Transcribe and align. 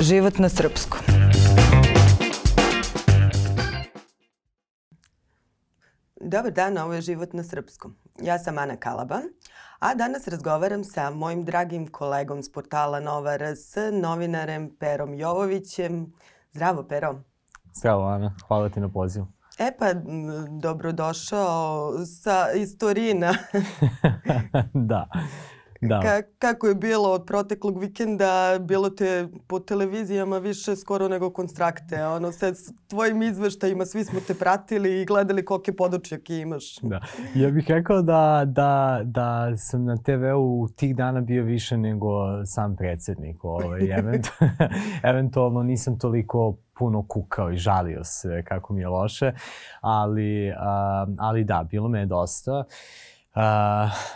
Život 0.00 0.38
na 0.38 0.48
srpskom. 0.48 1.00
Dobar 6.20 6.50
dan, 6.50 6.78
ovo 6.78 6.92
je 6.92 7.00
Život 7.00 7.32
na 7.32 7.42
srpskom. 7.42 7.96
Ja 8.22 8.38
sam 8.38 8.58
Ana 8.58 8.76
Kalaban, 8.76 9.22
a 9.78 9.94
danas 9.94 10.28
razgovaram 10.28 10.84
sa 10.84 11.10
mojim 11.10 11.44
dragim 11.44 11.86
kolegom 11.86 12.42
s 12.42 12.52
portala 12.52 13.00
Nova 13.00 13.36
RS, 13.36 13.74
novinarem 13.92 14.70
Perom 14.78 15.14
Jovovićem. 15.14 16.12
Zdravo, 16.52 16.82
Pero. 16.88 17.20
Zdravo, 17.74 18.06
Ana. 18.06 18.34
Hvala 18.48 18.68
ti 18.68 18.80
na 18.80 18.88
pozivu. 18.88 19.26
E 19.58 19.72
pa, 19.78 19.94
dobrodošao 20.60 21.92
sa 22.06 22.52
istorina. 22.54 23.34
da. 24.90 25.08
Da. 25.80 26.00
Ka, 26.00 26.22
kako 26.38 26.66
je 26.66 26.74
bilo 26.74 27.12
od 27.12 27.24
proteklog 27.26 27.80
vikenda, 27.80 28.58
bilo 28.60 28.90
te 28.90 29.28
po 29.46 29.60
televizijama 29.60 30.38
više 30.38 30.76
skoro 30.76 31.08
nego 31.08 31.30
konstrakte. 31.30 32.06
Ono, 32.06 32.32
sad 32.32 32.56
s 32.56 32.72
tvojim 32.88 33.22
izveštajima 33.22 33.84
svi 33.84 34.04
smo 34.04 34.20
te 34.26 34.34
pratili 34.34 35.00
i 35.00 35.04
gledali 35.04 35.44
kolike 35.44 35.76
podočjake 35.76 36.38
imaš. 36.38 36.78
Da. 36.82 37.00
Ja 37.34 37.50
bih 37.50 37.64
rekao 37.68 38.02
da, 38.02 38.42
da, 38.46 39.00
da 39.04 39.56
sam 39.56 39.84
na 39.84 39.96
TV-u 39.96 40.68
tih 40.76 40.96
dana 40.96 41.20
bio 41.20 41.44
više 41.44 41.76
nego 41.76 42.08
sam 42.44 42.76
predsednik. 42.76 43.44
Ovaj, 43.44 43.90
event, 43.98 44.26
eventualno 45.02 45.62
nisam 45.62 45.98
toliko 45.98 46.56
puno 46.78 47.04
kukao 47.08 47.50
i 47.50 47.56
žalio 47.56 48.04
se 48.04 48.42
kako 48.44 48.72
mi 48.72 48.80
je 48.80 48.88
loše, 48.88 49.32
ali, 49.80 50.52
ali 51.18 51.44
da, 51.44 51.66
bilo 51.70 51.88
me 51.88 52.00
je 52.00 52.06
dosta. 52.06 52.58
Uh, 52.58 52.64
Uh, 53.38 53.44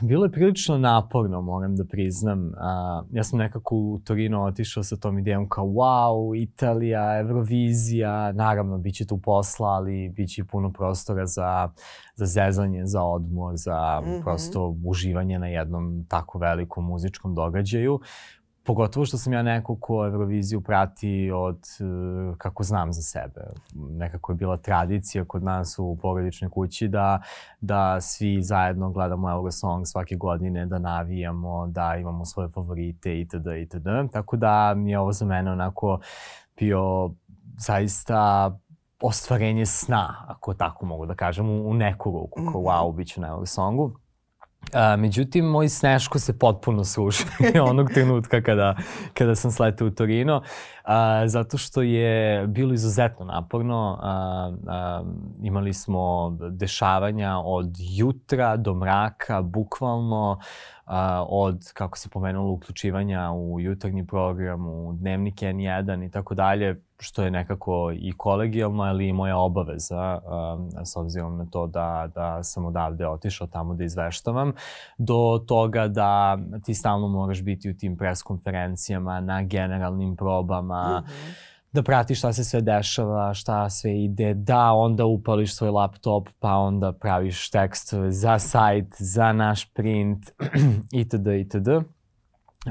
bilo 0.09 0.25
je 0.25 0.33
prilično 0.33 0.79
naporno, 0.79 1.41
moram 1.41 1.77
da 1.77 1.85
priznam. 1.85 2.47
Uh, 2.47 3.07
ja 3.13 3.25
sam 3.25 3.39
nekako 3.39 3.77
u 3.77 4.01
Torino 4.05 4.45
otišao 4.45 4.83
sa 4.83 4.97
tom 4.97 5.19
idejom 5.19 5.49
kao 5.49 5.65
wow, 5.65 6.43
Italija, 6.43 7.19
Eurovizija, 7.21 8.33
naravno 8.33 8.79
bit 8.79 8.95
će 8.95 9.07
tu 9.07 9.19
posla, 9.19 9.69
ali 9.69 10.13
bit 10.17 10.31
će 10.31 10.45
puno 10.45 10.73
prostora 10.73 11.27
za, 11.27 11.69
za 12.15 12.27
zezanje, 12.27 12.87
za 12.87 13.03
odmor, 13.03 13.53
za 13.57 14.01
mm 14.01 14.09
-hmm. 14.09 14.23
prosto 14.23 14.77
uživanje 14.85 15.39
na 15.39 15.47
jednom 15.47 16.05
tako 16.09 16.39
velikom 16.39 16.85
muzičkom 16.85 17.35
događaju. 17.35 18.01
Pogotovo 18.65 19.07
što 19.07 19.19
sam 19.19 19.33
ja 19.33 19.43
neko 19.43 19.77
ko 19.77 20.07
Euroviziju 20.07 20.61
prati 20.61 21.31
od, 21.35 21.59
e, 21.81 22.35
kako 22.39 22.63
znam 22.63 22.93
za 22.93 23.03
sebe. 23.03 23.41
Nekako 23.75 24.33
je 24.33 24.37
bila 24.37 24.57
tradicija 24.57 25.25
kod 25.25 25.43
nas 25.43 25.79
u 25.79 25.99
porodičnoj 26.03 26.51
kući 26.51 26.89
da, 26.89 27.23
da 27.61 28.01
svi 28.01 28.43
zajedno 28.43 28.91
gledamo 28.91 29.31
Eurosong 29.31 29.87
svake 29.87 30.17
godine, 30.17 30.67
da 30.67 30.79
navijamo, 30.79 31.67
da 31.67 31.97
imamo 31.97 32.25
svoje 32.25 32.49
favorite 32.49 33.21
itd. 33.21 33.47
itd. 33.63 33.89
Tako 34.13 34.37
da 34.37 34.75
mi 34.75 34.91
je 34.91 34.99
ovo 34.99 35.13
za 35.13 35.27
mene 35.27 35.53
onako 35.53 35.99
bio 36.57 37.11
zaista 37.59 38.53
ostvarenje 39.03 39.67
sna, 39.67 40.25
ako 40.29 40.55
tako 40.55 40.87
mogu 40.87 41.07
da 41.07 41.15
kažem, 41.15 41.51
u, 41.51 41.71
u 41.71 41.75
neku 41.75 42.11
ruku, 42.11 42.41
kao 42.53 42.61
mhm. 42.61 42.71
wow, 42.71 42.95
bit 42.95 43.09
ću 43.09 43.21
na 43.21 43.29
Eurosongu. 43.29 44.02
A, 44.73 44.97
međutim, 44.97 45.45
moj 45.45 45.69
sneško 45.69 46.19
se 46.19 46.39
potpuno 46.39 46.85
srušio 46.85 47.27
onog 47.71 47.91
trenutka 47.91 48.43
kada, 48.43 48.77
kada 49.15 49.35
sam 49.35 49.51
sletao 49.51 49.87
u 49.87 49.91
Torino, 49.91 50.43
a, 50.85 51.29
zato 51.29 51.59
što 51.59 51.83
je 51.83 52.47
bilo 52.47 52.75
izuzetno 52.75 53.25
naporno. 53.27 53.99
A, 54.03 54.53
a, 54.67 55.03
imali 55.43 55.75
smo 55.75 56.31
dešavanja 56.51 57.39
od 57.39 57.77
jutra 57.79 58.57
do 58.57 58.75
mraka, 58.75 59.43
bukvalno 59.43 60.39
a, 60.85 61.25
od, 61.29 61.73
kako 61.75 61.99
se 61.99 62.09
pomenulo, 62.09 62.53
uključivanja 62.53 63.33
u 63.33 63.61
jutarnji 63.61 64.07
program, 64.07 64.67
u 64.67 64.93
dnevnik 64.93 65.35
N1 65.35 66.07
i 66.07 66.11
tako 66.11 66.35
dalje, 66.35 66.83
što 66.99 67.23
je 67.23 67.31
nekako 67.31 67.93
i 67.95 68.13
kolegijalno, 68.17 68.83
ali 68.83 69.09
i 69.09 69.13
moja 69.13 69.39
obaveza, 69.39 70.19
um, 70.19 70.71
s 70.85 70.97
obzirom 70.97 71.37
na 71.37 71.47
to 71.47 71.67
da, 71.67 72.11
da 72.15 72.43
sam 72.43 72.65
odavde 72.65 73.07
otišao 73.07 73.47
tamo 73.47 73.75
da 73.75 73.85
izveštavam, 73.85 74.53
do 74.99 75.45
toga 75.49 75.89
da 75.89 76.39
ti 76.65 76.75
stalno 76.75 77.09
moraš 77.09 77.43
biti 77.43 77.71
u 77.71 77.77
tim 77.77 77.97
pres 77.97 78.23
konferencijama, 78.23 79.21
na 79.21 79.43
generalnim 79.43 80.17
probama, 80.17 81.01
mm 81.01 81.11
-hmm 81.11 81.52
da 81.73 81.83
pratiš 81.83 82.19
šta 82.19 82.33
se 82.33 82.45
sve 82.45 82.61
dešava, 82.61 83.35
šta 83.35 83.71
sve 83.71 84.05
ide, 84.05 84.35
da 84.35 84.73
onda 84.73 85.05
upališ 85.05 85.55
svoj 85.55 85.71
laptop, 85.71 86.29
pa 86.39 86.57
onda 86.57 86.93
praviš 86.93 87.51
tekst 87.51 87.95
za 88.09 88.39
sajt, 88.39 88.95
za 88.99 89.33
naš 89.33 89.73
print, 89.73 90.31
itd. 91.03 91.27
itd 91.27 91.69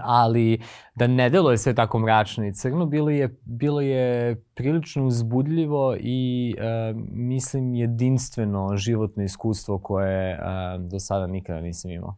ali 0.04 0.62
da 0.96 1.08
ne 1.08 1.30
deluje 1.30 1.58
sve 1.58 1.76
tako 1.76 2.00
mračno 2.00 2.46
i 2.46 2.54
crno, 2.54 2.86
bilo 2.86 3.10
je, 3.10 3.40
bilo 3.44 3.82
je 3.82 4.36
prilično 4.54 5.06
uzbudljivo 5.06 5.96
i 6.00 6.54
uh, 6.58 7.02
mislim 7.12 7.76
jedinstveno 7.76 8.78
životno 8.78 9.24
iskustvo 9.24 9.80
koje 9.80 10.34
uh, 10.34 10.90
do 10.92 11.00
sada 11.00 11.28
nikada 11.28 11.62
nisam 11.62 11.92
imao. 11.92 12.16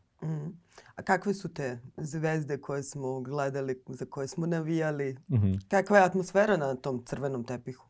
A 0.95 1.01
kakve 1.01 1.33
su 1.33 1.53
te 1.53 1.79
zvezde 1.97 2.57
koje 2.57 2.83
smo 2.83 3.21
gledali, 3.21 3.83
za 3.87 4.05
koje 4.05 4.27
smo 4.27 4.45
navijali? 4.45 5.17
Mm 5.27 5.35
-hmm. 5.35 5.59
Kakva 5.67 5.97
je 5.97 6.03
atmosfera 6.03 6.57
na 6.57 6.75
tom 6.75 7.05
crvenom 7.05 7.43
tepihu? 7.43 7.85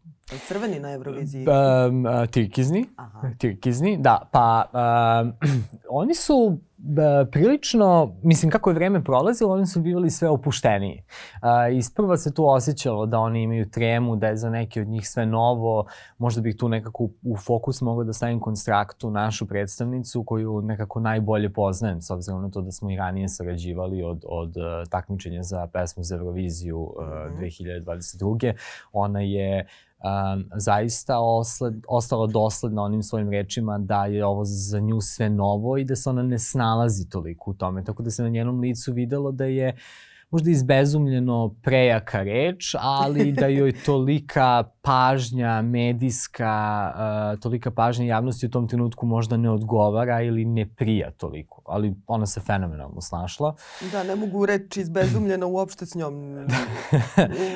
Crveni 0.47 0.79
na 0.79 0.91
Euroviziji? 0.91 1.45
Um, 1.47 2.05
tirkizni. 2.31 2.85
Aha. 2.95 3.31
Tirkizni, 3.37 3.97
da. 3.97 4.29
Pa 4.31 4.69
um, 4.73 5.33
oni 6.01 6.15
su 6.15 6.57
prilično, 7.31 8.15
mislim 8.23 8.51
kako 8.51 8.69
je 8.69 8.73
vreme 8.73 9.03
prolazilo, 9.03 9.53
oni 9.53 9.65
su 9.65 9.81
bivali 9.81 10.09
sve 10.09 10.29
opušteniji. 10.29 11.03
Uh, 11.33 11.77
isprva 11.77 12.17
se 12.17 12.33
tu 12.33 12.47
osjećalo 12.47 13.05
da 13.05 13.19
oni 13.19 13.41
imaju 13.41 13.69
tremu, 13.69 14.15
da 14.15 14.27
je 14.27 14.37
za 14.37 14.49
neki 14.49 14.81
od 14.81 14.87
njih 14.87 15.09
sve 15.09 15.25
novo. 15.25 15.85
Možda 16.17 16.41
bih 16.41 16.55
tu 16.55 16.69
nekako 16.69 17.09
u 17.23 17.37
fokus 17.37 17.81
mogao 17.81 18.03
da 18.03 18.13
stavim 18.13 18.39
konstraktu, 18.39 19.11
našu 19.11 19.47
predstavnicu 19.47 20.23
koju 20.23 20.61
nekako 20.61 20.99
najbolje 20.99 21.53
poznajem, 21.53 22.01
s 22.01 22.09
obzirom 22.09 22.41
na 22.41 22.49
to 22.49 22.61
da 22.61 22.71
smo 22.71 22.91
i 22.91 22.95
ranije 22.95 23.29
sarađivali 23.29 24.03
od, 24.03 24.23
od 24.27 24.57
uh, 24.57 24.63
takmičenja 24.89 25.43
za 25.43 25.67
pesmu 25.67 26.03
za 26.03 26.15
Euroviziju 26.15 26.79
uh, 26.79 27.03
mm 27.03 27.37
-hmm. 27.39 27.85
2022. 27.85 28.53
Ona 28.93 29.19
je 29.19 29.67
um, 30.03 30.45
zaista 30.55 31.19
osled, 31.19 31.73
ostala 31.87 32.27
dosledna 32.27 32.83
onim 32.83 33.03
svojim 33.03 33.31
rečima 33.31 33.77
da 33.77 34.05
je 34.05 34.25
ovo 34.25 34.41
za 34.45 34.79
nju 34.79 35.01
sve 35.01 35.29
novo 35.29 35.77
i 35.77 35.85
da 35.85 35.95
se 35.95 36.09
ona 36.09 36.23
ne 36.23 36.39
snalazi 36.39 37.09
toliko 37.09 37.51
u 37.51 37.53
tome. 37.53 37.83
Tako 37.83 38.03
da 38.03 38.11
se 38.11 38.23
na 38.23 38.29
njenom 38.29 38.59
licu 38.59 38.93
videlo 38.93 39.31
da 39.31 39.45
je 39.45 39.75
možda 40.33 40.51
izbezumljeno 40.51 41.55
prejaka 41.61 42.23
reč, 42.23 42.75
ali 42.79 43.31
da 43.31 43.47
joj 43.47 43.73
tolika 43.85 44.63
pažnja 44.85 45.61
medijska, 45.61 46.91
uh, 46.95 47.39
tolika 47.39 47.71
pažnja 47.71 48.05
javnosti 48.05 48.45
u 48.45 48.49
tom 48.49 48.67
trenutku 48.67 49.05
možda 49.05 49.37
ne 49.37 49.49
odgovara 49.49 50.21
ili 50.21 50.45
ne 50.45 50.69
prija 50.75 51.11
toliko. 51.11 51.61
Ali 51.65 51.95
ona 52.07 52.25
se 52.25 52.39
fenomenalno 52.39 53.01
snašla. 53.01 53.55
Da, 53.91 54.03
ne 54.03 54.15
mogu 54.15 54.45
reći 54.45 54.81
izbezumljena 54.81 55.45
uopšte 55.45 55.85
s 55.85 55.95
njom. 55.95 56.13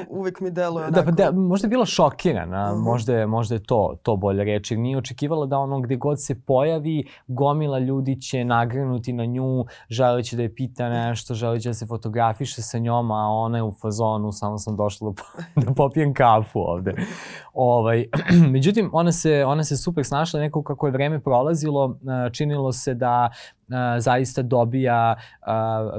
U, 0.10 0.20
uvek 0.20 0.40
mi 0.40 0.52
deluje 0.52 0.92
da, 0.92 1.00
onako. 1.00 1.12
Da, 1.12 1.32
da, 1.32 1.40
možda 1.40 1.66
je 1.66 1.70
bila 1.70 1.86
šokirana, 1.86 2.72
uh 2.72 2.78
-huh. 2.78 2.84
možda, 2.84 3.14
je, 3.14 3.28
možda 3.28 3.56
je 3.56 3.64
to, 3.64 3.98
to 4.04 4.16
bolje 4.16 4.44
reći. 4.44 4.78
Nije 4.78 4.98
očekivala 4.98 5.46
da 5.46 5.58
ono 5.58 5.80
gde 5.82 5.96
god 5.96 6.24
se 6.24 6.42
pojavi, 6.42 7.08
gomila 7.28 7.80
ljudi 7.80 8.22
će 8.22 8.46
nagrenuti 8.46 9.14
na 9.14 9.26
nju, 9.26 9.66
želeći 9.90 10.36
da 10.36 10.42
je 10.42 10.56
pita 10.56 10.90
nešto, 10.90 11.34
želeći 11.34 11.70
da 11.70 11.74
se 11.74 11.86
fotografiše 11.86 12.62
sa 12.62 12.78
njom, 12.78 13.12
a 13.12 13.28
ona 13.30 13.58
je 13.58 13.64
u 13.64 13.72
fazonu, 13.72 14.32
samo 14.32 14.58
sam 14.58 14.76
došla 14.76 15.12
da, 15.12 15.24
da 15.66 15.74
popijem 15.74 16.14
kafu 16.14 16.60
ovde. 16.60 16.96
Ovaj, 17.54 18.06
međutim, 18.54 18.90
ona 18.94 19.12
se, 19.12 19.46
ona 19.46 19.64
se 19.64 19.78
super 19.78 20.06
snašla, 20.06 20.40
nekako 20.40 20.64
kako 20.64 20.88
je 20.88 20.92
vreme 20.92 21.20
prolazilo, 21.20 22.00
činilo 22.32 22.72
se 22.72 22.94
da 22.94 23.30
zaista 24.00 24.42
dobija 24.42 25.16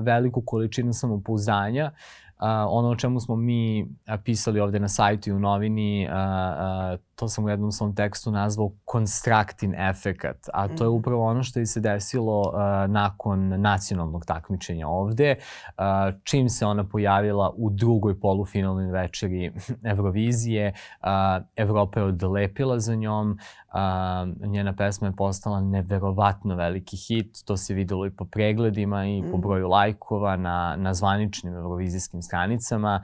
veliku 0.01 0.41
količinu 0.41 0.93
samopouzdanja. 0.93 1.91
Uh, 1.93 2.28
ono 2.69 2.89
o 2.89 2.97
čemu 2.97 3.21
smo 3.21 3.37
mi 3.37 3.89
pisali 4.25 4.61
ovde 4.61 4.81
na 4.81 4.89
sajtu 4.89 5.31
i 5.31 5.33
u 5.33 5.39
novini, 5.39 6.09
uh, 6.09 6.15
uh, 6.15 7.01
to 7.15 7.29
sam 7.29 7.45
u 7.45 7.49
jednom 7.49 7.73
svom 7.73 7.95
tekstu 7.95 8.31
nazvao 8.31 8.73
constructing 8.93 9.75
efekat, 9.79 10.37
a 10.53 10.69
to 10.69 10.85
je 10.85 10.89
mhm. 10.89 10.99
upravo 10.99 11.27
ono 11.27 11.43
što 11.43 11.59
je 11.59 11.67
se 11.67 11.81
desilo 11.81 12.41
uh, 12.41 12.55
nakon 12.91 13.61
nacionalnog 13.61 14.25
takmičenja 14.25 14.89
ovde, 14.89 15.37
uh, 15.39 15.85
čim 16.25 16.49
se 16.49 16.67
ona 16.67 16.85
pojavila 16.85 17.55
u 17.57 17.71
drugoj 17.71 18.21
polufinalnoj 18.21 18.87
večeri 18.87 19.53
Eurovizije, 19.85 20.73
uh, 21.03 21.45
Evropa 21.57 22.01
je 22.01 22.07
odlepila 22.07 22.79
za 22.79 22.95
njom, 22.95 23.39
uh, 23.73 24.49
njena 24.49 24.73
pesma 24.73 25.07
je 25.07 25.17
postala 25.17 25.61
neverovatno 25.61 26.55
veliki 26.55 26.97
hit, 26.97 27.45
to 27.45 27.57
se 27.57 27.75
videlo 27.75 28.07
i 28.07 28.11
po 28.11 28.25
pregledima 28.25 29.07
i 29.07 29.23
po 29.23 29.37
mhm. 29.37 29.41
broju 29.41 29.69
lajkova 29.69 30.37
na, 30.37 30.77
na 30.77 30.95
zvaničnim 30.95 31.55
eurovizijskim 31.55 32.23
stranicama 32.23 33.03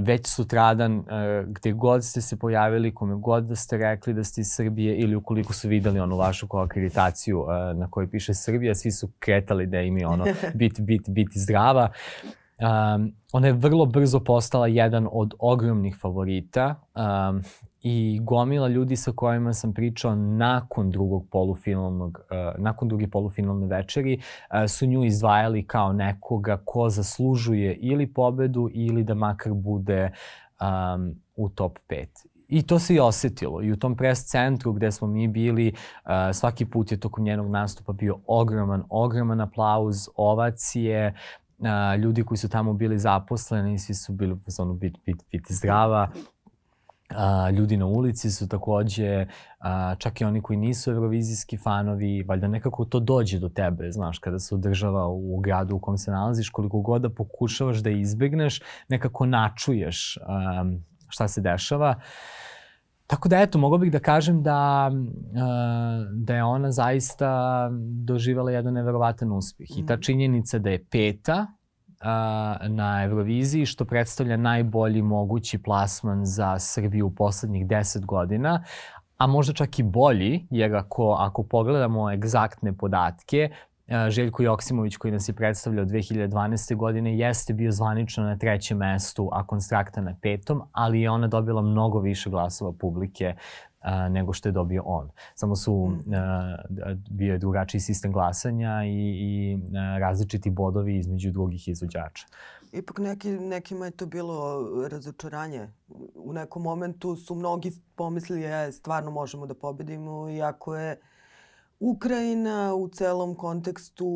već 0.00 0.26
sutradan, 0.26 1.04
gde 1.46 1.72
god 1.72 2.04
ste 2.04 2.20
se 2.20 2.38
pojavili, 2.38 2.94
kome 2.94 3.14
god 3.14 3.44
da 3.44 3.56
ste 3.56 3.76
rekli 3.76 4.14
da 4.14 4.24
ste 4.24 4.40
iz 4.40 4.48
Srbije 4.50 4.96
ili 4.96 5.16
ukoliko 5.16 5.52
su 5.52 5.68
videli 5.68 6.00
onu 6.00 6.16
vašu 6.16 6.48
kao 6.48 6.60
akreditaciju 6.60 7.46
na 7.74 7.90
kojoj 7.90 8.10
piše 8.10 8.34
Srbija, 8.34 8.74
svi 8.74 8.90
su 8.90 9.08
kretali 9.18 9.66
da 9.66 9.80
im 9.80 9.98
je 9.98 10.06
ono 10.06 10.24
bit, 10.54 10.80
bit, 10.80 11.08
bit 11.08 11.28
zdrava. 11.34 11.90
Um, 12.58 13.12
ona 13.32 13.46
je 13.46 13.52
vrlo 13.52 13.86
brzo 13.86 14.20
postala 14.20 14.66
jedan 14.66 15.08
od 15.12 15.34
ogromnih 15.38 15.96
favorita 16.00 16.74
um, 16.94 17.42
i 17.90 18.20
gomila 18.22 18.68
ljudi 18.68 18.96
sa 18.96 19.12
kojima 19.12 19.52
sam 19.52 19.72
pričao 19.74 20.14
nakon 20.14 20.90
drugog 20.90 21.26
polufinalnog, 21.30 22.18
uh, 22.30 22.62
nakon 22.62 22.88
druge 22.88 23.08
polufinalne 23.08 23.66
večeri 23.66 24.18
uh, 24.18 24.56
su 24.68 24.86
nju 24.86 25.04
izdvajali 25.04 25.66
kao 25.66 25.92
nekoga 25.92 26.56
ko 26.64 26.88
zaslužuje 26.88 27.74
ili 27.74 28.06
pobedu 28.06 28.68
ili 28.72 29.04
da 29.04 29.14
makar 29.14 29.52
bude 29.52 30.10
um, 30.60 31.14
u 31.36 31.48
top 31.48 31.78
5. 31.88 32.06
I 32.48 32.62
to 32.62 32.78
se 32.78 32.94
i 32.94 33.00
osetilo. 33.00 33.62
I 33.62 33.72
u 33.72 33.76
tom 33.76 33.96
pres 33.96 34.26
centru 34.26 34.72
gde 34.72 34.92
smo 34.92 35.08
mi 35.08 35.28
bili, 35.28 35.72
uh, 36.04 36.10
svaki 36.32 36.64
put 36.64 36.92
je 36.92 37.00
tokom 37.00 37.24
njenog 37.24 37.50
nastupa 37.50 37.92
bio 37.92 38.18
ogroman, 38.26 38.84
ogroman 38.88 39.40
aplauz, 39.40 40.08
ovacije, 40.16 41.14
uh, 41.58 42.00
ljudi 42.00 42.24
koji 42.24 42.38
su 42.38 42.48
tamo 42.48 42.72
bili 42.72 42.98
zaposleni, 42.98 43.78
svi 43.78 43.94
su 43.94 44.12
bili 44.12 44.32
u 44.32 44.38
fazonu 44.38 44.74
bit, 44.74 44.96
bit, 45.06 45.16
biti 45.32 45.54
zdrava. 45.54 46.10
A, 47.08 47.50
ljudi 47.50 47.76
na 47.76 47.86
ulici 47.86 48.30
su 48.30 48.48
takođe, 48.48 49.26
a, 49.58 49.94
čak 49.98 50.20
i 50.20 50.24
oni 50.24 50.42
koji 50.42 50.56
nisu 50.56 50.90
evrovizijski 50.90 51.56
fanovi, 51.56 52.22
valjda 52.22 52.48
nekako 52.48 52.84
to 52.84 53.00
dođe 53.00 53.38
do 53.38 53.48
tebe, 53.48 53.90
znaš, 53.92 54.18
kada 54.18 54.38
se 54.38 54.54
održava 54.54 55.06
u 55.08 55.40
gradu 55.40 55.76
u 55.76 55.80
kom 55.80 55.98
se 55.98 56.10
nalaziš, 56.10 56.50
koliko 56.50 56.80
god 56.80 57.02
da 57.02 57.10
pokušavaš 57.10 57.78
da 57.78 57.90
izbegneš, 57.90 58.60
nekako 58.88 59.26
načuješ 59.26 60.18
a, 60.26 60.64
šta 61.08 61.28
se 61.28 61.40
dešava. 61.40 62.00
Tako 63.08 63.28
da 63.28 63.40
eto, 63.40 63.58
mogu 63.58 63.78
bih 63.78 63.92
da 63.92 63.98
kažem 63.98 64.42
da, 64.42 64.90
da 66.12 66.34
je 66.34 66.44
ona 66.44 66.72
zaista 66.72 67.70
doživala 68.04 68.50
jedan 68.50 68.74
neverovatan 68.74 69.32
uspeh. 69.32 69.78
I 69.78 69.86
ta 69.86 69.96
mm. 69.96 70.00
činjenica 70.02 70.58
da 70.58 70.70
je 70.70 70.84
peta, 70.84 71.46
na 72.68 73.04
Euroviziji, 73.04 73.66
što 73.66 73.84
predstavlja 73.84 74.36
najbolji 74.36 75.02
mogući 75.02 75.62
plasman 75.62 76.24
za 76.24 76.58
Srbiju 76.58 77.06
u 77.06 77.14
poslednjih 77.14 77.66
10 77.66 78.04
godina, 78.04 78.64
a 79.16 79.26
možda 79.26 79.52
čak 79.52 79.78
i 79.78 79.82
bolji, 79.82 80.46
jer 80.50 80.76
ako, 80.76 81.16
ako 81.18 81.42
pogledamo 81.42 82.12
egzaktne 82.12 82.72
podatke, 82.72 83.50
Željko 84.08 84.42
Joksimović 84.42 84.96
koji 84.96 85.12
nas 85.12 85.28
je 85.28 85.32
predstavljao 85.32 85.84
2012. 85.84 86.76
godine 86.76 87.18
jeste 87.18 87.52
bio 87.54 87.72
zvanično 87.72 88.24
na 88.24 88.36
trećem 88.38 88.78
mestu, 88.78 89.28
a 89.32 89.46
Konstrakta 89.46 90.00
na 90.00 90.14
petom, 90.22 90.62
ali 90.72 91.00
je 91.00 91.10
ona 91.10 91.26
dobila 91.26 91.62
mnogo 91.62 92.00
više 92.00 92.30
glasova 92.30 92.72
publike 92.72 93.34
a, 93.88 94.08
nego 94.08 94.32
što 94.32 94.48
je 94.48 94.52
dobio 94.52 94.82
on. 94.86 95.10
Samo 95.34 95.56
su, 95.56 95.86
mm. 95.86 96.14
a, 96.14 96.56
bio 97.10 97.32
je 97.32 97.38
drugačiji 97.38 97.80
sistem 97.80 98.12
glasanja 98.12 98.84
i, 98.84 98.90
i 98.90 99.58
a, 99.76 99.98
različiti 99.98 100.50
bodovi 100.50 100.98
između 100.98 101.30
drugih 101.30 101.68
izvođača. 101.68 102.26
Ipak 102.72 102.98
neki, 102.98 103.30
nekima 103.30 103.84
je 103.84 103.90
to 103.90 104.06
bilo 104.06 104.66
razočaranje. 104.88 105.68
U 106.14 106.32
nekom 106.32 106.62
momentu 106.62 107.16
su 107.16 107.34
mnogi 107.34 107.72
pomislili 107.94 108.42
je 108.42 108.72
stvarno 108.72 109.10
možemo 109.10 109.46
da 109.46 109.54
pobedimo, 109.54 110.30
iako 110.30 110.76
je 110.76 111.00
Ukrajina 111.80 112.74
u 112.74 112.88
celom 112.88 113.34
kontekstu 113.34 114.08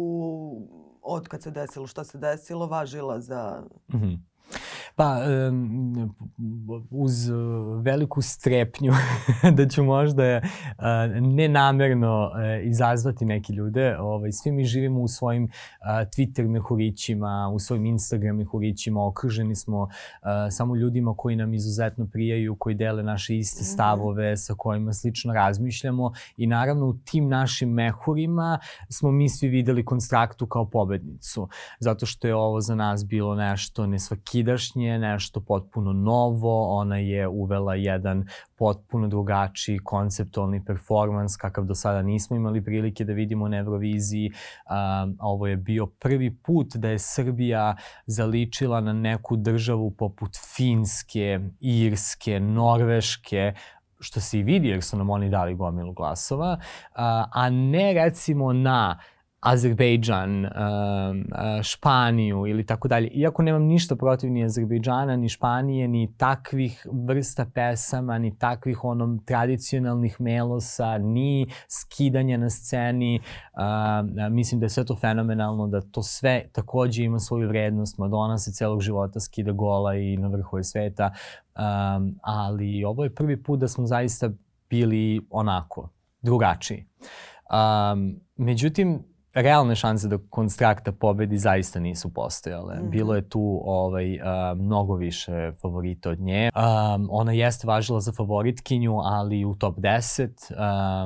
od 1.03 1.29
kad 1.29 1.43
se 1.43 1.51
desilo 1.51 1.87
šta 1.87 2.05
se 2.05 2.19
desilo 2.19 2.67
važila 2.67 3.21
za... 3.21 3.63
Mm 3.93 3.97
-hmm 3.97 4.32
Pa, 4.97 5.19
uz 6.91 7.29
veliku 7.83 8.23
strepnju 8.23 8.93
da 9.57 9.69
ću 9.69 9.85
možda 9.85 10.41
nenamerno 11.21 12.31
e, 12.37 12.63
izazvati 12.65 13.25
neke 13.25 13.53
ljude, 13.53 13.99
ovaj, 13.99 14.33
svi 14.33 14.53
mi 14.53 14.65
živimo 14.65 15.01
u 15.01 15.09
svojim 15.09 15.51
Twitter 15.85 16.49
mehurićima, 16.49 17.51
u 17.55 17.59
svojim 17.59 17.87
Instagram 17.87 18.37
mehurićima, 18.37 19.07
okruženi 19.07 19.55
smo 19.55 19.89
samo 20.51 20.77
ljudima 20.77 21.15
koji 21.17 21.37
nam 21.37 21.55
izuzetno 21.55 22.07
prijaju, 22.13 22.57
koji 22.59 22.75
dele 22.75 23.03
naše 23.03 23.37
iste 23.37 23.61
mhm. 23.61 23.73
stavove, 23.73 24.37
sa 24.37 24.55
kojima 24.55 24.93
slično 24.93 25.33
razmišljamo 25.33 26.13
i 26.37 26.47
naravno 26.47 26.87
u 26.87 26.95
tim 27.05 27.29
našim 27.29 27.69
mehurima 27.69 28.59
smo 28.89 29.11
mi 29.11 29.29
svi 29.29 29.49
videli 29.49 29.85
konstraktu 29.85 30.47
kao 30.47 30.65
pobednicu, 30.71 31.49
zato 31.81 32.07
što 32.07 32.27
je 32.27 32.35
ovo 32.35 32.61
za 32.61 32.75
nas 32.75 33.07
bilo 33.07 33.35
nešto 33.35 33.87
nesvakidašnje, 33.87 34.82
kasnije 34.83 34.99
nešto 34.99 35.41
potpuno 35.41 35.93
novo, 35.93 36.79
ona 36.79 36.97
je 36.97 37.29
uvela 37.29 37.75
jedan 37.75 38.27
potpuno 38.59 39.09
drugačiji 39.09 39.79
konceptualni 39.79 40.65
performans 40.65 41.37
kakav 41.37 41.65
do 41.65 41.75
sada 41.75 42.03
nismo 42.03 42.37
imali 42.37 42.65
prilike 42.65 43.05
da 43.05 43.13
vidimo 43.13 43.49
na 43.49 43.59
Euroviziji. 43.59 44.31
Um, 44.31 45.17
ovo 45.21 45.47
je 45.47 45.57
bio 45.57 45.87
prvi 45.87 46.31
put 46.31 46.77
da 46.77 46.89
je 46.89 46.99
Srbija 46.99 47.77
zaličila 48.07 48.81
na 48.81 48.93
neku 48.93 49.37
državu 49.37 49.91
poput 49.91 50.37
Finske, 50.57 51.41
Irske, 51.61 52.41
Norveške, 52.41 53.55
što 54.01 54.21
se 54.21 54.39
i 54.39 54.43
vidi 54.43 54.69
jer 54.69 54.83
su 54.83 54.97
nam 54.97 55.11
oni 55.11 55.31
dali 55.31 55.55
gomilu 55.55 55.93
glasova, 55.93 56.59
a 57.33 57.51
ne 57.51 57.93
recimo 57.93 58.53
na 58.53 58.99
Azerbejdžan, 59.43 60.47
Španiju 61.63 62.47
ili 62.47 62.67
tako 62.67 62.89
dalje. 62.89 63.09
Iako 63.09 63.43
nemam 63.43 63.63
ništa 63.63 63.97
protiv 63.97 64.31
ni 64.31 64.45
Azerbejdžana, 64.45 65.17
ni 65.17 65.29
Španije, 65.29 65.89
ni 65.89 66.15
takvih 66.17 66.87
vrsta 67.09 67.47
pesama, 67.55 68.19
ni 68.19 68.39
takvih 68.39 68.85
onom 68.85 69.25
tradicionalnih 69.25 70.21
melosa, 70.21 70.99
ni 70.99 71.47
skidanja 71.69 72.37
na 72.37 72.51
sceni. 72.51 73.21
mislim 74.31 74.61
da 74.61 74.67
je 74.67 74.71
sve 74.71 74.85
to 74.85 74.97
fenomenalno, 74.97 75.67
da 75.67 75.81
to 75.81 76.03
sve 76.03 76.45
takođe 76.53 77.05
ima 77.05 77.19
svoju 77.19 77.49
vrednost. 77.49 77.99
Madonna 77.99 78.39
se 78.39 78.53
celog 78.53 78.81
života 78.81 79.21
skida 79.21 79.53
gola 79.53 79.95
i 79.95 80.17
na 80.17 80.29
vrhu 80.29 80.59
je 80.59 80.65
sveta. 80.65 81.13
ali 82.23 82.85
ovo 82.85 83.05
je 83.05 83.15
prvi 83.15 83.43
put 83.43 83.61
da 83.61 83.69
smo 83.69 83.87
zaista 83.87 84.31
bili 84.71 85.27
onako, 85.31 85.89
drugačiji. 86.21 86.87
Um, 87.53 88.21
međutim, 88.37 89.12
realne 89.35 89.75
šanse 89.75 90.09
da 90.09 90.19
Konstrakta 90.31 90.93
pobedi 90.93 91.39
zaista 91.39 91.81
nisu 91.81 92.15
postojale. 92.15 92.75
Mm. 92.75 92.91
Bilo 92.91 93.15
je 93.15 93.29
tu 93.29 93.63
ovaj, 93.65 94.15
uh, 94.15 94.59
mnogo 94.59 94.95
više 94.95 95.53
favorita 95.61 96.11
od 96.11 96.21
nje. 96.21 96.51
Um, 96.55 97.09
ona 97.11 97.33
jeste 97.33 97.67
važila 97.67 98.01
za 98.01 98.13
favoritkinju, 98.13 98.99
ali 98.99 99.45
u 99.45 99.55
top 99.55 99.79
10 99.79 100.29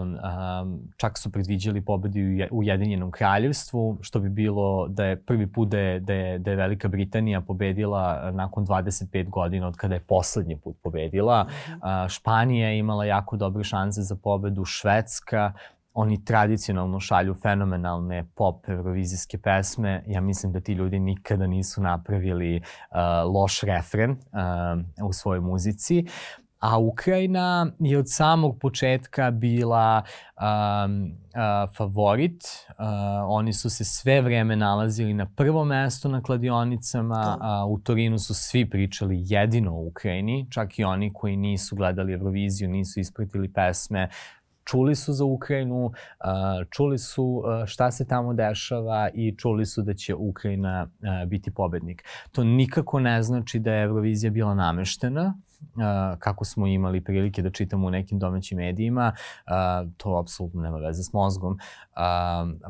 um, 0.03 0.15
um, 0.15 0.81
čak 0.97 1.19
su 1.19 1.33
predviđali 1.33 1.81
pobedu 1.81 2.19
u 2.51 2.59
Ujedinjenom 2.59 3.11
kraljevstvu, 3.11 3.99
što 4.01 4.21
bi 4.21 4.29
bilo 4.29 4.89
da 4.89 5.05
je 5.05 5.17
prvi 5.23 5.53
put 5.53 5.69
da 5.69 5.79
je, 5.79 6.01
da 6.01 6.15
je, 6.15 6.39
da 6.39 6.51
je 6.51 6.57
Velika 6.57 6.89
Britanija 6.89 7.41
pobedila 7.41 8.31
nakon 8.31 8.67
25 8.67 9.29
godina 9.29 9.69
od 9.69 9.77
kada 9.77 9.95
je 9.95 10.01
poslednji 10.01 10.57
put 10.57 10.77
pobedila. 10.83 11.45
Mm 11.45 11.47
-hmm. 11.47 12.05
uh, 12.05 12.09
Španija 12.09 12.69
je 12.69 12.79
imala 12.79 13.05
jako 13.05 13.37
dobre 13.37 13.65
šanse 13.65 14.03
za 14.03 14.17
pobedu, 14.17 14.65
Švedska, 14.65 15.53
oni 15.99 16.25
tradicionalno 16.25 17.01
šalju 17.01 17.35
fenomenalne 17.35 18.25
pop 18.35 18.69
eurovizijske 18.69 19.39
pesme. 19.39 20.03
Ja 20.07 20.21
mislim 20.21 20.53
da 20.53 20.61
ti 20.61 20.73
ljudi 20.73 20.99
nikada 20.99 21.47
nisu 21.47 21.83
napravili 21.83 22.57
uh, 22.57 22.97
loš 23.35 23.61
refren 23.61 24.11
uh, 24.11 25.07
u 25.09 25.13
svojoj 25.13 25.41
muzici. 25.41 26.05
A 26.61 26.79
Ukrajina 26.79 27.67
je 27.79 27.99
od 27.99 28.05
samog 28.09 28.59
početka 28.61 29.31
bila 29.31 30.03
um, 30.37 31.03
uh, 31.03 31.77
favorit. 31.77 32.43
Uh, 32.69 32.85
oni 33.29 33.53
su 33.53 33.71
se 33.71 33.85
sve 33.85 34.21
vreme 34.21 34.57
nalazili 34.57 35.15
na 35.15 35.27
prvom 35.27 35.69
mestu 35.69 36.09
na 36.09 36.23
kladionicama. 36.23 37.39
Uh, 37.41 37.73
u 37.73 37.79
Torinu 37.79 38.19
su 38.19 38.35
svi 38.35 38.71
pričali 38.71 39.23
jedino 39.25 39.73
o 39.73 39.87
Ukrajini. 39.87 40.47
Čak 40.51 40.79
i 40.79 40.85
oni 40.85 41.13
koji 41.13 41.37
nisu 41.37 41.77
gledali 41.77 42.13
Euroviziju, 42.13 42.69
nisu 42.69 43.01
ispratili 43.01 43.53
pesme, 43.53 44.09
čuli 44.67 44.95
su 44.95 45.13
za 45.13 45.25
Ukrajinu, 45.25 45.93
čuli 46.71 46.99
su 46.99 47.43
šta 47.67 47.91
se 47.91 48.07
tamo 48.07 48.35
dešava 48.35 49.09
i 49.15 49.37
čuli 49.37 49.67
su 49.67 49.83
da 49.83 49.95
će 49.95 50.15
Ukrajina 50.15 50.89
biti 51.27 51.51
pobednik. 51.51 52.05
To 52.33 52.45
nikako 52.45 53.01
ne 53.01 53.23
znači 53.23 53.59
da 53.59 53.73
je 53.73 53.85
Eurovizija 53.85 54.31
bila 54.31 54.55
nameštena, 54.55 55.35
kako 56.19 56.45
smo 56.45 56.67
imali 56.67 57.05
prilike 57.05 57.43
da 57.43 57.51
čitamo 57.51 57.87
u 57.87 57.91
nekim 57.91 58.19
domaćim 58.19 58.59
medijima, 58.59 59.13
to 59.97 60.19
apsolutno 60.19 60.63
nema 60.63 60.79
veze 60.79 61.03
s 61.03 61.13
mozgom. 61.13 61.59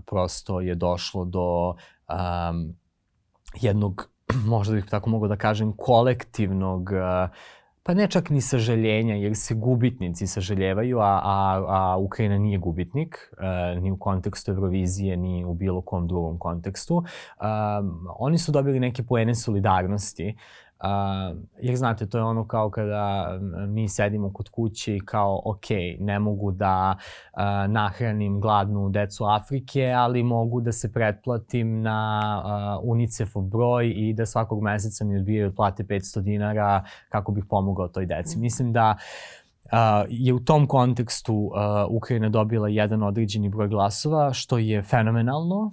Prosto 0.06 0.60
je 0.60 0.74
došlo 0.74 1.24
do 1.24 1.74
jednog, 3.60 4.10
možda 4.54 4.74
bih 4.74 4.84
tako 4.90 5.10
mogo 5.10 5.28
da 5.28 5.36
kažem, 5.36 5.72
kolektivnog 5.76 6.90
uh, 6.90 7.30
pa 7.86 7.94
ne 7.94 8.08
čak 8.10 8.30
ni 8.30 8.40
sažaljenja, 8.40 9.14
jer 9.14 9.34
se 9.36 9.54
gubitnici 9.54 10.26
sažaljevaju, 10.26 10.98
a, 10.98 11.20
a, 11.24 11.64
a 11.68 11.96
Ukrajina 11.96 12.38
nije 12.38 12.58
gubitnik, 12.58 13.16
uh, 13.32 13.82
ni 13.82 13.90
u 13.90 13.98
kontekstu 13.98 14.50
Eurovizije, 14.50 15.16
ni 15.16 15.44
u 15.44 15.54
bilo 15.54 15.82
kom 15.82 16.08
drugom 16.08 16.38
kontekstu. 16.38 16.96
Um, 16.96 18.06
oni 18.18 18.38
su 18.38 18.52
dobili 18.52 18.80
neke 18.80 19.02
poene 19.02 19.34
solidarnosti, 19.34 20.36
Uh, 20.80 21.36
jer 21.60 21.76
znate, 21.76 22.06
to 22.08 22.18
je 22.18 22.24
ono 22.24 22.46
kao 22.46 22.70
kada 22.70 23.28
mi 23.68 23.88
sedimo 23.88 24.32
kod 24.32 24.48
kuće 24.48 24.96
i 24.96 25.00
kao, 25.00 25.42
ok, 25.44 25.66
ne 25.98 26.18
mogu 26.18 26.52
da 26.52 26.96
uh, 26.96 27.40
nahranim 27.72 28.40
gladnu 28.40 28.88
decu 28.88 29.24
Afrike, 29.24 29.92
ali 29.96 30.22
mogu 30.22 30.60
da 30.60 30.72
se 30.72 30.92
pretplatim 30.92 31.82
na 31.82 32.78
uh, 32.82 32.90
UNICEF-ov 32.90 33.42
broj 33.42 33.92
i 33.96 34.12
da 34.12 34.26
svakog 34.26 34.62
meseca 34.62 35.04
mi 35.04 35.16
odbijaju 35.16 35.48
od 35.48 35.54
plate 35.56 35.84
500 35.84 36.20
dinara 36.20 36.84
kako 37.08 37.32
bih 37.32 37.44
pomogao 37.50 37.88
toj 37.88 38.06
deci. 38.06 38.38
Mislim 38.38 38.72
da 38.72 38.96
uh, 38.96 39.45
je 40.08 40.34
u 40.34 40.40
tom 40.40 40.66
kontekstu 40.66 41.34
uh, 41.34 41.52
Ukrajina 41.96 42.28
dobila 42.28 42.68
jedan 42.68 43.02
određeni 43.02 43.48
broj 43.48 43.68
glasova, 43.68 44.32
što 44.32 44.58
je 44.58 44.82
fenomenalno, 44.82 45.70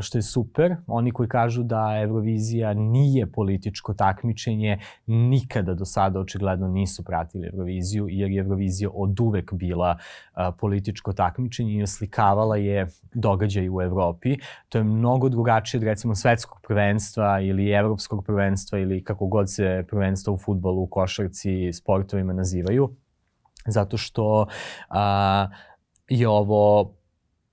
što 0.00 0.18
je 0.18 0.22
super. 0.22 0.76
Oni 0.86 1.10
koji 1.10 1.28
kažu 1.28 1.62
da 1.62 2.00
Eurovizija 2.02 2.74
nije 2.74 3.26
političko 3.32 3.94
takmičenje, 3.94 4.78
nikada 5.06 5.74
do 5.74 5.84
sada 5.84 6.20
očigledno 6.20 6.68
nisu 6.68 7.04
pratili 7.04 7.46
Euroviziju, 7.46 8.06
jer 8.08 8.30
je 8.30 8.40
Eurovizija 8.40 8.90
od 8.94 9.20
uvek 9.20 9.52
bila 9.52 9.98
političko 10.58 11.12
takmičenje 11.12 11.72
i 11.72 11.82
oslikavala 11.82 12.56
je 12.56 12.86
događaj 13.14 13.68
u 13.68 13.82
Evropi. 13.82 14.36
To 14.68 14.78
je 14.78 14.84
mnogo 14.84 15.28
drugačije 15.28 15.78
od 15.78 15.84
recimo 15.84 16.14
svetskog 16.14 16.58
prvenstva 16.66 17.40
ili 17.40 17.70
evropskog 17.70 18.24
prvenstva 18.24 18.78
ili 18.78 19.04
kako 19.04 19.26
god 19.26 19.52
se 19.52 19.84
prvenstva 19.88 20.32
u 20.32 20.36
futbolu, 20.36 20.82
u 20.82 20.86
košarci, 20.86 21.72
sportovima 21.72 22.32
nazivaju 22.32 22.96
zato 23.66 23.96
što 23.96 24.46
a, 24.88 25.48
je 26.08 26.28
ovo 26.28 26.94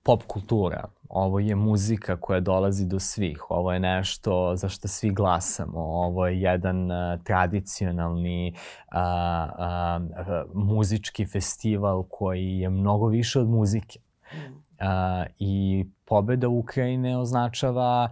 pop 0.02 0.22
kultura, 0.26 0.88
ovo 1.08 1.38
je 1.38 1.54
muzika 1.54 2.16
koja 2.16 2.40
dolazi 2.40 2.86
do 2.86 3.00
svih, 3.00 3.50
ovo 3.50 3.72
je 3.72 3.80
nešto 3.80 4.56
za 4.56 4.68
što 4.68 4.88
svi 4.88 5.10
glasamo, 5.10 5.80
ovo 5.80 6.26
je 6.26 6.40
jedan 6.40 6.90
a, 6.90 7.18
tradicionalni 7.24 8.54
a, 8.90 9.00
a, 9.00 10.00
a, 10.16 10.44
muzički 10.54 11.26
festival 11.26 12.04
koji 12.10 12.58
je 12.58 12.70
mnogo 12.70 13.06
više 13.06 13.40
od 13.40 13.48
muzike. 13.48 13.98
A, 14.80 15.24
I 15.38 15.84
pobeda 16.04 16.48
Ukrajine 16.48 17.18
označava 17.18 18.08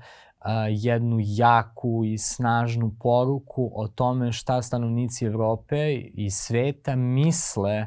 jednu 0.71 1.17
jaku 1.21 2.05
i 2.05 2.19
snažnu 2.19 2.93
poruku 3.01 3.71
o 3.75 3.89
tome 3.89 4.33
šta 4.33 4.63
stanovnici 4.63 5.27
Evrope 5.27 5.95
i 5.95 6.31
sveta 6.31 6.97
misle 6.97 7.87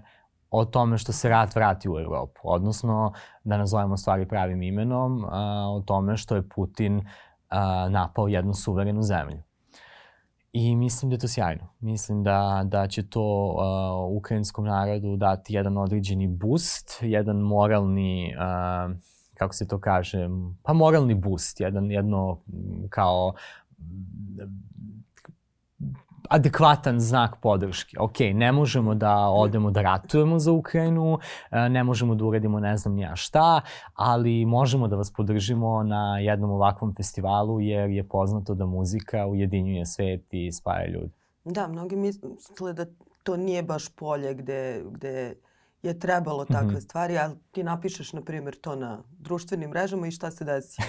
o 0.52 0.66
tome 0.66 0.98
što 0.98 1.14
se 1.14 1.30
rat 1.30 1.56
vrati 1.56 1.90
u 1.90 2.00
Evropu. 2.00 2.40
Odnosno, 2.44 3.14
da 3.44 3.58
nazovemo 3.58 3.98
stvari 3.98 4.28
pravim 4.28 4.62
imenom, 4.62 5.26
a, 5.30 5.70
o 5.70 5.82
tome 5.82 6.18
što 6.18 6.36
je 6.36 6.50
Putin 6.50 7.02
a, 7.50 7.90
napao 7.90 8.28
jednu 8.28 8.54
suverenu 8.54 9.02
zemlju. 9.02 9.44
I 10.58 10.76
mislim 10.76 11.10
da 11.10 11.14
je 11.14 11.20
to 11.20 11.28
sjajno. 11.28 11.68
Mislim 11.80 12.24
da, 12.24 12.62
da 12.66 12.88
će 12.88 13.10
to 13.10 13.46
uh, 13.46 14.18
ukrajinskom 14.18 14.66
narodu 14.66 15.16
dati 15.16 15.54
jedan 15.54 15.78
određeni 15.78 16.28
boost, 16.28 17.00
jedan 17.02 17.38
moralni 17.38 18.34
uh, 18.36 18.96
kako 19.36 19.54
se 19.54 19.68
to 19.68 19.80
kaže, 19.80 20.30
pa 20.64 20.74
moralni 20.74 21.14
boost, 21.14 21.60
jedan, 21.60 21.92
jedno 21.92 22.40
kao 22.90 23.34
adekvatan 26.30 27.00
znak 27.00 27.36
podrške. 27.42 27.98
Ok, 28.00 28.20
ne 28.34 28.52
možemo 28.52 28.96
da 28.96 29.18
odemo 29.18 29.72
da 29.72 29.82
ratujemo 29.82 30.40
za 30.40 30.52
Ukrajinu, 30.52 31.20
e, 31.52 31.70
ne 31.70 31.84
možemo 31.84 32.16
da 32.16 32.26
uradimo 32.26 32.60
ne 32.60 32.78
znam 32.78 32.94
nija 32.94 33.16
šta, 33.16 33.62
ali 33.94 34.46
možemo 34.46 34.88
da 34.88 34.96
vas 34.96 35.14
podržimo 35.14 35.84
na 35.84 36.20
jednom 36.20 36.52
ovakvom 36.52 36.96
festivalu 36.96 37.62
jer 37.62 37.90
je 37.90 38.04
poznato 38.04 38.56
da 38.56 38.66
muzika 38.66 39.26
ujedinjuje 39.26 39.86
svet 39.86 40.26
i 40.32 40.52
spaja 40.52 40.88
ljudi. 40.88 41.12
Da, 41.44 41.68
mnogi 41.68 41.96
misle 41.96 42.74
da 42.74 42.86
to 43.24 43.38
nije 43.38 43.64
baš 43.64 43.90
polje 43.96 44.34
gde, 44.34 44.84
gde 44.92 45.36
je 45.84 46.00
trebalo 46.00 46.46
takve 46.46 46.68
mm 46.68 46.76
-hmm. 46.76 46.82
stvari, 46.82 47.18
ali 47.18 47.34
ti 47.52 47.64
napišeš, 47.64 48.14
na 48.14 48.22
primjer, 48.22 48.56
to 48.62 48.76
na 48.76 49.04
društvenim 49.26 49.70
mrežama 49.70 50.08
i 50.08 50.12
šta 50.12 50.32
se 50.32 50.46
desi? 50.46 50.82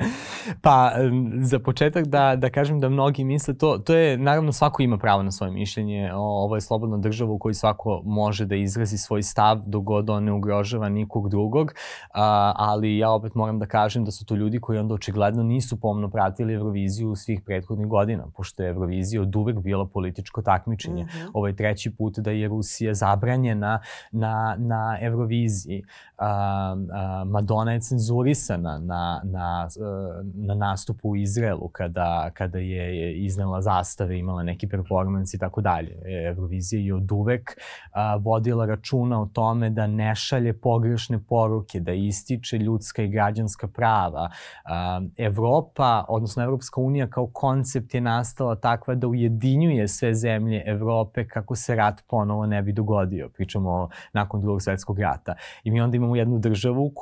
pa, 0.64 0.92
za 1.42 1.58
početak 1.58 2.06
da, 2.06 2.36
da 2.36 2.50
kažem 2.50 2.80
da 2.80 2.88
mnogi 2.88 3.24
misle 3.24 3.54
to, 3.54 3.78
to 3.78 3.94
je, 3.94 4.18
naravno 4.18 4.52
svako 4.52 4.82
ima 4.82 4.98
pravo 4.98 5.22
na 5.22 5.30
svoje 5.30 5.52
mišljenje, 5.52 6.10
o, 6.14 6.44
ovo 6.44 6.54
je 6.54 6.60
slobodna 6.60 6.98
država 6.98 7.32
u 7.32 7.38
kojoj 7.38 7.54
svako 7.54 8.02
može 8.04 8.46
da 8.46 8.54
izrazi 8.54 8.98
svoj 8.98 9.22
stav 9.22 9.62
dok 9.66 9.84
god 9.84 10.10
on 10.10 10.24
ne 10.24 10.32
ugrožava 10.32 10.88
nikog 10.88 11.28
drugog, 11.28 11.72
a, 12.14 12.52
ali 12.56 12.98
ja 12.98 13.10
opet 13.10 13.34
moram 13.34 13.58
da 13.58 13.66
kažem 13.66 14.04
da 14.04 14.10
su 14.10 14.24
to 14.24 14.34
ljudi 14.34 14.60
koji 14.60 14.78
onda 14.78 14.94
očigledno 14.94 15.42
nisu 15.42 15.80
pomno 15.80 16.10
pratili 16.10 16.54
Euroviziju 16.54 17.14
svih 17.16 17.40
prethodnih 17.46 17.86
godina, 17.86 18.26
pošto 18.36 18.62
je 18.62 18.68
Eurovizija 18.68 19.22
od 19.22 19.36
uvek 19.36 19.58
bila 19.58 19.86
političko 19.86 20.42
takmičenje. 20.42 21.04
Mm 21.04 21.06
-hmm. 21.06 21.30
Ovo 21.34 21.46
je 21.46 21.56
treći 21.56 21.90
put 21.90 22.18
da 22.18 22.30
je 22.30 22.48
Rusija 22.48 22.94
zabranjena 22.94 23.80
na, 24.12 24.56
na 24.58 24.98
Euroviziji. 25.00 25.82
A, 26.18 26.26
a, 26.92 27.24
Madonna 27.26 27.69
je 27.72 27.80
cenzurisana 27.80 28.78
na, 28.78 29.20
na, 29.24 29.68
na 30.34 30.54
nastupu 30.54 31.10
u 31.10 31.16
Izraelu 31.16 31.68
kada, 31.68 32.30
kada 32.34 32.58
je 32.58 33.14
iznela 33.24 33.60
zastave, 33.62 34.18
imala 34.18 34.42
neki 34.42 34.68
performans 34.68 35.34
i 35.34 35.38
tako 35.38 35.60
dalje. 35.60 35.98
Eurovizija 36.28 36.80
je 36.80 36.94
od 36.94 37.12
uvek 37.12 37.58
a, 37.92 38.16
vodila 38.16 38.66
računa 38.66 39.22
o 39.22 39.26
tome 39.26 39.70
da 39.70 39.86
ne 39.86 40.14
šalje 40.14 40.52
pogrešne 40.52 41.18
poruke, 41.18 41.80
da 41.80 41.92
ističe 41.92 42.58
ljudska 42.58 43.02
i 43.02 43.08
građanska 43.08 43.68
prava. 43.68 44.30
A, 44.64 45.00
Evropa, 45.16 46.04
odnosno 46.08 46.42
Evropska 46.42 46.80
unija 46.80 47.06
kao 47.06 47.26
koncept 47.26 47.94
je 47.94 48.00
nastala 48.00 48.56
takva 48.56 48.94
da 48.94 49.08
ujedinjuje 49.08 49.88
sve 49.88 50.14
zemlje 50.14 50.62
Evrope 50.66 51.28
kako 51.28 51.54
se 51.54 51.74
rat 51.74 52.00
ponovo 52.08 52.46
ne 52.46 52.62
bi 52.62 52.72
dogodio. 52.72 53.28
Pričamo 53.28 53.88
nakon 54.12 54.40
drugog 54.40 54.62
svetskog 54.62 54.98
rata. 54.98 55.34
I 55.64 55.70
mi 55.70 55.80
onda 55.80 55.96
imamo 55.96 56.16
jednu 56.16 56.38
državu 56.38 56.92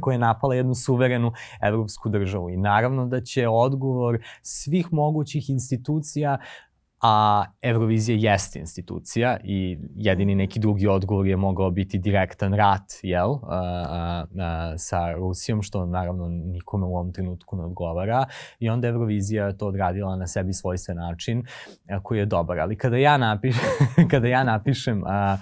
koja 0.00 0.13
je 0.14 0.18
napala 0.18 0.54
jednu 0.54 0.74
suverenu 0.74 1.32
evropsku 1.62 2.08
državu. 2.08 2.50
I 2.50 2.56
naravno 2.56 3.06
da 3.06 3.20
će 3.20 3.48
odgovor 3.48 4.18
svih 4.42 4.92
mogućih 4.92 5.50
institucija 5.50 6.38
a 7.06 7.44
Eurovizija 7.62 8.32
jeste 8.32 8.58
institucija 8.58 9.36
i 9.44 9.78
jedini 9.96 10.34
neki 10.34 10.60
drugi 10.60 10.86
odgovor 10.86 11.26
je 11.26 11.36
mogao 11.36 11.70
biti 11.70 11.98
direktan 11.98 12.54
rat, 12.54 12.92
jel, 13.02 13.30
a, 13.32 13.38
a, 13.48 14.24
a, 14.38 14.78
sa 14.78 15.12
Rusijom, 15.12 15.62
što 15.62 15.86
naravno 15.86 16.28
nikome 16.28 16.86
u 16.86 16.94
ovom 16.96 17.12
trenutku 17.12 17.56
ne 17.56 17.64
odgovara 17.64 18.26
i 18.58 18.68
onda 18.68 18.88
Eurovizija 18.88 19.52
to 19.52 19.66
odradila 19.66 20.16
na 20.16 20.26
sebi 20.26 20.52
svojstven 20.52 20.96
način 20.96 21.44
a, 21.88 22.02
koji 22.02 22.18
je 22.18 22.26
dobar. 22.26 22.60
Ali 22.60 22.78
kada 22.78 22.96
ja 22.96 23.16
napišem, 23.16 23.62
kada 24.10 24.28
ja 24.28 24.44
napišem 24.44 25.02
a, 25.06 25.10
a, 25.10 25.38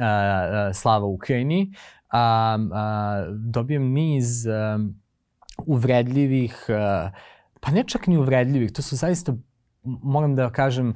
a, 0.00 0.70
Slava 0.74 1.06
Ukrajini, 1.06 1.72
a, 2.08 2.58
a, 2.72 3.26
dobijem 3.30 3.92
niz 3.92 4.46
a, 4.46 4.78
uvredljivih, 5.66 6.66
a, 6.68 7.10
pa 7.60 7.70
ne 7.70 7.84
čak 7.86 8.06
ni 8.06 8.18
uvredljivih, 8.18 8.72
to 8.72 8.82
su 8.82 8.96
zaista 8.96 9.34
moram 9.86 10.36
da 10.36 10.50
kažem, 10.50 10.94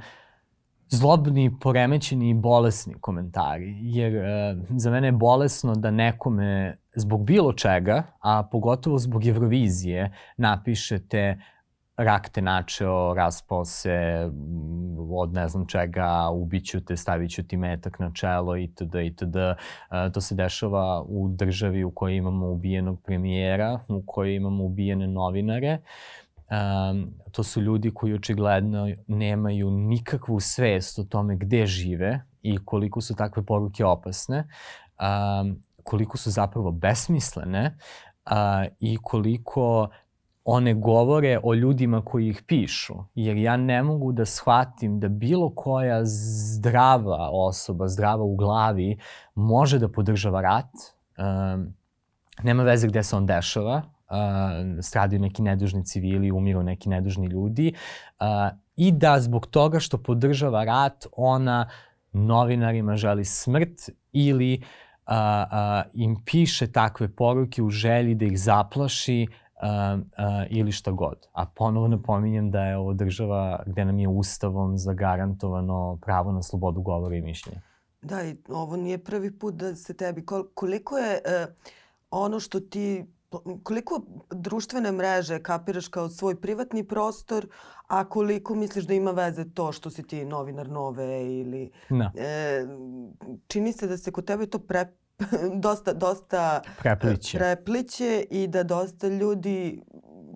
zlobni, 0.90 1.59
poremećeni 1.61 2.31
i 2.31 2.35
bolesni 2.35 2.95
komentari. 3.00 3.76
Jer 3.81 4.17
e, 4.17 4.57
za 4.69 4.90
mene 4.90 5.09
je 5.09 5.12
bolesno 5.12 5.75
da 5.75 5.90
nekome 5.90 6.76
zbog 6.95 7.25
bilo 7.25 7.52
čega, 7.52 8.02
a 8.21 8.43
pogotovo 8.43 8.99
zbog 8.99 9.26
Eurovizije, 9.26 10.12
napišete 10.37 11.40
rak 12.04 12.28
te 12.28 12.42
načeo, 12.42 13.14
raspao 13.14 13.64
se 13.64 14.28
od 15.11 15.33
ne 15.33 15.49
znam 15.49 15.66
čega, 15.66 16.28
ubiću 16.33 16.80
te, 16.80 16.97
stavit 16.97 17.30
ću 17.30 17.42
ti 17.42 17.57
metak 17.57 17.99
na 17.99 18.11
čelo 18.14 18.57
itd. 18.57 18.95
itd. 18.95 19.37
E, 19.37 19.57
to 20.12 20.21
se 20.21 20.35
dešava 20.35 21.02
u 21.02 21.28
državi 21.28 21.85
u 21.85 21.90
kojoj 21.90 22.16
imamo 22.16 22.50
ubijenog 22.50 23.02
premijera, 23.02 23.80
u 23.88 24.02
kojoj 24.07 24.37
imamo 24.37 24.64
ubijene 24.64 25.07
novinare. 25.07 25.78
Um, 26.50 27.14
to 27.33 27.42
su 27.42 27.61
ljudi 27.61 27.90
koji 27.95 28.14
očigledno 28.14 28.88
nemaju 29.07 29.71
nikakvu 29.71 30.40
svest 30.40 30.99
o 30.99 31.04
tome 31.04 31.37
gde 31.37 31.66
žive 31.66 32.21
i 32.42 32.59
koliko 32.64 33.00
su 33.00 33.14
takve 33.14 33.42
poruke 33.42 33.85
opasne, 33.85 34.38
um, 34.38 35.62
koliko 35.85 36.19
su 36.19 36.30
zapravo 36.30 36.73
besmislene 36.73 37.76
uh, 38.26 38.33
i 38.80 38.99
koliko 39.02 39.88
one 40.52 40.75
govore 40.75 41.38
o 41.42 41.54
ljudima 41.54 42.04
koji 42.04 42.28
ih 42.28 42.42
pišu. 42.47 42.95
Jer 43.14 43.37
ja 43.37 43.57
ne 43.57 43.83
mogu 43.83 44.12
da 44.12 44.25
shvatim 44.25 45.00
da 45.00 45.09
bilo 45.09 45.52
koja 45.54 46.00
zdrava 46.04 47.30
osoba, 47.33 47.88
zdrava 47.88 48.23
u 48.25 48.37
glavi, 48.37 48.99
može 49.35 49.78
da 49.78 49.88
podržava 49.88 50.40
rat. 50.40 50.73
Um, 51.19 51.75
nema 52.42 52.62
veze 52.62 52.88
gde 52.88 53.02
se 53.02 53.16
on 53.16 53.26
dešava, 53.26 53.76
uh, 53.76 54.83
stradaju 54.83 55.21
neki 55.21 55.42
nedužni 55.42 55.85
civili, 55.85 56.30
umiru 56.30 56.62
neki 56.62 56.88
nedužni 56.88 57.26
ljudi 57.26 57.73
uh, 57.75 58.26
i 58.76 58.92
da 58.92 59.21
zbog 59.21 59.47
toga 59.47 59.80
što 59.80 60.02
podržava 60.02 60.64
rat 60.64 61.07
ona 61.16 61.69
novinarima 62.12 62.97
želi 62.97 63.25
smrt 63.25 63.90
ili 64.12 64.62
uh, 65.07 65.12
uh, 65.12 65.90
im 65.95 66.25
piše 66.25 66.73
takve 66.73 67.09
poruke 67.09 67.62
u 67.62 67.71
želji 67.71 68.14
da 68.14 68.25
ih 68.25 68.40
zaplaši 68.40 69.26
uh, 69.62 70.00
uh, 70.00 70.05
ili 70.50 70.73
šta 70.73 70.90
god. 70.90 71.29
A 71.33 71.47
ponovo 71.47 71.88
napominjem 71.88 72.50
da 72.50 72.64
je 72.64 72.76
ovo 72.76 72.93
država 72.95 73.62
gde 73.67 73.85
nam 73.85 73.99
je 73.99 74.09
ustavom 74.09 74.79
zagarantovano 74.79 75.99
pravo 76.02 76.33
na 76.33 76.43
slobodu 76.43 76.81
govora 76.81 77.17
i 77.17 77.23
mišljenja. 77.23 77.61
Da, 78.02 78.23
i 78.25 78.37
ovo 78.49 78.76
nije 78.76 79.05
prvi 79.05 79.38
put 79.38 79.55
da 79.55 79.75
se 79.76 79.95
tebi... 79.95 80.26
Koliko 80.55 80.99
je 80.99 81.21
uh, 81.25 81.55
ono 82.11 82.40
što 82.40 82.61
ti 82.61 83.07
koliko 83.62 84.02
društvene 84.31 84.93
mreže 84.93 85.43
kapiraš 85.43 85.88
kao 85.88 86.09
svoj 86.09 86.40
privatni 86.40 86.85
prostor, 86.85 87.47
a 87.87 88.09
koliko 88.09 88.55
misliš 88.55 88.85
da 88.85 88.95
ima 88.95 89.11
veze 89.11 89.45
to 89.55 89.73
što 89.73 89.90
si 89.90 90.02
ti 90.02 90.25
novinar 90.25 90.69
nove 90.69 91.38
ili... 91.40 91.71
Da. 91.90 92.12
E, 92.17 92.67
čini 93.47 93.73
se 93.73 93.87
da 93.87 93.97
se 93.97 94.11
kod 94.12 94.25
tebe 94.25 94.47
to 94.47 94.59
pre, 94.59 94.93
dosta, 95.65 95.93
dosta 95.93 96.62
prepliće. 96.79 97.39
prepliće 97.39 98.25
i 98.31 98.47
da 98.47 98.62
dosta 98.62 99.09
ljudi 99.09 99.83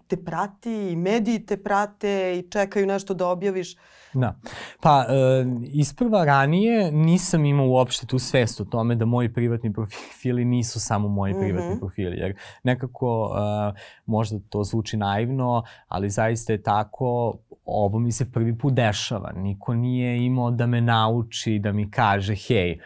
te 0.06 0.16
prati 0.16 0.90
i 0.90 0.96
mediji 0.96 1.46
te 1.46 1.56
prate 1.56 2.38
i 2.38 2.50
čekaju 2.50 2.86
nešto 2.86 3.14
da 3.14 3.28
objaviš. 3.28 3.76
Da. 4.14 4.34
Pa, 4.80 5.06
e, 5.08 5.44
isprva 5.72 6.24
ranije 6.24 6.92
nisam 6.92 7.44
imao 7.44 7.68
uopšte 7.68 8.06
tu 8.06 8.18
svest 8.18 8.60
o 8.60 8.64
tome 8.64 8.94
da 8.94 9.04
moji 9.04 9.32
privatni 9.32 9.72
profili 9.72 10.44
nisu 10.44 10.80
samo 10.80 11.08
moji 11.08 11.32
mm 11.32 11.36
-hmm. 11.36 11.40
privatni 11.40 11.78
profili. 11.78 12.16
Jer 12.16 12.36
nekako 12.62 13.30
e, 13.36 13.80
možda 14.06 14.38
to 14.48 14.64
zvuči 14.64 14.96
naivno, 14.96 15.62
ali 15.88 16.10
zaista 16.10 16.52
je 16.52 16.62
tako, 16.62 17.38
ovo 17.64 17.98
mi 17.98 18.12
se 18.12 18.32
prvi 18.32 18.58
put 18.58 18.74
dešava. 18.74 19.32
Niko 19.32 19.74
nije 19.74 20.26
imao 20.26 20.50
da 20.50 20.66
me 20.66 20.80
nauči, 20.80 21.58
da 21.58 21.72
mi 21.72 21.90
kaže, 21.90 22.34
hej, 22.34 22.78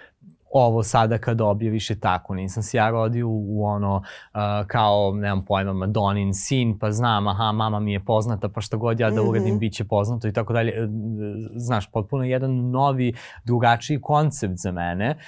ovo 0.52 0.82
sada 0.82 1.18
kad 1.18 1.40
objaviš 1.40 1.90
je 1.90 2.00
tako. 2.00 2.34
Nisam 2.34 2.62
se 2.62 2.76
ja 2.76 2.90
rodio 2.90 3.28
u, 3.28 3.44
u 3.48 3.64
ono 3.64 3.96
uh, 3.96 4.40
kao, 4.66 5.12
nemam 5.14 5.44
pojma, 5.44 5.72
Madonin 5.72 6.34
sin, 6.34 6.78
pa 6.78 6.92
znam, 6.92 7.28
aha, 7.28 7.52
mama 7.52 7.80
mi 7.80 7.92
je 7.92 8.04
poznata, 8.04 8.48
pa 8.48 8.60
šta 8.60 8.76
god 8.76 9.00
ja 9.00 9.10
da 9.10 9.22
uradim, 9.22 9.54
mm 9.54 9.56
-hmm. 9.56 9.60
bit 9.60 9.72
će 9.72 9.84
poznato 9.84 10.28
i 10.28 10.32
tako 10.32 10.52
dalje. 10.52 10.70
E, 10.70 10.88
znaš, 11.56 11.90
potpuno 11.90 12.24
jedan 12.24 12.70
novi, 12.70 13.14
drugačiji 13.44 14.00
koncept 14.00 14.54
za 14.56 14.72
mene. 14.72 15.18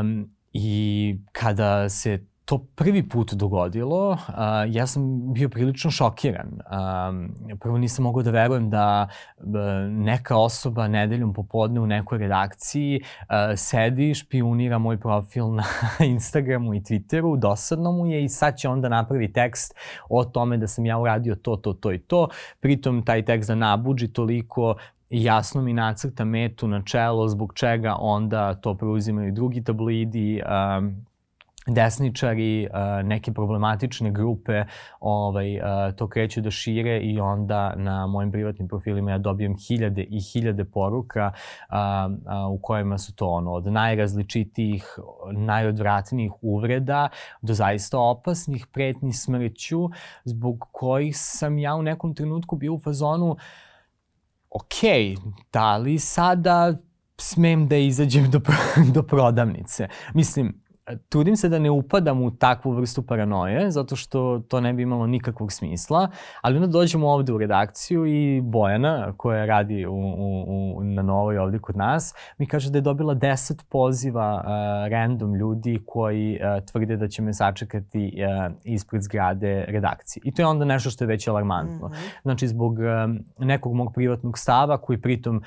Um, 0.00 0.30
I 0.52 1.18
kada 1.32 1.88
se 1.88 2.26
to 2.44 2.58
prvi 2.74 3.08
put 3.08 3.32
dogodilo, 3.34 4.10
uh, 4.10 4.18
ja 4.68 4.86
sam 4.86 5.32
bio 5.32 5.48
prilično 5.48 5.90
šokiran. 5.90 6.48
Um, 6.48 7.34
prvo 7.60 7.78
nisam 7.78 8.02
mogao 8.02 8.22
da 8.22 8.30
verujem 8.30 8.70
da 8.70 9.08
uh, 9.36 9.44
neka 9.90 10.36
osoba 10.36 10.88
nedeljom 10.88 11.32
popodne 11.32 11.80
u 11.80 11.86
nekoj 11.86 12.18
redakciji 12.18 13.00
uh, 13.00 13.34
sedi, 13.56 14.14
špionira 14.14 14.78
moj 14.78 15.00
profil 15.00 15.54
na 15.54 15.64
Instagramu 16.14 16.74
i 16.74 16.80
Twitteru, 16.80 17.38
dosadno 17.38 17.92
mu 17.92 18.06
je 18.06 18.24
i 18.24 18.28
sad 18.28 18.56
će 18.56 18.68
onda 18.68 18.88
napravi 18.88 19.32
tekst 19.32 19.74
o 20.08 20.24
tome 20.24 20.56
da 20.56 20.66
sam 20.66 20.86
ja 20.86 20.98
uradio 20.98 21.34
to, 21.34 21.56
to, 21.56 21.72
to 21.72 21.92
i 21.92 21.98
to. 21.98 22.28
Pritom 22.60 23.04
taj 23.04 23.24
tekst 23.24 23.48
da 23.48 23.54
nabuđi 23.54 24.08
toliko 24.12 24.74
jasno 25.10 25.62
mi 25.62 25.72
nacrta 25.72 26.24
metu 26.24 26.68
na 26.68 26.82
čelo 26.82 27.28
zbog 27.28 27.52
čega 27.54 27.96
onda 27.98 28.54
to 28.54 28.74
preuzimaju 28.74 29.32
drugi 29.32 29.64
tabloidi, 29.64 30.42
um, 30.78 31.06
desničari, 31.66 32.68
neke 33.04 33.32
problematične 33.32 34.10
grupe 34.10 34.64
ovaj, 35.00 35.46
to 35.96 36.08
kreću 36.08 36.40
da 36.40 36.50
šire 36.50 37.00
i 37.00 37.20
onda 37.20 37.74
na 37.76 38.06
mojim 38.06 38.32
privatnim 38.32 38.68
profilima 38.68 39.10
ja 39.10 39.18
dobijem 39.18 39.56
hiljade 39.68 40.02
i 40.02 40.20
hiljade 40.20 40.64
poruka 40.64 41.32
u 42.50 42.58
kojima 42.62 42.98
su 42.98 43.14
to 43.14 43.26
ono 43.26 43.52
od 43.52 43.66
najrazličitijih, 43.66 44.98
najodvratnijih 45.32 46.32
uvreda 46.40 47.08
do 47.42 47.54
zaista 47.54 47.98
opasnih 47.98 48.66
pretnji 48.66 49.12
smrću 49.12 49.88
zbog 50.24 50.68
kojih 50.72 51.16
sam 51.18 51.58
ja 51.58 51.74
u 51.74 51.82
nekom 51.82 52.14
trenutku 52.14 52.56
bio 52.56 52.74
u 52.74 52.78
fazonu 52.78 53.36
ok, 54.50 54.80
da 55.52 55.76
li 55.76 55.98
sada 55.98 56.74
smem 57.18 57.66
da 57.66 57.76
izađem 57.76 58.30
do, 58.30 58.40
do 58.94 59.02
prodavnice? 59.02 59.88
Mislim, 60.14 60.61
trudim 61.08 61.36
se 61.36 61.48
da 61.48 61.58
ne 61.58 61.70
upadam 61.70 62.22
u 62.22 62.30
takvu 62.30 62.72
vrstu 62.72 63.02
paranoje, 63.02 63.70
zato 63.70 63.96
što 63.96 64.42
to 64.48 64.60
ne 64.60 64.72
bi 64.72 64.82
imalo 64.82 65.06
nikakvog 65.06 65.52
smisla, 65.52 66.08
ali 66.40 66.56
onda 66.56 66.66
dođemo 66.66 67.08
ovde 67.08 67.32
u 67.32 67.38
redakciju 67.38 68.06
i 68.06 68.40
Bojana, 68.40 69.12
koja 69.16 69.44
radi 69.44 69.86
u, 69.86 69.94
u, 69.94 70.44
u, 70.76 70.84
na 70.84 71.02
Novoj 71.02 71.38
ovde 71.38 71.58
kod 71.58 71.76
nas, 71.76 72.14
mi 72.38 72.46
kaže 72.46 72.70
da 72.70 72.78
je 72.78 72.82
dobila 72.82 73.14
10 73.14 73.64
poziva 73.68 74.34
uh, 74.34 74.90
random 74.90 75.34
ljudi 75.34 75.82
koji 75.86 76.38
uh, 76.40 76.64
tvrde 76.64 76.96
da 76.96 77.08
će 77.08 77.22
me 77.22 77.34
sačekati 77.34 78.12
uh, 78.16 78.54
ispred 78.64 79.02
zgrade 79.02 79.64
redakcije. 79.68 80.20
I 80.24 80.34
to 80.34 80.42
je 80.42 80.46
onda 80.46 80.64
nešto 80.64 80.90
što 80.90 81.04
je 81.04 81.08
već 81.08 81.28
alarmantno. 81.28 81.88
Mm 81.88 81.92
-hmm. 81.92 82.22
Znači, 82.22 82.48
zbog 82.48 82.72
uh, 82.72 82.84
nekog 83.38 83.74
mog 83.74 83.92
privatnog 83.94 84.38
stava, 84.38 84.78
koji 84.78 85.00
pritom 85.00 85.42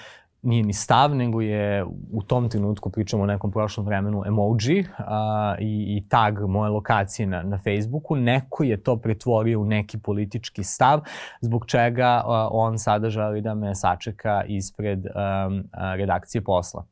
nije 0.45 0.63
ni 0.63 0.73
stav, 0.73 1.15
nego 1.15 1.41
je 1.41 1.85
u 2.11 2.21
tom 2.21 2.49
trenutku, 2.49 2.89
pričamo 2.89 3.23
o 3.23 3.25
nekom 3.25 3.51
prošlom 3.51 3.85
vremenu, 3.85 4.23
emoji 4.27 4.85
a, 4.97 5.55
i, 5.59 5.97
i 5.97 6.09
tag 6.09 6.47
moje 6.47 6.69
lokacije 6.69 7.27
na, 7.27 7.43
na 7.43 7.57
Facebooku. 7.57 8.15
Neko 8.15 8.63
je 8.63 8.83
to 8.83 8.97
pretvorio 8.97 9.59
u 9.59 9.65
neki 9.65 9.97
politički 9.97 10.63
stav, 10.63 11.01
zbog 11.41 11.65
čega 11.65 12.21
a, 12.25 12.49
on 12.51 12.79
sada 12.79 13.09
želi 13.09 13.41
da 13.41 13.53
me 13.53 13.75
sačeka 13.75 14.43
ispred 14.47 15.05
a, 15.15 15.49
a, 15.71 15.95
redakcije 15.95 16.41
posla. 16.41 16.85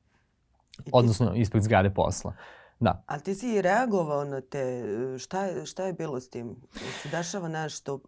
Odnosno, 0.91 1.33
ispred 1.35 1.63
zgrade 1.63 1.89
posla. 1.89 2.33
Da. 2.83 3.03
A 3.05 3.19
ti 3.19 3.35
si 3.35 3.61
reagovao 3.61 4.23
na 4.23 4.41
te, 4.41 4.83
šta 5.19 5.43
je, 5.43 5.65
šta 5.65 5.83
je 5.83 5.93
bilo 5.93 6.19
s 6.19 6.29
tim? 6.29 6.55
Se 7.01 7.09
dešava 7.09 7.47
nešto 7.47 7.99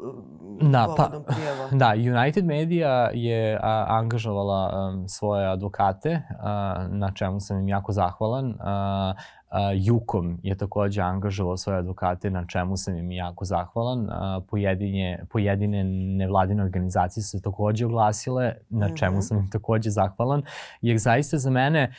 da, 0.62 0.94
pa, 0.98 1.22
prijeva? 1.28 1.70
Da, 1.82 1.94
United 2.20 2.46
Media 2.46 3.10
je 3.14 3.60
a, 3.64 3.86
angažovala 3.90 4.90
um, 4.90 5.08
svoje 5.08 5.48
advokate, 5.48 6.22
a, 6.40 6.88
na 6.90 7.12
čemu 7.12 7.40
sam 7.40 7.60
im 7.60 7.68
jako 7.68 7.92
zahvalan. 7.92 8.56
A, 8.60 9.14
a, 9.50 9.72
Jukom 9.76 10.40
je 10.44 10.58
takođe 10.58 11.02
angažovao 11.02 11.58
svoje 11.58 11.80
advokate, 11.80 12.30
na 12.30 12.46
čemu 12.48 12.78
sam 12.78 12.98
im 12.98 13.12
jako 13.12 13.46
zahvalan. 13.46 14.10
A, 14.10 14.42
pojedine, 14.50 15.26
pojedine 15.30 15.84
nevladine 16.18 16.64
organizacije 16.64 17.24
su 17.24 17.30
se 17.30 17.42
takođe 17.42 17.86
oglasile, 17.86 18.54
na 18.70 18.96
čemu 18.96 19.18
mm 19.18 19.20
-hmm. 19.20 19.28
sam 19.28 19.38
im 19.38 19.50
takođe 19.50 19.90
zahvalan, 19.90 20.44
jer 20.82 20.98
zaista 20.98 21.38
za 21.38 21.50
mene 21.50 21.94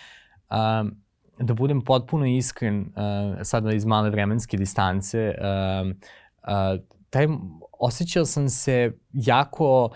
um, 0.51 1.06
da 1.39 1.55
budem 1.55 1.81
potpuno 1.81 2.27
iskren, 2.27 2.81
uh, 2.81 3.39
sada 3.43 3.73
iz 3.73 3.85
male 3.85 4.11
vremenske 4.11 4.57
distance, 4.57 5.35
uh, 5.39 5.91
uh, 6.43 6.85
taj, 7.11 7.27
osjećao 7.79 8.25
sam 8.25 8.49
se 8.49 8.93
jako 9.13 9.91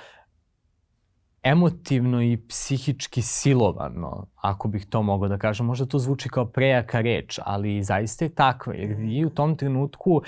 emotivno 1.42 2.22
i 2.22 2.46
psihički 2.48 3.22
silovano 3.22 4.26
ako 4.40 4.68
bih 4.68 4.86
to 4.86 5.02
mogao 5.02 5.28
da 5.28 5.38
kažem. 5.38 5.66
Možda 5.66 5.86
to 5.86 5.98
zvuči 5.98 6.28
kao 6.28 6.44
prejaka 6.44 7.00
reč, 7.00 7.38
ali 7.44 7.82
zaista 7.82 8.24
je 8.24 8.28
takva, 8.28 8.74
jer 8.74 8.94
vi 8.94 9.24
u 9.24 9.30
tom 9.30 9.56
trenutku 9.56 10.10
uh, 10.12 10.22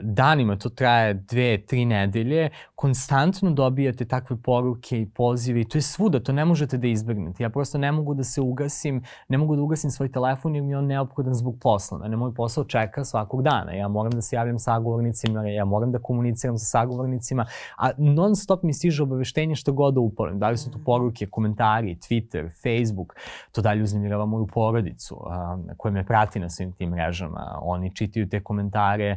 danima, 0.00 0.56
to 0.56 0.68
traje 0.68 1.14
dve, 1.14 1.58
tri 1.66 1.84
nedelje, 1.84 2.50
konstantno 2.74 3.50
dobijate 3.50 4.04
takve 4.04 4.36
poruke 4.36 5.00
i 5.00 5.06
pozive 5.06 5.60
i 5.60 5.64
to 5.64 5.78
je 5.78 5.82
svuda, 5.82 6.20
to 6.20 6.32
ne 6.32 6.44
možete 6.44 6.78
da 6.78 6.86
izbegnete. 6.86 7.42
Ja 7.42 7.50
prosto 7.50 7.78
ne 7.78 7.92
mogu 7.92 8.14
da 8.14 8.24
se 8.24 8.40
ugasim, 8.40 9.02
ne 9.28 9.38
mogu 9.38 9.56
da 9.56 9.62
ugasim 9.62 9.90
svoj 9.90 10.12
telefon 10.12 10.54
jer 10.54 10.64
mi 10.64 10.72
je 10.72 10.78
on 10.78 10.86
neophodan 10.86 11.34
zbog 11.34 11.56
posla. 11.60 11.98
Mene 11.98 12.16
moj 12.16 12.34
posao 12.34 12.64
čeka 12.64 13.04
svakog 13.04 13.42
dana. 13.42 13.72
Ja 13.72 13.88
moram 13.88 14.12
da 14.12 14.20
se 14.20 14.36
javljam 14.36 14.58
sagovornicima, 14.58 15.48
ja 15.48 15.64
moram 15.64 15.92
da 15.92 15.98
komuniciram 15.98 16.58
sa 16.58 16.64
sagovornicima, 16.64 17.46
a 17.76 17.90
non 17.98 18.36
stop 18.36 18.62
mi 18.62 18.72
stiže 18.72 19.02
obaveštenje 19.02 19.54
što 19.54 19.72
god 19.72 19.94
da 19.94 20.00
upalim. 20.00 20.38
Da 20.38 20.50
li 20.50 20.56
su 20.56 20.70
to 20.70 20.78
poruke, 20.84 21.26
komentari, 21.26 21.96
Twitter, 21.96 22.50
Facebook, 22.62 22.99
Facebook, 23.00 23.14
to 23.52 23.62
dalje 23.62 23.82
uznemirava 23.82 24.26
moju 24.26 24.46
porodicu 24.46 25.16
koja 25.76 25.92
me 25.92 26.04
prati 26.04 26.40
na 26.40 26.48
svim 26.48 26.72
tim 26.72 26.90
mrežama. 26.90 27.58
Oni 27.62 27.94
čitaju 27.94 28.28
te 28.28 28.40
komentare, 28.40 29.16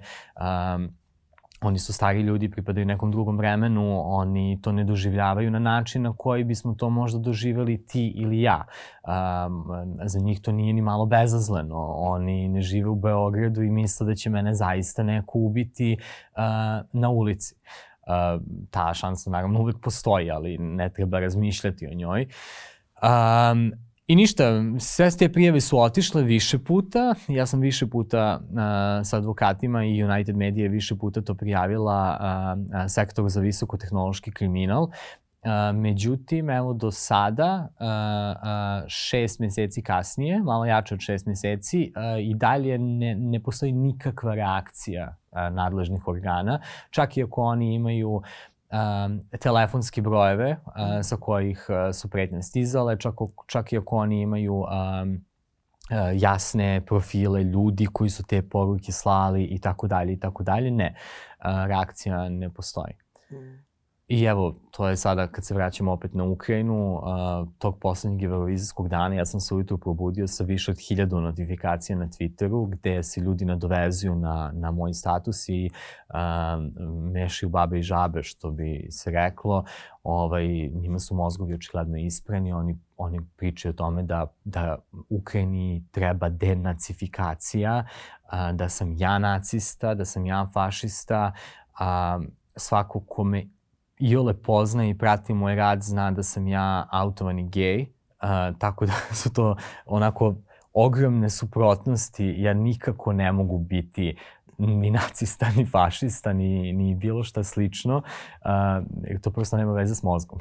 oni 1.62 1.80
su 1.80 1.93
stari 1.93 2.22
ljudi, 2.22 2.50
pripadaju 2.52 2.86
nekom 2.86 3.12
drugom 3.12 3.38
vremenu, 3.38 4.02
oni 4.06 4.60
to 4.62 4.72
ne 4.72 4.84
doživljavaju 4.84 5.52
na 5.52 5.60
način 5.60 6.02
na 6.02 6.13
koji 6.17 6.43
bismo 6.43 6.74
to 6.74 6.89
možda 6.89 7.19
doživjeli 7.19 7.86
ti 7.86 8.13
ili 8.15 8.41
ja. 8.41 8.65
Um, 9.04 9.63
za 10.06 10.19
njih 10.19 10.41
to 10.41 10.52
nije 10.52 10.74
ni 10.74 10.82
malo 10.82 11.06
bezazleno. 11.06 11.96
Oni 11.98 12.50
ne 12.50 12.62
žive 12.62 12.89
u 12.89 12.96
Beogradu 12.96 13.62
i 13.62 13.72
misle 13.72 14.08
da 14.08 14.15
će 14.15 14.30
mene 14.30 14.54
zaista 14.54 15.04
neko 15.04 15.39
ubiti 15.39 15.98
uh, 15.98 16.39
na 16.91 17.10
ulici. 17.10 17.56
Uh, 18.04 18.41
ta 18.72 18.93
šansa 18.93 19.30
naravno 19.30 19.60
uvek 19.60 19.76
postoji, 19.82 20.32
ali 20.32 20.58
ne 20.58 20.89
treba 20.89 21.19
razmišljati 21.19 21.88
o 21.88 21.93
njoj. 21.93 22.22
Uh, 22.22 22.72
Um, 23.04 23.72
I 24.08 24.16
ništa, 24.16 24.63
sve 24.80 25.12
te 25.12 25.32
prijeve 25.32 25.62
su 25.62 25.80
otišle 25.80 26.24
više 26.24 26.60
puta. 26.60 27.16
Ja 27.28 27.46
sam 27.46 27.60
više 27.60 27.88
puta 27.88 28.39
uh, 28.42 28.58
sa 29.04 29.18
advokatima 29.18 29.84
i 29.84 30.04
United 30.04 30.36
Media 30.36 30.70
više 30.70 30.96
puta 30.96 31.22
to 31.22 31.36
prijavila 31.36 32.20
uh, 32.20 32.86
sektoru 32.88 33.30
za 33.30 33.42
visokotehnološki 33.42 34.32
kriminal 34.32 34.88
Uh, 35.44 35.76
međutim, 35.76 36.50
evo 36.50 36.74
do 36.74 36.92
sada, 36.92 37.68
uh, 37.80 37.86
uh, 37.86 38.88
šest 38.88 39.39
meseci 39.39 39.82
kasnije, 39.82 40.44
malo 40.44 40.66
jače 40.66 40.94
od 40.94 41.00
šest 41.00 41.26
meseci, 41.26 41.92
uh, 41.96 42.22
i 42.22 42.34
dalje 42.36 42.78
ne, 42.78 43.16
ne 43.16 43.44
postoji 43.44 43.72
nikakva 43.72 44.36
reakcija 44.36 45.18
uh, 45.32 45.56
nadležnih 45.56 46.08
organa, 46.08 46.60
čak 46.89 47.18
i 47.18 47.24
ako 47.24 47.42
oni 47.42 47.74
imaju 47.74 48.22
um, 48.73 49.21
telefonske 49.39 50.01
brojeve 50.01 50.51
uh, 50.65 50.73
sa 51.01 51.17
kojih 51.17 51.65
uh, 51.69 51.95
su 51.95 52.09
pretnje 52.09 52.41
stizale, 52.41 52.97
čak, 52.99 53.15
čak 53.47 53.73
i 53.73 53.77
ako 53.77 53.97
oni 53.97 54.21
imaju 54.21 54.55
um, 54.55 55.25
jasne 56.13 56.81
profile 56.86 57.43
ljudi 57.43 57.88
koji 57.93 58.09
su 58.09 58.23
te 58.23 58.41
poruke 58.41 58.91
slali 58.91 59.43
i 59.43 59.59
tako 59.59 59.88
dalje 59.88 60.13
i 60.13 60.19
tako 60.19 60.43
dalje. 60.43 60.71
Ne, 60.71 60.95
reakcija 61.67 62.29
ne 62.29 62.49
postoji. 62.49 62.93
Mm. 63.31 63.63
I 64.08 64.24
evo, 64.24 64.56
to 64.72 64.88
je 64.88 64.98
sada 64.98 65.28
kad 65.28 65.46
se 65.46 65.54
vraćamo 65.54 65.92
opet 65.92 66.13
na 66.13 66.24
Ukrajinu, 66.24 66.96
uh, 66.96 67.02
tog 67.58 67.80
poslednjeg 67.80 68.24
eurovizijskog 68.24 68.89
dana 68.89 69.16
ja 69.16 69.26
sam 69.26 69.39
se 69.39 69.56
ujutru 69.56 69.78
probudio 69.78 70.28
sa 70.28 70.44
više 70.44 70.72
od 70.72 70.78
hiljadu 70.88 71.22
notifikacija 71.22 71.98
na 71.98 72.08
Twitteru 72.08 72.70
gde 72.70 73.04
se 73.04 73.22
ljudi 73.22 73.46
nadovezuju 73.46 74.16
na, 74.16 74.52
na 74.54 74.72
moj 74.72 74.94
status 74.94 75.50
i 75.50 75.70
uh, 76.10 76.16
mešaju 77.13 77.50
babe 77.50 77.80
i 77.80 77.84
žabe, 77.84 78.24
što 78.24 78.52
bi 78.52 78.88
se 78.89 79.12
reklo. 79.12 79.66
Ovaj, 80.04 80.48
njima 80.68 81.00
su 81.00 81.16
mozgovi 81.16 81.54
očigledno 81.54 81.98
ispreni, 81.98 82.54
oni, 82.54 82.78
oni 82.98 83.20
pričaju 83.38 83.70
o 83.70 83.76
tome 83.76 84.04
da, 84.04 84.28
da 84.44 84.78
Ukrajini 85.10 85.84
treba 85.92 86.30
denacifikacija, 86.30 87.86
uh, 88.24 88.56
da 88.56 88.70
sam 88.70 88.94
ja 88.98 89.20
nacista, 89.20 89.94
da 89.94 90.06
sam 90.06 90.26
ja 90.26 90.48
fašista, 90.54 91.32
uh, 91.80 92.26
svako 92.56 93.00
kome 93.00 93.48
i 94.04 94.16
ole 94.16 94.34
pozna 94.34 94.86
i 94.86 94.98
prati 94.98 95.34
moj 95.34 95.56
rad 95.56 95.82
zna 95.82 96.12
da 96.12 96.24
sam 96.24 96.48
ja 96.48 96.88
autovani 96.92 97.50
gej, 97.50 97.82
uh, 97.82 98.58
tako 98.60 98.86
da 98.86 98.94
su 99.13 99.34
to 99.34 99.56
onako 99.86 100.36
ogromne 100.74 101.30
suprotnosti. 101.30 102.36
Ja 102.38 102.54
nikako 102.54 103.13
ne 103.13 103.32
mogu 103.32 103.58
biti 103.58 104.18
ni 104.58 104.92
nacista, 104.92 105.52
ni 105.58 105.66
fašista, 105.66 106.34
ni, 106.34 106.74
ni 106.74 106.96
bilo 106.96 107.24
šta 107.24 107.44
slično, 107.44 107.98
uh, 107.98 109.22
to 109.22 109.32
prosto 109.32 109.58
nema 109.58 109.74
veze 109.74 109.96
s 109.96 110.04
mozgom. 110.04 110.39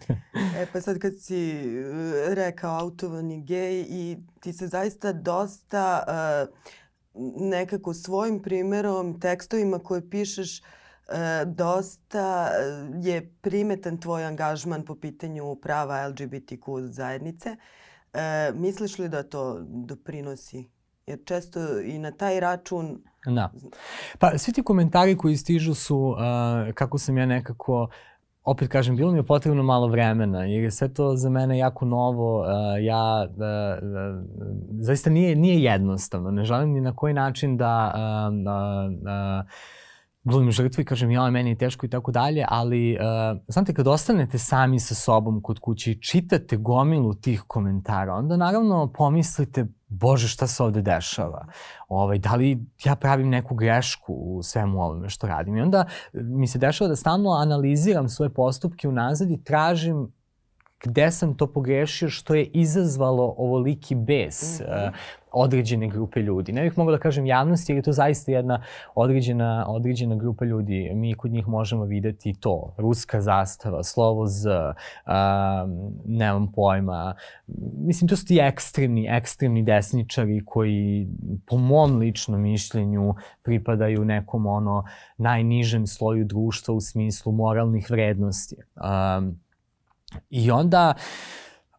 e 0.60 0.66
pa 0.72 0.80
sad 0.80 0.98
kad 0.98 1.12
si 1.20 1.62
uh, 1.62 2.34
rekao 2.34 2.80
autovani 2.80 3.42
gej 3.42 3.84
i 3.88 4.16
ti 4.40 4.52
se 4.52 4.66
zaista 4.66 5.12
dosta 5.12 6.04
uh, 6.08 6.54
nekako 7.50 7.94
svojim 7.94 8.42
primerom, 8.42 9.20
tekstovima 9.20 9.78
koje 9.78 10.10
pišeš, 10.10 10.60
uh, 10.60 10.66
e, 10.66 10.83
dosta 11.46 12.48
e, 12.48 13.08
je 13.08 13.30
primetan 13.40 13.98
tvoj 13.98 14.24
angažman 14.24 14.84
po 14.84 14.94
pitanju 14.94 15.56
prava 15.62 16.08
LGBTQ 16.08 16.80
zajednice. 16.80 17.56
E, 18.12 18.52
misliš 18.54 18.98
li 18.98 19.08
da 19.08 19.22
to 19.22 19.58
doprinosi? 19.62 20.64
Jer 21.06 21.18
često 21.24 21.80
i 21.80 21.98
na 21.98 22.10
taj 22.10 22.40
račun... 22.40 23.02
Da. 23.26 23.52
Pa 24.18 24.38
svi 24.38 24.52
ti 24.52 24.62
komentari 24.62 25.16
koji 25.16 25.36
stižu 25.36 25.74
su 25.74 25.96
uh, 25.98 26.74
kako 26.74 26.98
sam 26.98 27.18
ja 27.18 27.26
nekako 27.26 27.88
opet 28.44 28.68
kažem, 28.68 28.96
bilo 28.96 29.12
mi 29.12 29.18
je 29.18 29.26
potrebno 29.26 29.62
malo 29.62 29.86
vremena, 29.86 30.44
jer 30.44 30.62
je 30.62 30.70
sve 30.70 30.94
to 30.94 31.16
za 31.16 31.30
mene 31.30 31.58
jako 31.58 31.84
novo. 31.84 32.40
Uh, 32.40 32.46
ja, 32.80 33.26
uh, 33.28 33.36
uh, 33.36 34.24
zaista 34.70 35.10
nije, 35.10 35.36
nije 35.36 35.62
jednostavno. 35.62 36.30
Ne 36.30 36.44
želim 36.44 36.72
ni 36.72 36.80
na 36.80 36.96
koji 36.96 37.14
način 37.14 37.56
da 37.56 37.92
uh, 37.94 38.34
uh, 38.34 38.92
uh, 39.02 39.50
glumim 40.24 40.52
žrtvu 40.52 40.80
i 40.80 40.84
kažem 40.84 41.10
ja, 41.10 41.30
meni 41.30 41.50
je 41.50 41.58
teško 41.58 41.86
i 41.86 41.88
tako 41.88 42.12
dalje, 42.12 42.44
ali 42.48 42.96
uh, 42.96 43.40
znate, 43.48 43.74
kad 43.74 43.86
ostanete 43.86 44.38
sami 44.38 44.80
sa 44.80 44.94
sobom 44.94 45.42
kod 45.42 45.58
kuće 45.58 45.90
i 45.90 46.00
čitate 46.00 46.56
gomilu 46.56 47.14
tih 47.14 47.42
komentara, 47.46 48.14
onda 48.14 48.36
naravno 48.36 48.92
pomislite, 48.92 49.66
bože 49.88 50.28
šta 50.28 50.46
se 50.46 50.62
ovde 50.62 50.82
dešava, 50.82 51.46
ovaj, 51.88 52.18
da 52.18 52.34
li 52.34 52.66
ja 52.84 52.96
pravim 52.96 53.28
neku 53.28 53.54
grešku 53.54 54.12
u 54.14 54.42
svemu 54.42 54.82
ovome 54.82 55.08
što 55.08 55.26
radim. 55.26 55.56
I 55.56 55.60
onda 55.60 55.84
mi 56.12 56.46
se 56.46 56.58
dešava 56.58 56.88
da 56.88 56.96
stalno 56.96 57.30
analiziram 57.30 58.08
svoje 58.08 58.34
postupke 58.34 58.88
unazad 58.88 59.30
i 59.30 59.44
tražim 59.44 60.12
gde 60.84 61.10
sam 61.10 61.34
to 61.34 61.46
pogrešio 61.52 62.08
što 62.08 62.34
je 62.34 62.44
izazvalo 62.44 63.34
ovoliki 63.38 63.94
bes 63.94 64.60
mm 64.60 64.64
-hmm. 64.64 64.88
uh, 64.88 64.94
određene 65.34 65.88
grupe 65.88 66.20
ljudi. 66.20 66.52
Ne 66.52 66.62
bih 66.62 66.78
mogla 66.78 66.92
da 66.92 66.98
kažem 66.98 67.26
javnosti 67.26 67.72
jer 67.72 67.76
je 67.76 67.82
to 67.82 67.92
zaista 67.92 68.32
jedna 68.32 68.62
određena, 68.94 69.64
određena 69.68 70.16
grupa 70.16 70.44
ljudi. 70.44 70.90
Mi 70.94 71.14
kod 71.14 71.30
njih 71.30 71.48
možemo 71.48 71.84
videti 71.84 72.34
to. 72.40 72.74
Ruska 72.78 73.20
zastava, 73.20 73.82
slovo 73.82 74.26
Z, 74.26 74.50
uh, 74.50 75.12
nemam 76.04 76.52
pojma. 76.52 77.14
Mislim, 77.78 78.08
to 78.08 78.16
su 78.16 78.26
ti 78.26 78.38
ekstremni, 78.42 79.06
ekstremni 79.10 79.62
desničari 79.62 80.42
koji 80.44 81.08
po 81.46 81.56
mom 81.56 81.98
ličnom 81.98 82.40
mišljenju 82.40 83.14
pripadaju 83.42 84.04
nekom 84.04 84.46
ono 84.46 84.84
najnižem 85.18 85.86
sloju 85.86 86.24
društva 86.24 86.74
u 86.74 86.80
smislu 86.80 87.32
moralnih 87.32 87.90
vrednosti. 87.90 88.56
Um, 88.56 89.43
I 90.30 90.50
onda, 90.50 90.96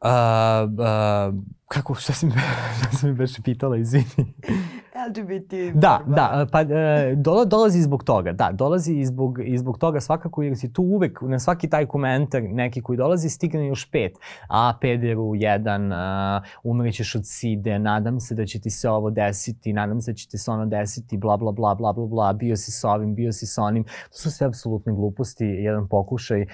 uh, 0.02 0.67
uh, 0.80 1.32
kako, 1.67 1.95
šta 1.95 2.13
si, 2.13 2.28
šta 2.78 2.97
si 2.97 3.12
beše 3.12 3.41
pitala, 3.41 3.78
izvini. 3.78 4.34
LGBT 5.08 5.54
Da, 5.73 6.01
borba. 6.06 6.15
da, 6.15 6.45
pa 6.51 6.62
e, 6.62 7.15
dolazi 7.45 7.82
zbog 7.82 8.04
toga, 8.04 8.32
da, 8.32 8.49
dolazi 8.54 8.93
i 8.93 9.06
zbog, 9.06 9.39
i 9.45 9.58
zbog 9.58 9.78
toga 9.78 9.99
svakako 9.99 10.43
jer 10.43 10.58
si 10.58 10.73
tu 10.73 10.84
uvek, 10.84 11.19
na 11.21 11.39
svaki 11.39 11.69
taj 11.69 11.86
komentar 11.86 12.41
neki 12.43 12.82
koji 12.82 12.97
dolazi 12.97 13.30
stigne 13.30 13.67
još 13.67 13.91
pet. 13.91 14.12
A, 14.49 14.73
pederu, 14.82 15.32
jedan, 15.36 15.91
uh, 15.91 15.97
umrećeš 16.63 17.15
od 17.15 17.21
side, 17.25 17.80
nadam 17.80 18.19
se 18.19 18.36
da 18.36 18.45
će 18.45 18.60
ti 18.60 18.69
se 18.69 18.89
ovo 18.89 19.10
desiti, 19.10 19.73
nadam 19.73 20.01
se 20.01 20.12
da 20.12 20.15
će 20.15 20.28
ti 20.28 20.38
se 20.38 20.51
ono 20.51 20.65
desiti, 20.65 21.17
bla, 21.17 21.38
bla, 21.38 21.51
bla, 21.51 21.75
bla, 21.75 21.93
bla, 21.93 22.06
bla, 22.06 22.34
bio 22.34 22.56
si 22.56 22.71
sa 22.71 22.89
ovim, 22.89 23.15
bio 23.15 23.32
si 23.32 23.45
sa 23.45 23.63
onim. 23.63 23.84
To 23.84 24.17
su 24.17 24.32
sve 24.32 24.47
apsolutne 24.47 24.93
gluposti, 24.93 25.45
jedan 25.45 25.88
pokušaj 25.88 26.41
uh, 26.41 26.47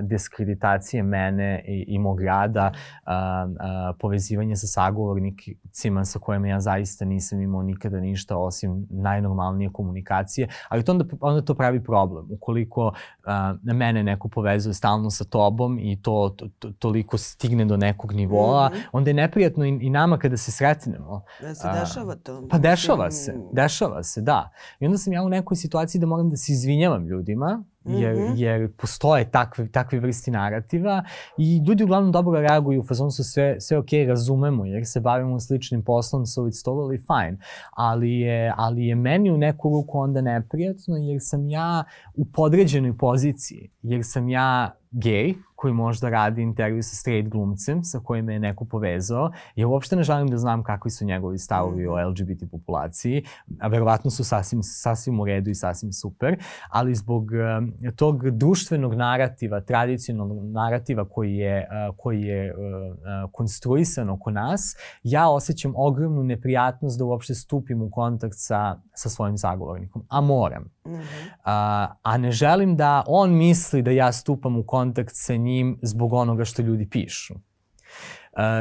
diskreditacije 0.00 1.02
mene 1.02 1.64
i, 1.66 1.84
i 1.88 1.98
mog 1.98 2.20
rada, 2.20 2.72
uh, 2.72 3.50
uh, 3.50 3.96
povezivanje 4.36 4.56
sa 4.56 4.66
sagovornicima 4.66 6.04
sa 6.04 6.18
kojima 6.18 6.48
ja 6.48 6.60
zaista 6.60 7.04
nisam 7.04 7.40
imao 7.40 7.62
ni 7.62 7.72
nikada 7.72 8.00
ništa 8.00 8.36
osim 8.36 8.86
najnormalnije 8.90 9.70
komunikacije, 9.72 10.48
ali 10.68 10.84
to 10.84 10.92
onda, 10.92 11.04
onda 11.20 11.42
to 11.42 11.54
pravi 11.54 11.84
problem. 11.84 12.26
Ukoliko 12.30 12.86
uh, 12.86 13.74
mene 13.74 14.02
neko 14.02 14.28
povezuje 14.28 14.74
stalno 14.74 15.10
sa 15.10 15.24
tobom 15.24 15.78
i 15.78 16.02
to, 16.02 16.34
to, 16.36 16.48
to 16.58 16.72
toliko 16.78 17.18
stigne 17.18 17.64
do 17.64 17.76
nekog 17.76 18.12
nivoa, 18.12 18.68
mm 18.68 18.72
-hmm. 18.72 18.88
onda 18.92 19.10
je 19.10 19.14
neprijatno 19.14 19.64
i, 19.64 19.78
i 19.80 19.90
nama 19.90 20.18
kada 20.18 20.36
se 20.36 20.52
sretnemo. 20.52 21.22
Da 21.40 21.54
se 21.54 21.68
dešava 21.80 22.14
to. 22.14 22.48
Pa 22.50 22.58
dešava 22.58 23.10
se, 23.10 23.34
dešava 23.52 24.02
se, 24.02 24.20
da. 24.20 24.50
I 24.80 24.86
onda 24.86 24.98
sam 24.98 25.12
ja 25.12 25.22
u 25.22 25.28
nekoj 25.28 25.56
situaciji 25.56 26.00
da 26.00 26.06
moram 26.06 26.30
da 26.30 26.36
se 26.36 26.52
izvinjavam 26.52 27.06
ljudima, 27.06 27.64
jer, 27.86 28.14
mm 28.14 28.18
-hmm. 28.18 28.32
jer 28.36 28.72
postoje 28.76 29.30
takve, 29.30 29.68
takve 29.68 30.00
vrsti 30.00 30.30
narativa 30.30 31.04
i 31.38 31.62
ljudi 31.68 31.84
uglavnom 31.84 32.12
dobro 32.12 32.40
reaguju, 32.40 32.80
u 32.80 32.84
fazonu 32.84 33.10
su 33.10 33.24
sve, 33.24 33.60
sve 33.60 33.78
ok, 33.78 33.88
razumemo, 34.06 34.64
jer 34.64 34.86
se 34.86 35.00
bavimo 35.00 35.40
sličnim 35.40 35.84
poslom, 35.84 36.26
so 36.26 36.40
it's 36.40 36.66
totally 36.66 36.98
fine. 36.98 37.38
Ali 37.70 38.12
je, 38.12 38.52
ali 38.56 38.86
je 38.86 38.94
meni 38.94 39.30
u 39.30 39.38
neku 39.38 39.68
ruku 39.68 39.98
onda 39.98 40.20
neprijatno, 40.20 40.96
jer 40.96 41.18
sam 41.20 41.48
ja 41.48 41.84
u 42.14 42.24
podređenoj 42.24 42.96
poziciji, 42.98 43.70
jer 43.82 44.00
sam 44.04 44.28
ja 44.28 44.76
gej, 44.96 45.34
koji 45.56 45.74
možda 45.74 46.08
radi 46.08 46.42
intervju 46.42 46.82
sa 46.82 46.96
straight 46.96 47.28
glumcem 47.28 47.84
sa 47.84 48.00
kojim 48.04 48.30
je 48.30 48.38
neko 48.38 48.64
povezao. 48.64 49.30
Ja 49.54 49.68
uopšte 49.68 49.96
ne 49.96 50.02
želim 50.02 50.28
da 50.28 50.38
znam 50.38 50.62
kakvi 50.62 50.90
su 50.90 51.04
njegovi 51.04 51.38
stavovi 51.38 51.86
o 51.86 51.96
mhm. 51.96 52.08
LGBT 52.08 52.50
populaciji, 52.50 53.24
a 53.60 53.68
verovatno 53.68 54.10
su 54.10 54.24
sasvim, 54.24 54.62
sasvim 54.62 55.20
u 55.20 55.24
redu 55.24 55.50
i 55.50 55.54
sasvim 55.54 55.92
super, 55.92 56.36
ali 56.70 56.94
zbog 56.94 57.24
uh, 57.24 57.92
tog 57.96 58.30
društvenog 58.30 58.94
narativa, 58.94 59.60
tradicionalnog 59.60 60.44
narativa 60.44 61.08
koji 61.08 61.34
je, 61.34 61.68
uh, 61.90 61.96
koji 61.96 62.22
je 62.22 62.54
uh, 62.54 62.60
uh, 62.60 63.30
konstruisan 63.32 64.10
oko 64.10 64.30
nas, 64.30 64.76
ja 65.02 65.28
osjećam 65.28 65.72
ogromnu 65.76 66.22
neprijatnost 66.22 66.98
da 66.98 67.04
uopšte 67.04 67.34
stupim 67.34 67.82
u 67.82 67.90
kontakt 67.90 68.34
sa, 68.36 68.76
sa 68.94 69.08
svojim 69.08 69.36
zagovornikom. 69.36 70.06
A 70.08 70.20
moram. 70.20 70.62
Mm 70.62 70.90
-hmm. 70.90 71.28
a, 71.44 71.88
a 72.02 72.18
ne 72.18 72.30
želim 72.30 72.76
da 72.76 73.04
on 73.06 73.34
misli 73.34 73.82
da 73.82 73.90
ja 73.90 74.12
stupam 74.12 74.56
u 74.56 74.62
kontakt 74.66 74.85
sa 75.08 75.36
njim 75.36 75.78
zbog 75.82 76.12
onoga 76.12 76.44
što 76.44 76.62
ljudi 76.62 76.88
pišu. 76.90 77.34
Uh, 77.34 77.40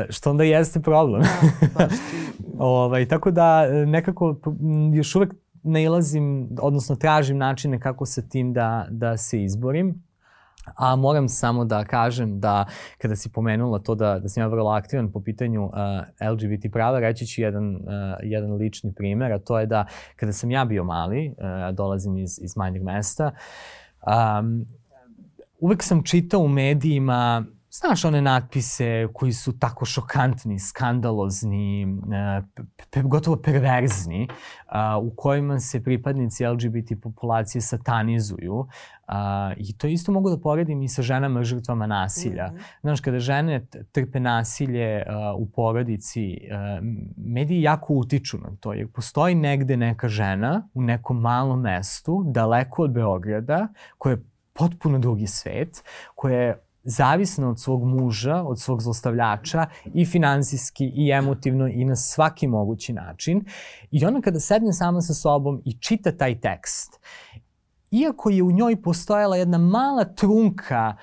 što 0.10 0.30
onda 0.30 0.44
jeste 0.44 0.82
problem. 0.82 1.22
Da, 1.78 1.88
ovaj, 2.60 3.08
tako 3.08 3.32
da 3.32 3.68
nekako 3.86 4.40
još 4.94 5.16
uvek 5.16 5.34
nailazim, 5.64 6.50
odnosno 6.62 6.96
tražim 6.96 7.38
načine 7.38 7.80
kako 7.80 8.06
sa 8.06 8.22
tim 8.22 8.54
da, 8.54 8.88
da 8.90 9.18
se 9.18 9.44
izborim. 9.44 10.04
A 10.76 10.96
moram 10.96 11.30
samo 11.30 11.66
da 11.66 11.84
kažem 11.84 12.40
da 12.40 12.66
kada 12.98 13.16
si 13.16 13.32
pomenula 13.32 13.80
to 13.80 13.96
da, 13.96 14.20
da 14.20 14.30
sam 14.30 14.44
ja 14.44 14.48
vrlo 14.48 14.72
aktivan 14.72 15.12
po 15.12 15.22
pitanju 15.22 15.66
uh, 15.66 15.72
LGBT 16.32 16.72
prava, 16.72 17.00
reći 17.00 17.28
ću 17.28 17.42
jedan, 17.42 17.76
uh, 17.76 17.82
jedan 18.24 18.54
lični 18.54 18.94
primer, 18.94 19.32
a 19.32 19.40
to 19.40 19.60
je 19.60 19.66
da 19.66 19.86
kada 20.16 20.34
sam 20.34 20.52
ja 20.52 20.66
bio 20.66 20.84
mali, 20.84 21.28
uh, 21.38 21.76
dolazim 21.76 22.18
iz, 22.18 22.40
iz 22.42 22.58
manjeg 22.58 22.84
mesta, 22.84 23.32
um, 24.08 24.66
uvek 25.66 25.84
sam 25.84 26.04
čitao 26.04 26.40
u 26.40 26.48
medijima 26.48 27.46
Znaš 27.80 28.06
one 28.06 28.22
natpise 28.22 29.08
koji 29.14 29.34
su 29.34 29.60
tako 29.60 29.86
šokantni, 29.86 30.60
skandalozni, 30.60 31.88
e, 32.96 33.02
gotovo 33.04 33.38
perverzni, 33.38 34.28
u 35.02 35.12
kojima 35.16 35.60
se 35.60 35.84
pripadnici 35.84 36.46
LGBT 36.46 37.02
populacije 37.02 37.62
satanizuju. 37.62 38.68
I 39.58 39.78
to 39.78 39.88
isto 39.88 40.12
mogu 40.12 40.30
da 40.30 40.38
poredim 40.38 40.82
i 40.82 40.88
sa 40.88 41.02
ženama 41.02 41.44
žrtvama 41.44 41.88
nasilja. 41.88 42.48
Mm 42.48 42.56
-hmm. 42.56 42.80
Znaš, 42.82 43.02
kada 43.02 43.20
žene 43.20 43.66
trpe 43.92 44.20
nasilje 44.20 45.04
u 45.38 45.50
porodici, 45.50 46.38
mediji 47.18 47.62
jako 47.62 47.94
utiču 47.94 48.38
na 48.38 48.50
to, 48.60 48.74
jer 48.74 48.88
postoji 48.88 49.36
negde 49.36 49.78
neka 49.78 50.08
žena 50.08 50.68
u 50.74 50.82
nekom 50.82 51.22
malom 51.22 51.62
mestu, 51.62 52.24
daleko 52.28 52.84
od 52.84 52.92
Beograda, 52.92 53.68
koja 53.98 54.14
je 54.14 54.35
potpuno 54.56 55.00
drugi 55.00 55.28
svet, 55.28 55.84
koja 56.16 56.40
je 56.40 56.62
zavisna 56.84 57.50
od 57.50 57.60
svog 57.60 57.84
muža, 57.84 58.44
od 58.44 58.60
svog 58.60 58.82
zlostavljača 58.82 59.66
i 59.94 60.06
finansijski 60.06 60.86
i 60.96 61.12
emotivno 61.12 61.68
i 61.68 61.86
na 61.86 61.96
svaki 61.96 62.48
mogući 62.48 62.94
način. 62.94 63.46
I 63.92 64.06
ona 64.06 64.22
kada 64.22 64.40
sedne 64.40 64.74
sama 64.74 65.02
sa 65.02 65.14
sobom 65.14 65.62
i 65.66 65.78
čita 65.80 66.12
taj 66.12 66.40
tekst, 66.40 67.00
iako 67.92 68.30
je 68.30 68.44
u 68.44 68.52
njoj 68.52 68.82
postojala 68.82 69.38
jedna 69.38 69.58
mala 69.58 70.04
trunka 70.04 70.96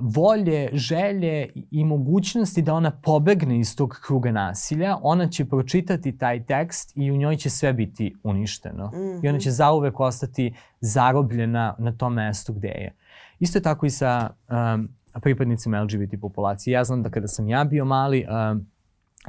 volje, 0.00 0.68
želje 0.72 1.48
i 1.70 1.84
mogućnosti 1.84 2.62
da 2.62 2.74
ona 2.74 2.90
pobegne 2.90 3.58
iz 3.58 3.76
tog 3.76 3.98
kruga 4.06 4.32
nasilja, 4.32 4.96
ona 5.02 5.28
će 5.28 5.44
pročitati 5.44 6.18
taj 6.18 6.44
tekst 6.44 6.92
i 6.96 7.10
u 7.10 7.16
njoj 7.16 7.36
će 7.36 7.50
sve 7.50 7.72
biti 7.72 8.16
uništeno. 8.22 8.86
Mm 8.86 8.96
-hmm. 8.96 9.24
I 9.24 9.28
ona 9.28 9.36
mhm. 9.36 9.42
će 9.42 9.50
zauvek 9.50 10.00
ostati 10.00 10.54
zarobljena 10.80 11.74
na 11.78 11.92
tom 11.92 12.14
mestu 12.14 12.52
gde 12.52 12.68
je. 12.68 12.94
Isto 13.38 13.58
je 13.58 13.62
tako 13.62 13.86
i 13.86 13.90
sa 13.90 14.30
um, 14.74 14.88
pripadnicima 15.20 15.82
LGBT 15.82 16.20
populacije. 16.20 16.72
Ja 16.72 16.84
znam 16.84 17.02
da 17.02 17.10
kada 17.10 17.28
sam 17.28 17.48
ja 17.48 17.64
bio 17.64 17.84
mali, 17.84 18.26
um, 18.50 18.66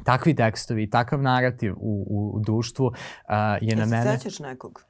takvi 0.04 0.36
tekstovi, 0.36 0.90
takav 0.90 1.22
narativ 1.22 1.74
u, 1.74 2.06
u, 2.10 2.32
u 2.36 2.40
društvu 2.40 2.86
uh, 2.86 2.94
je 3.62 3.76
na 3.76 3.86
mene... 3.86 4.04
Se 4.04 4.18
sećaš 4.18 4.40
nekog? 4.40 4.84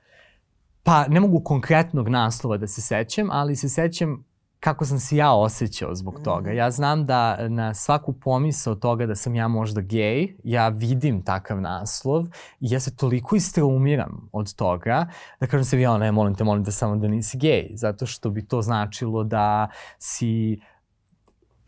Pa 0.84 1.08
ne 1.08 1.20
mogu 1.20 1.44
konkretnog 1.44 2.10
naslova 2.10 2.58
da 2.58 2.68
se 2.68 2.82
sećam, 2.82 3.28
ali 3.32 3.56
se 3.56 3.70
sećam 3.70 4.24
kako 4.60 4.86
sam 4.86 5.00
se 5.00 5.16
ja 5.16 5.34
osjećao 5.34 5.96
zbog 5.96 6.20
toga. 6.24 6.50
Mhm. 6.50 6.58
Ja 6.58 6.72
znam 6.72 7.06
da 7.06 7.48
na 7.48 7.74
svaku 7.74 8.14
pomisao 8.14 8.76
toga 8.76 9.06
da 9.06 9.16
sam 9.16 9.36
ja 9.36 9.48
možda 9.48 9.82
gej, 9.82 10.36
ja 10.44 10.68
vidim 10.68 11.24
takav 11.24 11.62
naslov 11.62 12.26
i 12.60 12.72
ja 12.72 12.80
se 12.80 12.96
toliko 12.96 13.36
istraumiram 13.36 14.30
od 14.32 14.56
toga 14.56 15.08
da 15.40 15.48
kažem 15.48 15.66
se 15.66 15.82
ja, 15.82 15.98
ne, 15.98 16.12
molim 16.12 16.36
te, 16.36 16.44
molim 16.44 16.66
te 16.66 16.72
samo 16.72 16.96
da 16.96 17.08
nisi 17.08 17.38
gej, 17.38 17.70
zato 17.74 18.06
što 18.06 18.30
bi 18.30 18.48
to 18.48 18.62
značilo 18.62 19.24
da 19.24 19.70
si 20.00 20.60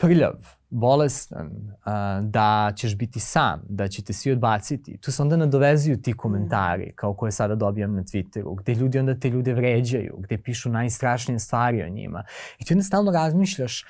prljav, 0.02 0.34
bolestan, 0.70 1.52
da 2.22 2.72
ćeš 2.76 2.96
biti 2.98 3.20
sam, 3.20 3.62
da 3.70 3.88
će 3.88 4.04
te 4.04 4.14
svi 4.14 4.32
odbaciti. 4.32 4.98
Tu 4.98 5.12
se 5.12 5.22
onda 5.22 5.38
nadovezuju 5.38 6.02
ti 6.02 6.14
komentari, 6.14 6.94
kao 6.96 7.14
koje 7.14 7.32
sada 7.32 7.56
dobijam 7.56 7.96
na 7.96 8.04
Twitteru, 8.04 8.56
gde 8.60 8.76
ljudi 8.76 9.00
onda 9.00 9.20
te 9.20 9.30
ljude 9.30 9.54
vređaju, 9.54 10.16
gde 10.20 10.38
pišu 10.38 10.70
najstrašnije 10.70 11.40
stvari 11.40 11.84
o 11.84 11.90
njima. 11.90 12.24
I 12.60 12.66
ti 12.66 12.74
onda 12.74 12.84
stalno 12.84 13.12
razmišljaš, 13.12 13.86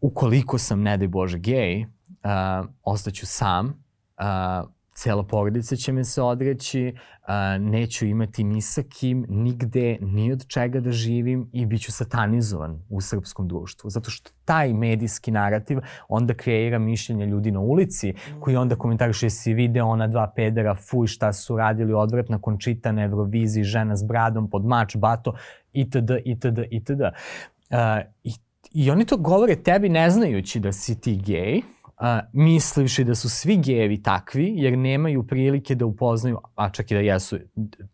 ukoliko 0.00 0.58
sam, 0.58 0.82
ne 0.82 0.96
daj 0.96 1.08
Bože, 1.08 1.38
gej, 1.38 1.82
uh, 1.82 2.66
ostaću 2.82 3.26
sam, 3.26 3.66
uh, 3.66 4.70
cela 4.94 5.22
porodica 5.22 5.76
će 5.76 5.92
me 5.92 6.04
se 6.04 6.22
odreći, 6.22 6.94
a, 7.26 7.58
neću 7.58 8.06
imati 8.06 8.44
ni 8.44 8.60
sa 8.60 8.82
kim, 8.82 9.26
nigde, 9.28 9.98
ni 10.00 10.32
od 10.32 10.46
čega 10.46 10.80
da 10.80 10.92
živim 10.92 11.48
i 11.52 11.66
bit 11.66 11.82
ću 11.82 11.92
satanizovan 11.92 12.82
u 12.88 13.00
srpskom 13.00 13.48
društvu. 13.48 13.90
Zato 13.90 14.10
što 14.10 14.30
taj 14.44 14.72
medijski 14.72 15.30
narativ 15.30 15.78
onda 16.08 16.34
kreira 16.34 16.78
mišljenje 16.78 17.26
ljudi 17.26 17.50
na 17.50 17.60
ulici 17.60 18.14
koji 18.40 18.56
onda 18.56 18.76
komentarišu 18.76 19.26
jesi 19.26 19.54
video 19.54 19.86
ona 19.86 20.06
dva 20.06 20.32
pedera, 20.36 20.74
fuj 20.74 21.06
šta 21.06 21.32
su 21.32 21.56
radili 21.56 21.92
odvratna 21.92 22.40
končita 22.40 22.92
na 22.92 23.02
Euroviziji, 23.02 23.64
žena 23.64 23.96
s 23.96 24.02
bradom 24.04 24.50
pod 24.50 24.64
mač, 24.64 24.96
bato, 24.96 25.34
itd., 25.72 26.10
itd., 26.24 26.58
itd. 26.70 27.00
Uh, 27.00 27.78
i, 28.24 28.32
I 28.72 28.90
oni 28.90 29.04
to 29.04 29.16
govore 29.16 29.56
tebi 29.56 29.88
ne 29.88 30.10
znajući 30.10 30.60
da 30.60 30.72
si 30.72 31.00
ti 31.00 31.16
gej, 31.16 31.60
a, 32.02 32.20
mislivši 32.32 33.04
da 33.04 33.14
su 33.14 33.30
svi 33.30 33.56
gejevi 33.56 34.02
takvi, 34.02 34.52
jer 34.56 34.78
nemaju 34.78 35.26
prilike 35.26 35.74
da 35.74 35.86
upoznaju, 35.86 36.38
a 36.54 36.70
čak 36.70 36.90
i 36.90 36.94
da 36.94 37.00
jesu, 37.00 37.38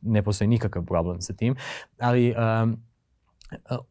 ne 0.00 0.22
postoji 0.22 0.48
nikakav 0.48 0.84
problem 0.84 1.20
sa 1.20 1.32
tim, 1.32 1.56
ali 2.00 2.34
um, 2.62 2.76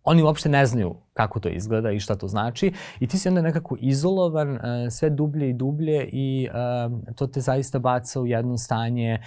oni 0.03 0.23
uopšte 0.23 0.49
ne 0.49 0.65
znaju 0.65 0.95
kako 1.13 1.39
to 1.39 1.49
izgleda 1.49 1.91
i 1.91 1.99
šta 1.99 2.15
to 2.15 2.27
znači 2.27 2.73
i 2.99 3.07
ti 3.07 3.17
si 3.17 3.29
onda 3.29 3.41
nekako 3.41 3.75
izolovan 3.79 4.51
uh, 4.51 4.59
sve 4.89 5.09
dublje 5.09 5.49
i 5.49 5.53
dublje 5.53 6.09
i 6.11 6.49
uh, 6.49 7.15
to 7.15 7.27
te 7.27 7.41
zaista 7.41 7.79
baca 7.79 8.21
u 8.21 8.27
jedno 8.27 8.57
stanje 8.57 9.19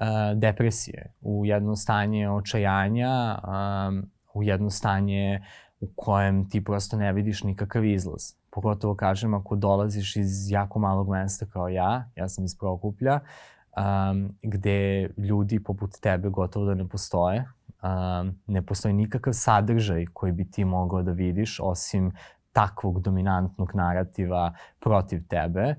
uh, 0.00 0.38
depresije, 0.38 1.12
u 1.20 1.46
jedno 1.46 1.76
stanje 1.76 2.30
očajanja, 2.30 3.38
u 4.34 4.42
jedno 4.42 4.70
stanje 4.70 5.40
u 5.80 5.88
kojem 5.96 6.50
ti 6.50 6.64
prosto 6.64 6.96
ne 6.96 7.12
vidiš 7.12 7.42
nikakav 7.44 7.84
izlaz 7.84 8.38
pogotovo 8.50 8.94
kažem 8.94 9.34
ako 9.34 9.56
dolaziš 9.56 10.16
iz 10.16 10.50
jako 10.50 10.78
malog 10.78 11.08
mesta 11.10 11.46
kao 11.46 11.68
ja, 11.68 12.10
ja 12.16 12.28
sam 12.28 12.44
iz 12.44 12.58
Prokuplja, 12.58 13.20
um, 13.20 14.36
gde 14.42 15.10
ljudi 15.16 15.62
poput 15.62 15.90
tebe 16.00 16.28
gotovo 16.28 16.66
da 16.66 16.74
ne 16.74 16.88
postoje. 16.88 17.44
Um, 17.82 18.34
ne 18.46 18.62
postoji 18.66 18.94
nikakav 18.94 19.32
sadržaj 19.32 20.06
koji 20.12 20.32
bi 20.32 20.50
ti 20.50 20.64
mogao 20.64 21.02
da 21.02 21.12
vidiš 21.12 21.60
osim 21.62 22.12
takvog 22.52 23.00
dominantnog 23.00 23.74
narativa 23.74 24.54
protiv 24.80 25.28
tebe. 25.28 25.74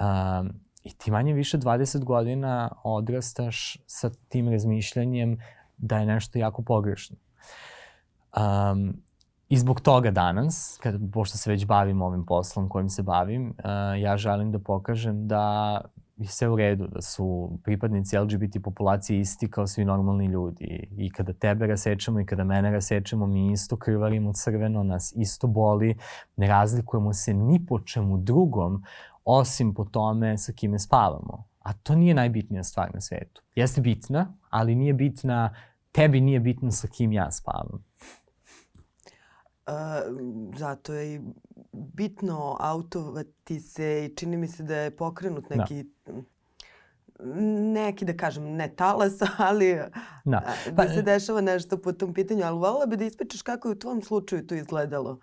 Um, 0.00 0.52
I 0.84 0.94
ti 0.94 1.10
manje 1.10 1.32
više 1.32 1.58
20 1.58 2.04
godina 2.04 2.70
odrastaš 2.84 3.76
sa 3.86 4.10
tim 4.28 4.48
razmišljanjem 4.48 5.38
da 5.76 5.98
je 5.98 6.06
nešto 6.06 6.38
jako 6.38 6.62
pogrešno. 6.62 7.16
Um, 8.36 9.02
I 9.50 9.56
zbog 9.56 9.80
toga 9.80 10.10
danas, 10.10 10.78
kad, 10.82 11.00
pošto 11.12 11.38
se 11.38 11.50
već 11.50 11.66
bavim 11.66 12.02
ovim 12.02 12.26
poslom 12.26 12.68
kojim 12.68 12.88
se 12.88 13.02
bavim, 13.02 13.48
uh, 13.48 14.00
ja 14.00 14.16
želim 14.16 14.52
da 14.52 14.58
pokažem 14.58 15.28
da 15.28 15.80
je 16.16 16.26
sve 16.26 16.48
u 16.48 16.56
redu, 16.56 16.86
da 16.86 17.02
su 17.02 17.58
pripadnici 17.64 18.18
LGBT 18.18 18.62
populacije 18.64 19.20
isti 19.20 19.50
kao 19.50 19.66
svi 19.66 19.84
normalni 19.84 20.26
ljudi. 20.26 20.88
I 20.96 21.10
kada 21.10 21.32
tebe 21.32 21.66
rasečemo 21.66 22.20
i 22.20 22.26
kada 22.26 22.44
mene 22.44 22.70
rasečemo, 22.70 23.26
mi 23.26 23.52
isto 23.52 23.76
krvarimo 23.76 24.32
crveno, 24.32 24.82
nas 24.82 25.12
isto 25.16 25.46
boli, 25.46 25.98
ne 26.36 26.46
razlikujemo 26.46 27.12
se 27.12 27.34
ni 27.34 27.66
po 27.66 27.80
čemu 27.80 28.18
drugom, 28.18 28.82
osim 29.24 29.74
po 29.74 29.84
tome 29.84 30.38
sa 30.38 30.52
kime 30.52 30.78
spavamo. 30.78 31.44
A 31.58 31.72
to 31.72 31.94
nije 31.94 32.14
najbitnija 32.14 32.64
stvar 32.64 32.90
na 32.94 33.00
svetu. 33.00 33.42
Jeste 33.54 33.80
bitna, 33.80 34.34
ali 34.50 34.74
nije 34.74 34.94
bitna, 34.94 35.54
tebi 35.92 36.20
nije 36.20 36.40
bitno 36.40 36.70
sa 36.70 36.88
kim 36.88 37.12
ja 37.12 37.30
spavam 37.30 37.90
zato 40.56 40.92
je 40.92 41.14
i 41.14 41.20
bitno 41.72 42.56
autovati 42.60 43.60
se 43.60 44.04
i 44.04 44.16
čini 44.16 44.36
mi 44.36 44.48
se 44.48 44.62
da 44.62 44.76
je 44.76 44.96
pokrenut 44.96 45.48
da. 45.48 45.56
neki 45.56 45.84
da 46.06 46.12
neki, 47.72 48.04
da 48.04 48.16
kažem, 48.16 48.44
ne 48.44 48.68
talas, 48.76 49.12
ali 49.38 49.78
da, 50.24 50.42
pa, 50.76 50.84
da 50.84 50.94
se 50.94 51.02
dešava 51.02 51.40
nešto 51.40 51.76
po 51.76 51.92
tom 51.92 52.14
pitanju. 52.14 52.44
Ali 52.44 52.58
volila 52.58 52.86
bi 52.86 52.96
da 52.96 53.04
ispričaš 53.04 53.42
kako 53.42 53.68
je 53.68 53.72
u 53.72 53.78
tvom 53.78 54.02
slučaju 54.02 54.46
to 54.46 54.54
izgledalo. 54.54 55.18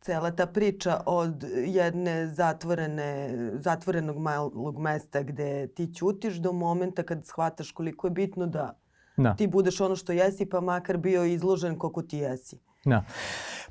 Cela 0.00 0.30
ta 0.30 0.46
priča 0.46 1.00
od 1.06 1.44
jedne 1.66 2.26
zatvorene, 2.26 3.30
zatvorenog 3.54 4.18
malog 4.18 4.78
mesta 4.78 5.22
gde 5.22 5.66
ti 5.66 5.94
ćutiš 5.94 6.34
do 6.34 6.52
momenta 6.52 7.02
kad 7.02 7.26
shvataš 7.26 7.72
koliko 7.72 8.06
je 8.06 8.10
bitno 8.10 8.46
da, 8.46 8.78
da. 9.16 9.34
ti 9.34 9.46
budeš 9.46 9.80
ono 9.80 9.96
što 9.96 10.12
jesi, 10.12 10.46
pa 10.46 10.60
makar 10.60 10.96
bio 10.96 11.24
izložen 11.24 11.78
koliko 11.78 12.02
ti 12.02 12.18
jesi. 12.18 12.58
Da. 12.86 13.04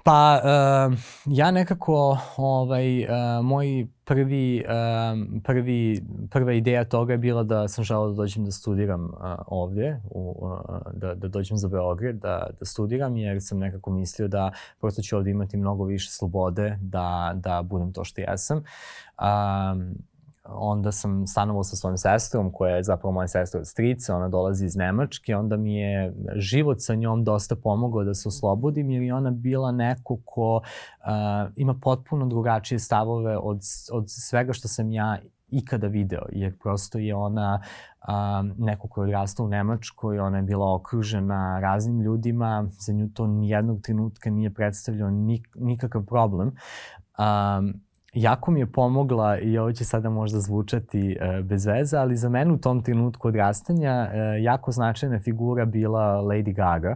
Pa 0.03 0.41
uh, 0.43 0.97
ja 1.25 1.51
nekako 1.51 2.17
ovaj 2.37 3.03
uh, 3.03 3.09
moj 3.43 3.87
prvi 4.03 4.63
uh, 4.65 5.41
prvi 5.43 6.01
prva 6.31 6.53
ideja 6.53 6.83
toga 6.85 7.13
je 7.13 7.17
bila 7.17 7.43
da 7.43 7.67
sam 7.67 7.83
želeo 7.83 8.07
da 8.07 8.13
dođem 8.13 8.45
da 8.45 8.51
studiram 8.51 9.05
uh, 9.05 9.11
ovdje 9.47 10.01
u 10.09 10.35
uh, 10.41 10.59
da 10.93 11.13
da 11.13 11.27
dođem 11.27 11.57
za 11.57 11.67
Beograd 11.67 12.15
da 12.15 12.47
da 12.59 12.65
studiram 12.65 13.17
jer 13.17 13.37
sam 13.41 13.59
nekako 13.59 13.91
mislio 13.91 14.27
da 14.27 14.51
prosto 14.79 15.01
ću 15.01 15.17
ovde 15.17 15.31
imati 15.31 15.57
mnogo 15.57 15.83
više 15.83 16.11
slobode 16.11 16.77
da 16.81 17.31
da 17.35 17.61
budem 17.61 17.93
to 17.93 18.03
što 18.03 18.21
jesam. 18.21 18.57
Um, 18.57 19.95
onda 20.47 20.91
sam 20.91 21.27
stanovao 21.27 21.63
sa 21.63 21.75
svojom 21.75 21.97
sestrom, 21.97 22.51
koja 22.51 22.75
je 22.75 22.83
zapravo 22.83 23.11
moja 23.11 23.27
sestra 23.27 23.59
od 23.59 23.67
strica, 23.67 24.15
ona 24.15 24.29
dolazi 24.29 24.65
iz 24.65 24.75
Nemačke, 24.75 25.35
onda 25.35 25.57
mi 25.57 25.75
je 25.75 26.13
život 26.35 26.77
sa 26.79 26.95
njom 26.95 27.23
dosta 27.23 27.55
pomogao 27.55 28.03
da 28.03 28.13
se 28.13 28.27
oslobodim, 28.27 28.89
jer 28.89 29.03
je 29.03 29.13
ona 29.13 29.31
bila 29.31 29.71
neko 29.71 30.17
ko 30.25 30.55
uh, 30.55 31.51
ima 31.55 31.73
potpuno 31.81 32.25
drugačije 32.25 32.79
stavove 32.79 33.37
od, 33.37 33.61
od 33.91 34.05
svega 34.07 34.53
što 34.53 34.67
sam 34.67 34.91
ja 34.91 35.17
ikada 35.49 35.87
video, 35.87 36.25
jer 36.31 36.57
prosto 36.57 36.97
je 36.97 37.15
ona 37.15 37.61
a, 38.01 38.43
neko 38.57 38.87
ko 38.87 39.01
je 39.01 39.07
odrastao 39.07 39.45
u 39.45 39.49
Nemačkoj, 39.49 40.19
ona 40.19 40.37
je 40.37 40.43
bila 40.43 40.73
okružena 40.73 41.59
raznim 41.59 42.01
ljudima, 42.01 42.67
za 42.69 42.93
nju 42.93 43.09
to 43.13 43.27
nijednog 43.27 43.81
trenutka 43.81 44.29
nije 44.29 44.53
predstavljao 44.53 45.09
nik, 45.09 45.47
nikakav 45.55 46.05
problem. 46.05 46.47
Um, 47.17 47.73
jako 48.15 48.51
mi 48.51 48.59
je 48.59 48.71
pomogla, 48.71 49.39
i 49.39 49.57
ovo 49.57 49.71
će 49.71 49.85
sada 49.85 50.09
možda 50.09 50.39
zvučati 50.39 51.17
e, 51.19 51.41
bez 51.41 51.65
veze, 51.65 51.97
ali 51.97 52.17
za 52.17 52.29
mene 52.29 52.53
u 52.53 52.57
tom 52.57 52.83
trenutku 52.83 53.27
odrastanja 53.27 53.91
e, 53.91 54.41
jako 54.41 54.71
značajna 54.71 55.19
figura 55.19 55.65
bila 55.65 56.21
Lady 56.21 56.53
Gaga. 56.53 56.95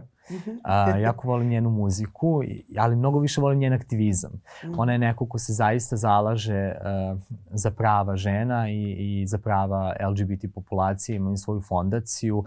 A, 0.64 0.96
jako 0.96 1.28
volim 1.28 1.48
njenu 1.48 1.70
muziku, 1.70 2.42
ali 2.78 2.96
mnogo 2.96 3.18
više 3.18 3.40
volim 3.40 3.58
njen 3.58 3.72
aktivizam. 3.72 4.30
Mhm. 4.64 4.74
Ona 4.78 4.92
je 4.92 4.98
neko 4.98 5.26
ko 5.26 5.38
se 5.38 5.52
zaista 5.52 5.96
zalaže 5.96 6.72
uh, 7.12 7.20
za 7.50 7.70
prava 7.70 8.16
žena 8.16 8.70
i, 8.70 8.96
i 8.98 9.26
za 9.26 9.38
prava 9.38 9.94
LGBT 10.10 10.54
populacije, 10.54 11.16
ima 11.16 11.36
svoju 11.36 11.60
fondaciju 11.60 12.38
uh, 12.38 12.44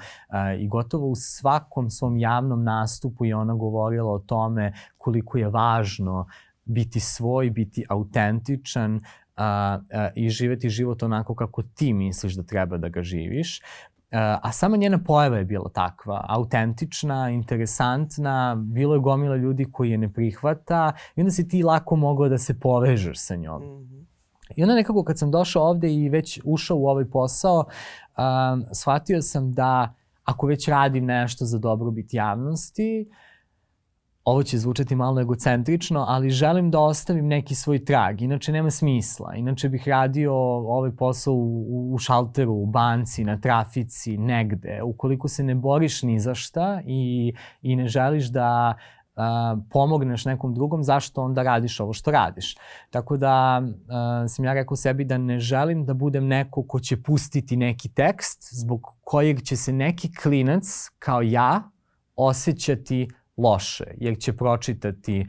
i 0.60 0.68
gotovo 0.68 1.08
u 1.08 1.16
svakom 1.16 1.90
svom 1.90 2.18
javnom 2.18 2.64
nastupu 2.64 3.26
je 3.26 3.36
ona 3.36 3.54
govorila 3.54 4.12
o 4.12 4.20
tome 4.20 4.74
koliko 4.98 5.38
je 5.38 5.50
važno 5.50 6.26
biti 6.66 7.00
svoj, 7.00 7.50
biti 7.50 7.86
autentičan, 7.90 9.02
a, 9.36 9.80
a, 9.94 10.10
i 10.16 10.30
živeti 10.30 10.70
život 10.70 11.04
onako 11.04 11.36
kako 11.36 11.64
ti 11.64 11.94
misliš 11.94 12.34
da 12.34 12.44
treba 12.44 12.78
da 12.78 12.90
ga 12.90 13.04
živiš. 13.04 13.62
A 14.16 14.52
sama 14.52 14.78
njena 14.78 15.04
pojava 15.04 15.38
je 15.38 15.46
bila 15.46 15.70
takva, 15.70 16.26
autentična, 16.30 17.30
interesantna, 17.30 18.56
bilo 18.56 18.94
je 18.94 19.00
gomila 19.00 19.36
ljudi 19.36 19.66
koji 19.72 19.92
je 19.92 19.98
ne 19.98 20.14
prihvata 20.14 20.92
i 21.16 21.22
onda 21.22 21.32
si 21.32 21.48
ti 21.48 21.64
lako 21.64 21.96
mogao 21.96 22.30
da 22.30 22.38
se 22.38 22.60
povežeš 22.60 23.20
sa 23.20 23.36
njom. 23.36 23.62
Mm 23.62 23.66
-hmm. 23.66 24.04
I 24.56 24.64
onda 24.64 24.76
nekako 24.76 25.04
kad 25.04 25.20
sam 25.20 25.32
došao 25.32 25.64
ovde 25.64 25.94
i 25.94 26.10
već 26.10 26.40
ušao 26.44 26.78
u 26.78 26.88
ovaj 26.88 27.06
posao, 27.06 27.58
um, 27.58 28.64
shvatio 28.74 29.22
sam 29.22 29.54
da 29.54 29.94
ako 30.24 30.48
već 30.48 30.68
radim 30.68 31.06
nešto 31.06 31.46
za 31.46 31.58
dobrobit 31.58 32.14
javnosti, 32.14 33.08
uh, 33.10 33.16
ovo 34.26 34.44
će 34.44 34.58
zvučati 34.58 34.96
malo 34.96 35.22
egocentrično, 35.22 36.06
ali 36.08 36.30
želim 36.30 36.72
da 36.72 36.80
ostavim 36.80 37.28
neki 37.28 37.56
svoj 37.56 37.86
trag, 37.86 38.22
inače 38.22 38.52
nema 38.52 38.72
smisla. 38.72 39.34
Inače 39.36 39.70
bih 39.70 39.88
radio 39.88 40.34
ovaj 40.36 40.92
posao 40.96 41.34
u, 41.34 41.94
u 41.94 41.98
šalteru, 41.98 42.54
u 42.54 42.66
banci, 42.66 43.24
na 43.24 43.40
trafici, 43.40 44.18
negde. 44.18 44.82
Ukoliko 44.84 45.28
se 45.28 45.44
ne 45.44 45.56
boriš 45.56 46.04
ni 46.04 46.20
za 46.20 46.36
šta 46.36 46.82
i, 46.86 47.34
i 47.62 47.76
ne 47.76 47.88
želiš 47.88 48.26
da 48.26 48.74
a, 49.16 49.58
pomogneš 49.70 50.26
nekom 50.26 50.54
drugom, 50.54 50.84
zašto 50.84 51.24
onda 51.24 51.44
radiš 51.44 51.80
ovo 51.80 51.94
što 51.94 52.12
radiš. 52.12 52.56
Tako 52.90 53.18
da 53.18 53.62
a, 53.90 54.28
sam 54.28 54.46
ja 54.46 54.54
rekao 54.54 54.78
sebi 54.78 55.06
da 55.06 55.18
ne 55.18 55.40
želim 55.40 55.86
da 55.86 55.94
budem 55.94 56.28
neko 56.28 56.64
ko 56.68 56.80
će 56.80 57.04
pustiti 57.04 57.58
neki 57.58 57.90
tekst 57.90 58.50
zbog 58.52 58.82
kojeg 59.04 59.42
će 59.42 59.56
se 59.56 59.74
neki 59.74 60.16
klinac 60.16 60.90
kao 61.00 61.22
ja 61.22 61.64
osjećati 62.16 63.08
loše, 63.38 63.86
jer 63.98 64.18
će 64.20 64.34
pročitati 64.34 65.26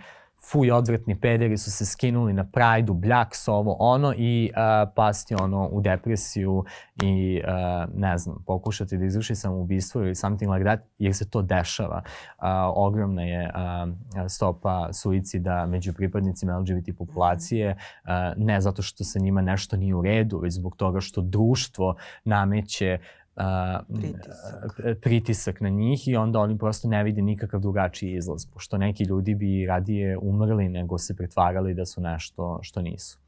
fuj, 0.51 0.71
odvratni 0.71 1.21
pederi 1.21 1.59
su 1.59 1.73
se 1.73 1.87
skinuli 1.87 2.33
na 2.33 2.45
prajdu, 2.45 2.95
bljaks, 2.95 3.49
ovo, 3.49 3.77
ono 3.79 4.15
i 4.17 4.51
uh, 4.51 4.93
pasti 4.97 5.35
ono 5.35 5.69
u 5.69 5.81
depresiju 5.81 6.65
i 7.03 7.41
uh, 7.45 7.95
ne 8.01 8.19
znam, 8.19 8.45
pokušati 8.47 8.97
da 8.97 9.05
izvrši 9.05 9.35
samoubistvo 9.35 10.01
ili 10.01 10.15
something 10.15 10.53
like 10.53 10.65
that, 10.65 10.81
jer 10.99 11.15
se 11.15 11.31
to 11.31 11.43
dešava. 11.43 12.03
Uh, 12.05 12.45
ogromna 12.75 13.23
je 13.23 13.51
uh, 13.55 14.29
stopa 14.29 14.93
suicida 14.93 15.67
među 15.67 15.93
pripadnicima 15.93 16.59
LGBT 16.59 16.99
populacije, 16.99 17.71
uh, 17.71 18.11
ne 18.37 18.61
zato 18.61 18.83
što 18.83 19.05
sa 19.05 19.19
njima 19.19 19.41
nešto 19.41 19.77
nije 19.77 19.95
u 19.95 20.03
redu, 20.03 20.39
već 20.39 20.55
zbog 20.55 20.77
toga 20.77 21.01
što 21.01 21.21
društvo 21.21 21.97
nameće 22.25 22.99
uh, 23.01 23.24
a, 23.37 23.81
pritisak. 23.89 25.01
pritisak 25.03 25.61
na 25.61 25.69
njih 25.69 26.09
i 26.09 26.17
onda 26.17 26.41
oni 26.41 26.59
prosto 26.59 26.89
ne 26.89 27.05
vide 27.05 27.23
nikakav 27.23 27.61
drugačiji 27.61 28.17
izlaz, 28.17 28.47
pošto 28.47 28.79
neki 28.79 29.05
ljudi 29.05 29.35
bi 29.35 29.67
radije 29.67 30.19
umrli 30.19 30.69
nego 30.69 30.99
se 30.99 31.17
pretvarali 31.17 31.75
da 31.75 31.87
su 31.87 32.01
nešto 32.01 32.59
što 32.63 32.83
nisu. 32.83 33.19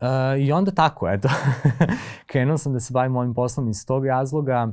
Uh, 0.00 0.40
I 0.40 0.52
onda 0.52 0.70
tako, 0.70 1.08
eto, 1.08 1.28
krenuo 2.30 2.58
sam 2.58 2.72
da 2.72 2.80
se 2.80 2.92
bavim 2.92 3.16
ovim 3.16 3.34
poslom 3.34 3.68
iz 3.68 3.86
tog 3.86 4.06
razloga. 4.06 4.72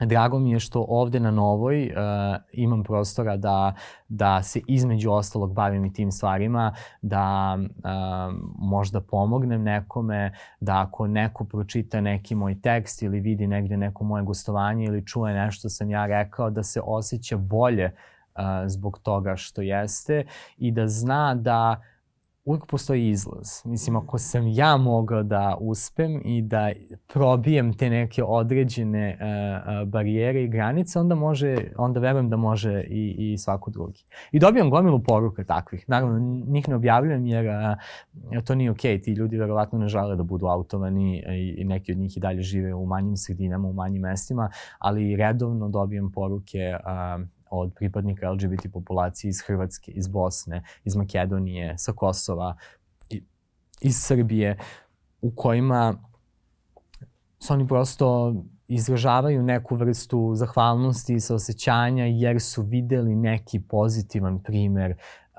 Drago 0.00 0.38
mi 0.38 0.50
je 0.50 0.60
što 0.60 0.86
ovde 0.88 1.20
na 1.20 1.30
Novoj 1.30 1.86
uh, 1.86 1.92
imam 2.52 2.82
prostora 2.82 3.36
da, 3.36 3.74
da 4.08 4.42
se 4.42 4.60
između 4.66 5.10
ostalog 5.10 5.54
bavim 5.54 5.84
i 5.84 5.92
tim 5.92 6.12
stvarima, 6.12 6.74
da 7.02 7.58
uh, 7.58 8.34
možda 8.58 9.00
pomognem 9.00 9.62
nekome, 9.62 10.32
da 10.60 10.80
ako 10.80 11.06
neko 11.06 11.44
pročita 11.44 12.00
neki 12.00 12.34
moj 12.34 12.60
tekst 12.60 13.02
ili 13.02 13.20
vidi 13.20 13.46
negde 13.46 13.76
neko 13.76 14.04
moje 14.04 14.24
gostovanje 14.24 14.84
ili 14.84 15.06
čuje 15.06 15.34
nešto 15.34 15.68
sam 15.68 15.90
ja 15.90 16.06
rekao, 16.06 16.50
da 16.50 16.62
se 16.62 16.80
osjeća 16.84 17.36
bolje 17.36 17.84
uh, 17.84 18.42
zbog 18.66 18.98
toga 18.98 19.36
što 19.36 19.62
jeste 19.62 20.24
i 20.56 20.72
da 20.72 20.88
zna 20.88 21.34
da 21.34 21.76
uh, 21.78 21.95
uvijek 22.46 22.66
postoji 22.66 23.08
izlaz. 23.08 23.46
Mislim, 23.64 23.96
ako 23.96 24.18
sam 24.18 24.46
ja 24.46 24.76
mogao 24.76 25.22
da 25.22 25.56
uspem 25.60 26.22
i 26.24 26.42
da 26.42 26.70
probijem 27.06 27.72
te 27.72 27.90
neke 27.90 28.24
određene 28.24 29.18
uh, 29.20 29.88
barijere 29.88 30.44
i 30.44 30.48
granice, 30.48 30.98
onda 30.98 31.14
može, 31.14 31.56
onda 31.76 32.00
verujem 32.00 32.30
da 32.30 32.36
može 32.36 32.84
i, 32.88 33.14
i 33.18 33.38
svako 33.38 33.70
drugi. 33.70 34.04
I 34.32 34.38
dobijam 34.38 34.70
gomilu 34.70 35.02
poruka 35.02 35.44
takvih. 35.44 35.84
Naravno, 35.88 36.18
njih 36.48 36.68
ne 36.68 36.74
objavljujem 36.74 37.26
jer 37.26 37.46
uh, 37.46 38.44
to 38.44 38.54
nije 38.54 38.70
okej. 38.70 38.98
Okay. 38.98 39.04
Ti 39.04 39.12
ljudi 39.12 39.38
verovatno 39.38 39.78
ne 39.78 39.88
žele 39.88 40.16
da 40.16 40.22
budu 40.22 40.46
autovani 40.46 41.22
i, 41.28 41.54
i 41.58 41.64
neki 41.64 41.92
od 41.92 41.98
njih 41.98 42.16
i 42.16 42.20
dalje 42.20 42.42
žive 42.42 42.74
u 42.74 42.86
manjim 42.86 43.16
sredinama, 43.16 43.68
u 43.68 43.72
manjim 43.72 44.02
mestima, 44.02 44.50
ali 44.78 45.16
redovno 45.16 45.68
dobijam 45.68 46.12
poruke 46.12 46.74
uh, 46.74 47.35
od 47.50 47.72
pripadnika 47.74 48.30
LGBT 48.30 48.72
populacije 48.72 49.28
iz 49.28 49.40
Hrvatske, 49.46 49.92
iz 49.92 50.08
Bosne, 50.08 50.64
iz 50.84 50.96
Makedonije, 50.96 51.78
sa 51.78 51.92
Kosova, 51.92 52.56
iz 53.80 53.96
Srbije, 53.96 54.58
u 55.20 55.30
kojima 55.36 55.94
su 57.38 57.52
oni 57.52 57.68
prosto 57.68 58.34
izražavaju 58.68 59.42
neku 59.42 59.76
vrstu 59.76 60.32
zahvalnosti 60.34 61.14
i 61.14 61.20
saosećanja 61.20 62.04
jer 62.04 62.40
su 62.40 62.62
videli 62.62 63.14
neki 63.14 63.60
pozitivan 63.60 64.42
primer 64.42 64.90
uh, 64.90 65.38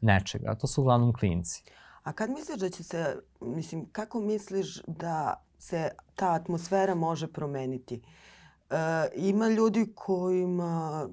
nečega. 0.00 0.54
To 0.54 0.66
su 0.66 0.80
uglavnom 0.80 1.12
klinci. 1.12 1.62
A 2.02 2.12
kad 2.12 2.30
misliš 2.30 2.58
da 2.58 2.70
će 2.70 2.84
se, 2.84 3.16
mislim, 3.40 3.86
kako 3.92 4.20
misliš 4.20 4.82
da 4.86 5.44
se 5.58 5.88
ta 6.14 6.32
atmosfera 6.32 6.94
može 6.94 7.32
promeniti? 7.32 8.02
Uh, 8.04 8.25
E, 8.70 8.76
ima 9.16 9.48
ljudi 9.48 9.92
kojima 9.94 11.08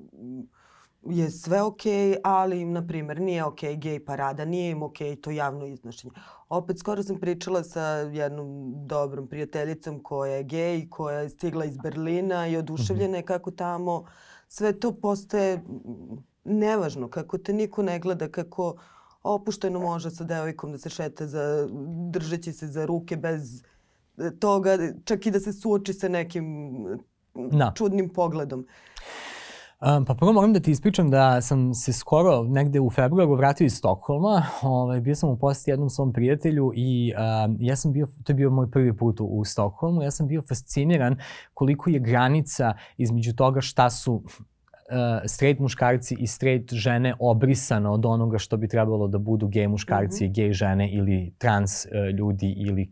je 1.06 1.32
sve 1.32 1.62
okej, 1.62 2.12
okay, 2.12 2.18
ali 2.24 2.62
im, 2.62 2.72
na 2.72 2.88
primjer, 2.88 3.22
nije 3.22 3.44
okej 3.44 3.76
okay 3.76 3.80
gej 3.80 4.06
parada, 4.06 4.46
nije 4.46 4.72
im 4.72 4.84
okej 4.84 5.12
okay 5.12 5.22
to 5.22 5.32
javno 5.32 5.66
iznošenje. 5.66 6.14
Opet, 6.50 6.80
skoro 6.80 7.04
sam 7.04 7.20
pričala 7.20 7.64
sa 7.64 7.82
jednom 7.96 8.74
dobrom 8.88 9.28
prijateljicom 9.28 10.00
koja 10.04 10.36
je 10.36 10.44
gej, 10.44 10.90
koja 10.90 11.20
je 11.20 11.30
stigla 11.30 11.66
iz 11.66 11.78
Berlina 11.78 12.48
i 12.48 12.58
oduševljena 12.58 13.18
je 13.18 13.24
kako 13.24 13.52
tamo 13.52 14.06
sve 14.48 14.80
to 14.80 14.92
postaje 14.92 15.64
nevažno, 16.44 17.10
kako 17.10 17.38
te 17.38 17.54
niko 17.54 17.84
ne 17.84 18.00
gleda, 18.00 18.32
kako 18.32 18.76
opušteno 19.24 19.80
može 19.80 20.12
sa 20.12 20.24
devojkom 20.24 20.72
da 20.72 20.78
se 20.78 20.90
šeta 20.90 21.28
za, 21.28 21.68
držeći 22.12 22.54
se 22.54 22.68
za 22.68 22.86
ruke 22.86 23.18
bez 23.18 23.64
toga, 24.40 24.78
čak 25.06 25.26
i 25.26 25.32
da 25.32 25.40
se 25.40 25.54
suoči 25.54 25.94
sa 25.94 26.08
nekim 26.08 26.86
da. 27.36 27.72
čudnim 27.76 28.10
pogledom. 28.10 28.66
Um, 29.98 30.06
pa 30.06 30.14
prvo 30.14 30.34
moram 30.34 30.54
da 30.54 30.60
ti 30.60 30.72
ispričam 30.72 31.10
da 31.10 31.42
sam 31.42 31.74
se 31.74 31.94
skoro 31.94 32.44
negde 32.44 32.80
u 32.80 32.90
februaru 32.90 33.36
vratio 33.36 33.66
iz 33.66 33.74
Stokholma. 33.74 34.46
Ovaj, 34.62 35.02
bio 35.02 35.16
sam 35.16 35.30
u 35.30 35.38
posjeti 35.38 35.72
jednom 35.72 35.90
svom 35.90 36.14
prijatelju 36.14 36.72
i 36.76 37.14
um, 37.46 37.58
ja 37.60 37.76
sam 37.76 37.94
bio, 37.94 38.08
to 38.24 38.32
je 38.32 38.36
bio 38.36 38.50
moj 38.50 38.72
prvi 38.72 38.98
put 38.98 39.20
u, 39.20 39.26
u 39.26 39.46
Stokholmu, 39.46 40.04
ja 40.04 40.12
sam 40.12 40.28
bio 40.28 40.42
fasciniran 40.50 41.20
koliko 41.54 41.90
je 41.90 42.00
granica 42.00 42.74
između 42.98 43.36
toga 43.36 43.62
šta 43.62 43.90
su 43.90 44.24
uh, 44.94 45.22
straight 45.26 45.60
muškarci 45.60 46.16
i 46.20 46.28
straight 46.28 46.74
žene 46.74 47.16
obrisano 47.20 47.92
od 47.92 48.06
onoga 48.06 48.38
što 48.38 48.58
bi 48.58 48.68
trebalo 48.68 49.08
da 49.08 49.18
budu 49.18 49.48
gej 49.48 49.68
muškarci, 49.68 50.26
mm 50.26 50.28
-hmm. 50.28 50.36
gej 50.36 50.52
žene 50.52 50.90
ili 50.92 51.34
trans 51.38 51.86
uh, 51.86 51.92
ljudi 52.18 52.54
ili 52.58 52.92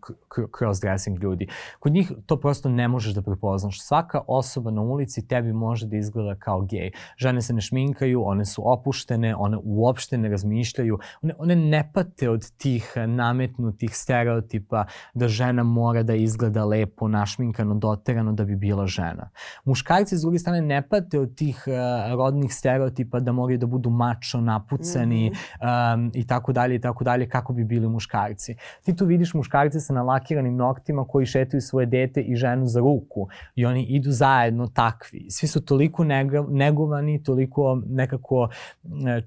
cross-dressing 0.59 1.21
ljudi. 1.23 1.47
Kod 1.79 1.91
njih 1.91 2.11
to 2.25 2.39
prosto 2.39 2.69
ne 2.69 2.87
možeš 2.87 3.13
da 3.13 3.21
prepoznaš. 3.21 3.81
Svaka 3.81 4.21
osoba 4.27 4.71
na 4.71 4.81
ulici 4.81 5.27
tebi 5.27 5.53
može 5.53 5.87
da 5.87 5.97
izgleda 5.97 6.35
kao 6.35 6.61
gej. 6.61 6.91
Žene 7.17 7.41
se 7.41 7.53
ne 7.53 7.61
šminkaju, 7.61 8.23
one 8.25 8.45
su 8.45 8.61
opuštene, 8.71 9.35
one 9.35 9.57
uopšte 9.63 10.17
ne 10.17 10.29
razmišljaju, 10.29 10.99
one, 11.21 11.33
one 11.37 11.55
ne 11.55 11.91
pate 11.93 12.29
od 12.29 12.51
tih 12.57 12.93
nametnutih 13.07 13.95
stereotipa 13.95 14.85
da 15.13 15.27
žena 15.27 15.63
mora 15.63 16.03
da 16.03 16.15
izgleda 16.15 16.65
lepo, 16.65 17.07
našminkano, 17.07 17.75
doterano 17.75 18.33
da 18.33 18.45
bi 18.45 18.55
bila 18.55 18.87
žena. 18.87 19.29
Muškarci 19.65 20.17
s 20.17 20.21
druge 20.21 20.39
strane 20.39 20.61
ne 20.61 20.81
pate 20.89 21.19
od 21.19 21.36
tih 21.36 21.63
uh, 21.67 21.73
rodnih 22.15 22.53
stereotipa 22.53 23.19
da 23.19 23.31
moraju 23.31 23.57
da 23.57 23.65
budu 23.65 23.89
mačo, 23.89 24.41
napucani 24.41 25.29
mm 25.29 25.33
-hmm. 25.33 25.93
um, 25.93 26.11
i 26.13 26.27
tako 26.27 26.53
dalje 26.53 26.75
i 26.75 26.81
tako 26.81 27.03
dalje 27.03 27.29
kako 27.29 27.53
bi 27.53 27.63
bili 27.63 27.87
muškarci. 27.87 28.55
Ti 28.83 28.95
tu 28.95 29.05
vidiš 29.05 29.33
muškarce 29.33 29.79
sa 29.79 29.93
nalakiranim 29.93 30.55
noktima 30.55 31.05
koji 31.07 31.25
šetaju 31.25 31.61
svoje 31.61 31.85
dete 31.85 32.21
i 32.21 32.35
ženu 32.35 32.67
za 32.67 32.79
ruku 32.79 33.27
i 33.55 33.65
oni 33.65 33.83
idu 33.83 34.11
zajedno 34.11 34.67
takvi. 34.67 35.25
Svi 35.29 35.47
su 35.47 35.65
toliko 35.65 36.03
negovani, 36.49 37.23
toliko 37.23 37.81
nekako 37.85 38.49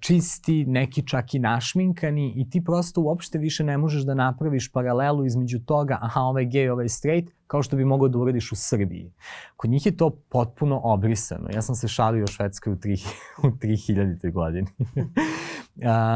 čisti, 0.01 0.65
neki 0.67 1.07
čak 1.07 1.35
i 1.35 1.39
našminkani 1.39 2.33
i 2.37 2.51
ti 2.51 2.65
prosto 2.65 3.01
uopšte 3.01 3.39
više 3.39 3.65
ne 3.65 3.79
možeš 3.79 4.03
da 4.03 4.15
napraviš 4.15 4.73
paralelu 4.73 5.25
između 5.25 5.59
toga, 5.59 5.99
aha, 6.03 6.21
ovaj 6.21 6.45
gej, 6.45 6.71
ovaj 6.71 6.89
straight, 6.89 7.31
kao 7.47 7.63
što 7.63 7.77
bi 7.77 7.85
mogao 7.85 8.09
da 8.09 8.19
uradiš 8.19 8.53
u 8.53 8.57
Srbiji. 8.57 9.13
Kod 9.57 9.71
njih 9.71 9.87
je 9.87 9.97
to 9.97 10.11
potpuno 10.11 10.81
obrisano. 10.85 11.49
Ja 11.55 11.63
sam 11.63 11.75
se 11.75 11.89
šalio 11.89 12.25
o 12.25 12.27
Švedskoj 12.27 12.73
u, 12.73 12.77
tri, 12.77 12.95
u 13.45 13.47
3000. 13.47 14.33
godini. 14.33 14.67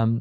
um, 0.05 0.21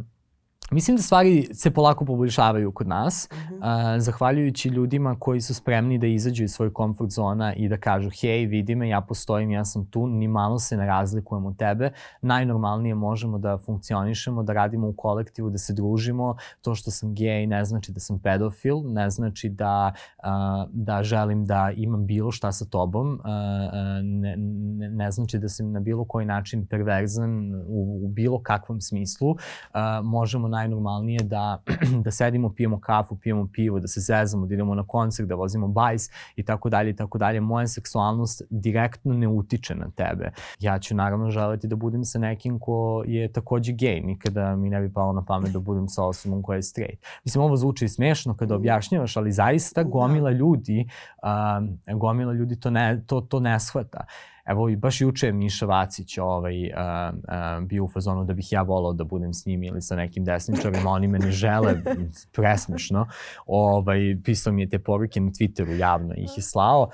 Mislim 0.71 0.97
da 0.97 1.03
stvari 1.03 1.49
se 1.53 1.71
polako 1.71 2.05
poboljšavaju 2.05 2.71
kod 2.71 2.87
nas, 2.87 3.29
uh 3.31 3.37
-huh. 3.37 3.95
uh, 3.95 4.01
zahvaljujući 4.01 4.69
ljudima 4.69 5.15
koji 5.19 5.41
su 5.41 5.53
spremni 5.53 5.97
da 5.97 6.07
izađu 6.07 6.43
iz 6.43 6.51
svoje 6.51 6.73
komfort 6.73 7.11
zona 7.11 7.53
i 7.53 7.69
da 7.69 7.77
kažu, 7.77 8.09
hej, 8.21 8.45
vidi 8.45 8.75
me, 8.75 8.89
ja 8.89 9.01
postojim, 9.01 9.51
ja 9.51 9.65
sam 9.65 9.85
tu, 9.85 10.07
ni 10.07 10.27
malo 10.27 10.59
se 10.59 10.77
ne 10.77 10.85
razlikujem 10.85 11.45
od 11.45 11.57
tebe, 11.57 11.91
najnormalnije 12.21 12.95
možemo 12.95 13.37
da 13.37 13.57
funkcionišemo, 13.57 14.43
da 14.43 14.53
radimo 14.53 14.87
u 14.87 14.93
kolektivu, 14.93 15.49
da 15.49 15.57
se 15.57 15.73
družimo, 15.73 16.35
to 16.61 16.75
što 16.75 16.91
sam 16.91 17.15
gej 17.15 17.47
ne 17.47 17.65
znači 17.65 17.91
da 17.91 17.99
sam 17.99 18.19
pedofil, 18.19 18.81
ne 18.85 19.09
znači 19.09 19.49
da, 19.49 19.93
uh, 20.17 20.23
da 20.71 21.03
želim 21.03 21.45
da 21.45 21.71
imam 21.75 22.05
bilo 22.05 22.31
šta 22.31 22.51
sa 22.51 22.65
tobom, 22.65 23.13
uh, 23.13 23.25
ne, 24.03 24.35
ne, 24.37 24.89
ne 24.89 25.11
znači 25.11 25.39
da 25.39 25.49
sam 25.49 25.71
na 25.71 25.79
bilo 25.79 26.05
koji 26.05 26.25
način 26.25 26.65
perverzan 26.65 27.55
u, 27.67 28.05
u 28.05 28.07
bilo 28.07 28.41
kakvom 28.43 28.81
smislu, 28.81 29.29
uh, 29.29 29.37
možemo 30.03 30.56
najnormalnije 30.57 31.19
da, 31.23 31.61
da 32.05 32.11
sedimo, 32.11 32.49
pijemo 32.53 32.79
kafu, 32.79 33.15
pijemo 33.15 33.47
pivo, 33.53 33.79
da 33.79 33.87
se 33.87 34.01
zezamo, 34.01 34.45
da 34.45 34.53
idemo 34.53 34.75
na 34.75 34.83
koncert, 34.87 35.29
da 35.29 35.35
vozimo 35.35 35.67
bajs 35.67 36.09
i 36.35 36.43
tako 36.43 36.69
dalje 36.69 36.89
i 36.89 36.95
tako 36.95 37.17
dalje. 37.17 37.41
Moja 37.41 37.67
seksualnost 37.67 38.41
direktno 38.49 39.13
ne 39.13 39.27
utiče 39.27 39.75
na 39.75 39.89
tebe. 39.95 40.31
Ja 40.59 40.79
ću 40.79 40.95
naravno 40.95 41.31
želeti 41.31 41.67
da 41.67 41.75
budem 41.75 42.03
sa 42.03 42.19
nekim 42.19 42.59
ko 42.59 43.03
je 43.07 43.31
takođe 43.31 43.73
gej. 43.73 44.01
Nikada 44.01 44.55
mi 44.55 44.69
ne 44.69 44.81
bi 44.81 44.93
palo 44.93 45.13
na 45.13 45.25
pamet 45.25 45.51
da 45.51 45.59
budem 45.59 45.87
sa 45.87 46.03
osobom 46.03 46.41
koja 46.41 46.55
je 46.55 46.63
straight. 46.63 47.05
Mislim, 47.25 47.43
ovo 47.43 47.57
zvuči 47.57 47.87
smešno 47.87 48.35
kada 48.35 48.55
objašnjavaš, 48.55 49.17
ali 49.17 49.31
zaista 49.31 49.83
da. 49.83 49.89
gomila 49.89 50.31
ljudi, 50.31 50.87
uh, 51.23 51.97
gomila 51.97 52.33
ljudi 52.33 52.59
to 52.59 52.69
ne, 52.69 53.03
to, 53.07 53.21
to 53.21 53.39
ne 53.39 53.59
shvata. 53.59 54.05
Evo, 54.47 54.69
baš 54.77 55.01
juče 55.01 55.27
je 55.27 55.33
Miša 55.33 55.65
Vacić 55.65 56.17
ovaj, 56.17 56.63
uh, 56.63 56.69
uh, 57.13 57.67
bio 57.67 57.83
u 57.83 57.87
fazonu 57.87 58.23
da 58.23 58.33
bih 58.33 58.51
ja 58.51 58.61
volao 58.61 58.93
da 58.93 59.03
budem 59.03 59.33
s 59.33 59.45
njim 59.45 59.63
ili 59.63 59.81
sa 59.81 59.95
nekim 59.95 60.25
desničarima, 60.25 60.89
oni 60.89 61.07
me 61.07 61.19
ne 61.19 61.31
žele, 61.31 61.75
presmešno. 62.35 63.05
Ovaj, 63.47 64.17
pisao 64.23 64.53
mi 64.53 64.61
je 64.61 64.69
te 64.69 64.79
poruke 64.79 65.19
na 65.19 65.31
Twitteru, 65.31 65.79
javno 65.79 66.13
ih 66.17 66.37
je 66.37 66.43
slao. 66.43 66.89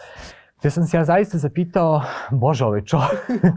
Te 0.61 0.69
sam 0.69 0.85
se 0.85 0.97
ja 0.97 1.05
zaista 1.05 1.37
zapitao, 1.37 2.01
bože, 2.31 2.65
ovaj 2.65 2.83
čovjek, 2.83 3.53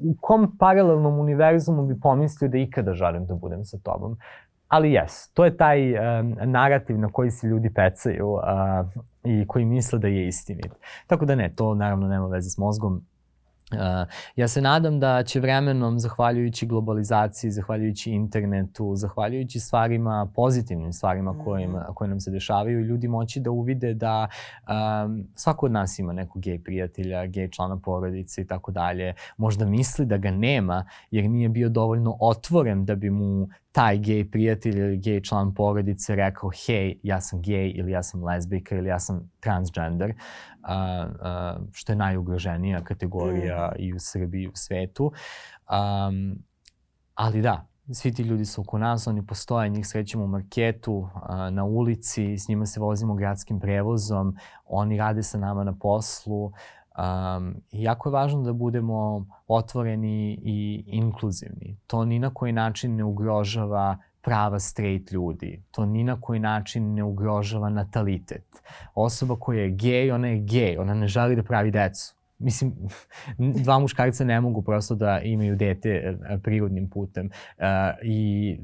u 0.00 0.16
kom 0.20 0.56
paralelnom 0.58 1.18
univerzumu 1.18 1.86
bi 1.86 2.00
pomislio 2.00 2.48
da 2.48 2.58
ikada 2.58 2.92
želim 2.92 3.26
da 3.26 3.34
budem 3.34 3.64
sa 3.64 3.78
tobom? 3.78 4.18
Ali 4.68 4.92
jes, 4.92 5.32
to 5.34 5.44
je 5.44 5.56
taj 5.56 5.92
um, 5.92 6.36
narativ 6.44 6.98
na 6.98 7.08
koji 7.12 7.30
se 7.30 7.46
ljudi 7.46 7.70
pecaju 7.74 8.28
uh, 8.28 8.40
i 9.24 9.46
koji 9.46 9.64
misle 9.64 9.98
da 9.98 10.08
je 10.08 10.28
istinit. 10.28 10.72
Tako 11.06 11.24
da 11.24 11.34
ne, 11.34 11.52
to 11.56 11.74
naravno 11.74 12.08
nema 12.08 12.26
veze 12.26 12.50
s 12.50 12.58
mozgom. 12.58 13.02
Uh, 13.72 13.78
ja 14.36 14.48
se 14.48 14.60
nadam 14.60 15.00
da 15.00 15.22
će 15.22 15.40
vremenom, 15.40 15.98
zahvaljujući 15.98 16.66
globalizaciji, 16.66 17.50
zahvaljujući 17.50 18.10
internetu, 18.10 18.96
zahvaljujući 18.96 19.60
stvarima, 19.60 20.30
pozitivnim 20.34 20.92
stvarima 20.92 21.32
mm 21.32 21.38
-hmm. 21.38 21.94
koje 21.94 22.08
nam 22.08 22.20
se 22.20 22.30
dešavaju, 22.30 22.80
ljudi 22.80 23.08
moći 23.08 23.40
da 23.40 23.50
uvide 23.50 23.94
da 23.94 24.28
um, 24.68 25.24
svako 25.34 25.66
od 25.66 25.72
nas 25.72 25.98
ima 25.98 26.12
nekog 26.12 26.42
gej 26.42 26.62
prijatelja, 26.62 27.26
gej 27.26 27.50
člana 27.50 27.76
porodice 27.76 28.42
i 28.42 28.46
tako 28.46 28.70
dalje. 28.70 29.14
Možda 29.36 29.66
misli 29.66 30.06
da 30.06 30.16
ga 30.16 30.30
nema 30.30 30.84
jer 31.10 31.30
nije 31.30 31.48
bio 31.48 31.68
dovoljno 31.68 32.16
otvoren 32.20 32.84
da 32.84 32.94
bi 32.94 33.10
mu 33.10 33.48
taj 33.72 33.98
gej 33.98 34.30
prijatelj 34.30 34.78
ili 34.78 34.96
gej 34.96 35.20
član 35.20 35.54
porodice 35.54 36.16
rekao 36.16 36.50
hej, 36.66 36.98
ja 37.02 37.20
sam 37.20 37.42
gej 37.42 37.72
ili 37.74 37.92
ja 37.92 38.02
sam 38.02 38.24
lezbijka 38.24 38.76
ili 38.76 38.88
ja 38.88 38.98
sam 38.98 39.30
transgender, 39.40 40.10
uh, 40.10 41.10
uh, 41.10 41.68
što 41.72 41.92
je 41.92 41.96
najugroženija 41.96 42.84
kategorija 42.84 43.72
mm. 43.74 43.82
i 43.82 43.92
u 43.92 43.98
Srbiji 43.98 44.42
i 44.42 44.48
u 44.48 44.52
svetu. 44.54 45.12
Um, 45.70 46.38
ali 47.14 47.42
da, 47.42 47.66
svi 47.92 48.14
ti 48.14 48.22
ljudi 48.22 48.44
su 48.44 48.60
oko 48.60 48.78
nas, 48.78 49.06
oni 49.06 49.26
postoje, 49.26 49.68
njih 49.68 49.86
srećemo 49.86 50.24
u 50.24 50.28
marketu, 50.28 51.08
na 51.50 51.64
ulici, 51.64 52.38
s 52.38 52.48
njima 52.48 52.66
se 52.66 52.80
vozimo 52.80 53.14
gradskim 53.14 53.60
prevozom, 53.60 54.36
oni 54.64 54.98
rade 54.98 55.22
sa 55.22 55.38
nama 55.38 55.64
na 55.64 55.76
poslu, 55.80 56.52
Um, 56.98 57.54
jako 57.72 58.08
je 58.08 58.12
važno 58.12 58.42
da 58.42 58.52
budemo 58.52 59.26
otvoreni 59.46 60.38
i 60.42 60.84
inkluzivni. 60.86 61.76
To 61.86 62.04
ni 62.04 62.18
na 62.18 62.30
koji 62.34 62.52
način 62.52 62.96
ne 62.96 63.04
ugrožava 63.04 63.98
prava 64.22 64.58
straight 64.58 65.12
ljudi. 65.12 65.62
To 65.70 65.86
ni 65.86 66.04
na 66.04 66.20
koji 66.20 66.40
način 66.40 66.94
ne 66.94 67.04
ugrožava 67.04 67.68
natalitet. 67.68 68.62
Osoba 68.94 69.36
koja 69.40 69.62
je 69.62 69.70
gej, 69.70 70.12
ona 70.12 70.28
je 70.28 70.40
gej, 70.40 70.78
ona 70.78 70.94
ne 70.94 71.08
želi 71.08 71.36
da 71.36 71.42
pravi 71.42 71.70
decu 71.70 72.17
mislim, 72.38 72.74
dva 73.64 73.78
muškarca 73.78 74.24
ne 74.24 74.40
mogu 74.40 74.62
prosto 74.62 74.94
da 74.94 75.20
imaju 75.20 75.56
dete 75.56 75.90
e, 75.90 76.38
prirodnim 76.42 76.90
putem 76.90 77.26
uh, 77.26 77.64
i 78.02 78.58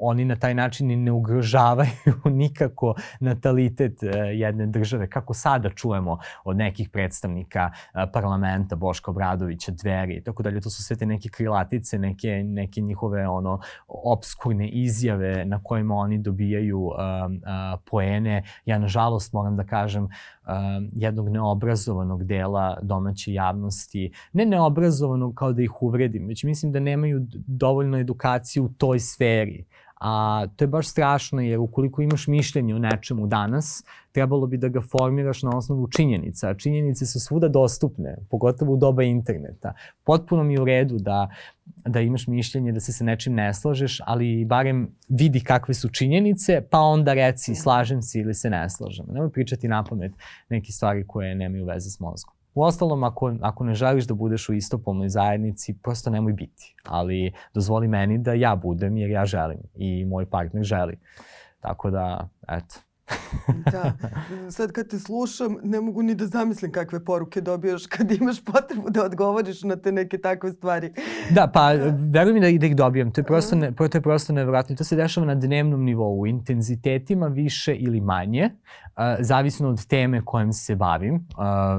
oni 0.00 0.24
na 0.24 0.36
taj 0.36 0.54
način 0.54 1.04
ne 1.04 1.12
ugrožavaju 1.12 1.90
nikako 2.24 2.94
natalitet 3.20 4.02
uh, 4.02 4.10
jedne 4.34 4.66
države, 4.66 5.10
kako 5.10 5.34
sada 5.34 5.70
čujemo 5.70 6.18
od 6.44 6.56
nekih 6.56 6.88
predstavnika 6.88 7.70
parlamenta, 8.12 8.76
Boška 8.76 9.10
Obradovića, 9.10 9.72
Dveri, 9.72 10.22
tako 10.24 10.42
dalje, 10.42 10.60
to 10.60 10.70
su 10.70 10.82
sve 10.82 10.96
te 10.96 11.06
neke 11.06 11.28
krilatice, 11.28 11.98
neke, 11.98 12.42
neke 12.44 12.80
njihove 12.80 13.28
ono 13.28 13.60
obskurne 13.88 14.68
izjave 14.68 15.44
na 15.44 15.60
kojima 15.62 15.94
oni 15.94 16.18
dobijaju 16.18 16.90
poene. 17.90 18.42
Ja, 18.64 18.78
nažalost, 18.78 19.32
moram 19.32 19.56
da 19.56 19.64
kažem, 19.64 20.08
jednog 20.92 21.28
neobrazovanog 21.28 22.24
dela 22.24 22.75
domaće 22.82 23.32
javnosti, 23.32 24.12
ne 24.32 24.46
neobrazovanog 24.46 25.34
kao 25.34 25.52
da 25.52 25.62
ih 25.62 25.82
uvredim, 25.82 26.26
već 26.26 26.44
mislim 26.44 26.72
da 26.72 26.80
nemaju 26.80 27.26
dovoljno 27.46 27.98
edukacije 27.98 28.62
u 28.62 28.68
toj 28.68 28.98
sferi. 28.98 29.64
A 30.00 30.46
to 30.56 30.64
je 30.64 30.68
baš 30.68 30.88
strašno 30.88 31.40
jer 31.40 31.58
ukoliko 31.58 32.02
imaš 32.02 32.26
mišljenje 32.26 32.74
o 32.74 32.78
nečemu 32.78 33.26
danas, 33.26 33.84
trebalo 34.12 34.46
bi 34.46 34.56
da 34.56 34.68
ga 34.68 34.80
formiraš 34.80 35.42
na 35.42 35.56
osnovu 35.56 35.88
činjenica. 35.88 36.54
Činjenice 36.54 37.06
su 37.06 37.20
svuda 37.20 37.48
dostupne, 37.48 38.16
pogotovo 38.30 38.72
u 38.72 38.76
doba 38.76 39.02
interneta. 39.02 39.72
Potpuno 40.04 40.42
mi 40.42 40.54
je 40.54 40.60
u 40.60 40.64
redu 40.64 40.98
da, 40.98 41.28
da 41.66 42.00
imaš 42.00 42.26
mišljenje 42.26 42.72
da 42.72 42.80
se 42.80 42.92
sa 42.92 43.04
nečim 43.04 43.34
ne 43.34 43.54
slažeš, 43.54 44.00
ali 44.06 44.44
barem 44.44 44.88
vidi 45.08 45.40
kakve 45.40 45.74
su 45.74 45.88
činjenice, 45.88 46.60
pa 46.70 46.78
onda 46.78 47.14
reci 47.14 47.54
slažem 47.54 48.02
se 48.02 48.20
ili 48.20 48.34
se 48.34 48.50
ne 48.50 48.70
slažem. 48.70 49.06
Nemoj 49.08 49.30
pričati 49.30 49.68
na 49.68 49.84
pamet 49.84 50.12
neke 50.48 50.72
stvari 50.72 51.06
koje 51.06 51.34
nemaju 51.34 51.64
veze 51.64 51.90
s 51.90 52.00
mozgom. 52.00 52.35
U 52.56 52.62
ostalom, 52.62 53.04
ako, 53.04 53.34
ako 53.40 53.64
ne 53.64 53.74
želiš 53.74 54.06
da 54.06 54.14
budeš 54.14 54.48
u 54.48 54.52
istopolnoj 54.52 55.08
zajednici, 55.08 55.78
prosto 55.82 56.10
nemoj 56.10 56.32
biti. 56.32 56.74
Ali 56.84 57.32
dozvoli 57.54 57.88
meni 57.88 58.18
da 58.18 58.32
ja 58.32 58.56
budem 58.56 58.96
jer 58.96 59.10
ja 59.10 59.24
želim 59.24 59.58
i 59.74 60.04
moj 60.04 60.26
partner 60.30 60.64
želi. 60.64 60.98
Tako 61.60 61.90
da, 61.90 62.28
eto, 62.48 62.74
da, 63.72 63.92
sad 64.50 64.72
kad 64.72 64.88
te 64.88 64.98
slušam, 64.98 65.56
ne 65.62 65.80
mogu 65.80 66.02
ni 66.02 66.14
da 66.14 66.26
zamislim 66.26 66.72
kakve 66.72 67.04
poruke 67.04 67.40
dobijaš 67.40 67.86
kad 67.86 68.12
imaš 68.12 68.44
potrebu 68.44 68.90
da 68.90 69.04
odgovoriš 69.04 69.62
na 69.62 69.76
te 69.76 69.92
neke 69.92 70.18
takve 70.18 70.52
stvari. 70.52 70.92
Da, 71.30 71.46
pa 71.46 71.72
veruj 72.14 72.32
mi 72.32 72.40
da, 72.40 72.58
da 72.58 72.66
ih 72.66 72.76
dobijam. 72.76 73.12
To 73.12 73.20
je 73.20 73.24
prosto, 73.24 73.56
ne, 73.56 73.72
to 73.72 73.84
je 73.94 74.00
prosto 74.00 74.32
nevjerojatno. 74.32 74.76
To 74.76 74.84
se 74.84 74.96
dešava 74.96 75.26
na 75.26 75.34
dnevnom 75.34 75.84
nivou, 75.84 76.26
intenzitetima 76.26 77.26
više 77.26 77.74
ili 77.74 78.00
manje, 78.00 78.44
uh, 78.44 79.02
zavisno 79.20 79.68
od 79.68 79.86
teme 79.86 80.22
kojim 80.24 80.52
se 80.52 80.76
bavim. 80.76 81.14
Uh, 81.14 81.20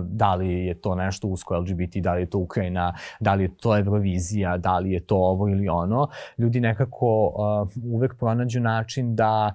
da 0.05 0.35
li 0.35 0.65
je 0.65 0.81
to 0.81 0.95
nešto 0.95 1.27
usko 1.27 1.57
LGBT, 1.57 1.95
da 1.95 2.13
li 2.13 2.21
je 2.21 2.29
to 2.29 2.37
Ukrajina, 2.37 2.93
da 3.19 3.33
li 3.33 3.43
je 3.43 3.57
to 3.57 3.77
Eurovizija, 3.77 4.57
da 4.57 4.79
li 4.79 4.91
je 4.91 4.99
to 4.99 5.15
ovo 5.15 5.49
ili 5.49 5.67
ono. 5.67 6.07
Ljudi 6.37 6.59
nekako 6.59 7.27
uh, 7.27 7.93
uvek 7.93 8.15
pronađu 8.15 8.59
način 8.59 9.15
da 9.15 9.53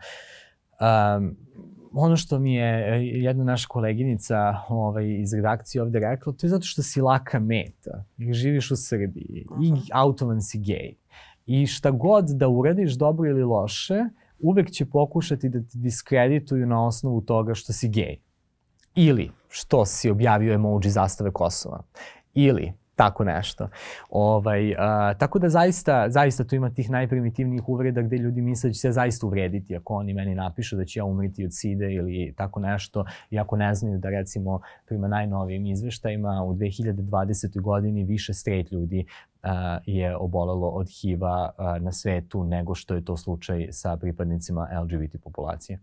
um, 0.82 1.36
ono 1.92 2.16
što 2.16 2.38
mi 2.38 2.54
je 2.54 2.94
e, 2.94 3.04
jedna 3.04 3.44
naša 3.44 3.68
koleginica 3.68 4.36
ovaj, 4.68 5.20
iz 5.20 5.34
redakcije 5.34 5.82
ovde 5.82 5.98
rekla, 5.98 6.32
to 6.32 6.46
je 6.46 6.50
zato 6.50 6.64
što 6.64 6.82
si 6.82 7.00
laka 7.00 7.40
meta. 7.40 8.04
I 8.18 8.32
živiš 8.32 8.70
u 8.70 8.76
Srbiji 8.76 9.46
Aha. 9.50 9.62
i 9.62 9.72
automan 9.92 10.42
si 10.42 10.58
gej. 10.58 10.94
I 11.46 11.66
šta 11.66 11.90
god 11.90 12.24
da 12.28 12.48
uradiš, 12.48 12.92
dobro 12.92 13.30
ili 13.30 13.42
loše, 13.42 14.04
uvek 14.38 14.70
će 14.70 14.86
pokušati 14.86 15.48
da 15.48 15.60
te 15.60 15.78
diskredituju 15.78 16.66
na 16.66 16.86
osnovu 16.86 17.20
toga 17.20 17.54
što 17.54 17.72
si 17.72 17.88
gej. 17.88 18.16
Ili 18.94 19.30
što 19.48 19.84
si 19.84 20.10
objavio 20.10 20.54
emoji 20.54 20.90
zastave 20.90 21.30
Kosova. 21.30 21.82
Ili 22.34 22.72
tako 22.96 23.24
nešto. 23.24 23.68
Ovaj, 24.10 24.74
a, 24.78 25.14
tako 25.18 25.38
da 25.38 25.48
zaista, 25.48 26.10
zaista 26.10 26.44
tu 26.44 26.54
ima 26.54 26.70
tih 26.70 26.90
najprimitivnijih 26.90 27.68
uvreda 27.68 28.02
gde 28.02 28.16
ljudi 28.16 28.40
misle 28.40 28.70
da 28.70 28.74
će 28.74 28.80
se 28.80 28.92
zaista 28.92 29.26
uvrediti 29.26 29.76
ako 29.76 29.94
oni 29.94 30.14
meni 30.14 30.34
napišu 30.34 30.76
da 30.76 30.84
će 30.84 30.98
ja 31.00 31.04
umriti 31.04 31.44
od 31.44 31.50
side 31.54 31.92
ili 31.92 32.34
tako 32.36 32.60
nešto, 32.60 33.04
iako 33.30 33.56
ne 33.56 33.74
znaju 33.74 33.98
da 33.98 34.10
recimo 34.10 34.60
prima 34.86 35.08
najnovijim 35.08 35.66
izveštajima 35.66 36.42
u 36.42 36.54
2020. 36.54 37.60
godini 37.60 38.04
više 38.04 38.34
straight 38.34 38.72
ljudi 38.72 39.04
uh, 39.42 39.50
je 39.86 40.16
obolelo 40.16 40.68
od 40.68 40.88
HIV-a 40.88 41.50
na 41.80 41.92
svetu 41.92 42.44
nego 42.44 42.74
što 42.74 42.94
je 42.94 43.04
to 43.04 43.16
slučaj 43.16 43.68
sa 43.70 43.96
pripadnicima 43.96 44.68
LGBT 44.84 45.16
populacije. 45.24 45.78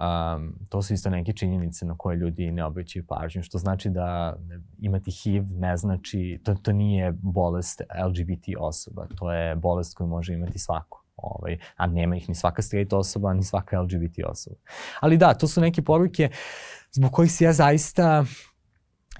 Um, 0.00 0.54
to 0.68 0.82
su 0.82 0.94
isto 0.94 1.10
neke 1.10 1.32
činjenice 1.32 1.86
na 1.86 1.94
koje 1.98 2.16
ljudi 2.16 2.50
ne 2.50 2.64
obraćaju 2.64 3.06
pažnju, 3.06 3.42
što 3.42 3.58
znači 3.58 3.90
da 3.90 4.36
imati 4.78 5.10
HIV 5.10 5.44
ne 5.50 5.76
znači, 5.76 6.40
to, 6.44 6.54
to 6.54 6.72
nije 6.72 7.12
bolest 7.12 7.80
LGBT 8.06 8.44
osoba, 8.58 9.06
to 9.16 9.32
je 9.32 9.56
bolest 9.56 9.96
koju 9.96 10.06
može 10.06 10.34
imati 10.34 10.58
svako. 10.58 11.04
Ovaj, 11.16 11.58
a 11.76 11.86
nema 11.86 12.16
ih 12.16 12.28
ni 12.28 12.34
svaka 12.34 12.62
straight 12.62 12.92
osoba, 12.92 13.34
ni 13.34 13.42
svaka 13.42 13.80
LGBT 13.80 14.18
osoba. 14.26 14.56
Ali 15.00 15.16
da, 15.16 15.34
to 15.34 15.48
su 15.48 15.60
neke 15.60 15.82
poruke 15.82 16.30
zbog 16.92 17.12
kojih 17.12 17.32
se 17.32 17.44
ja 17.44 17.52
zaista 17.52 18.24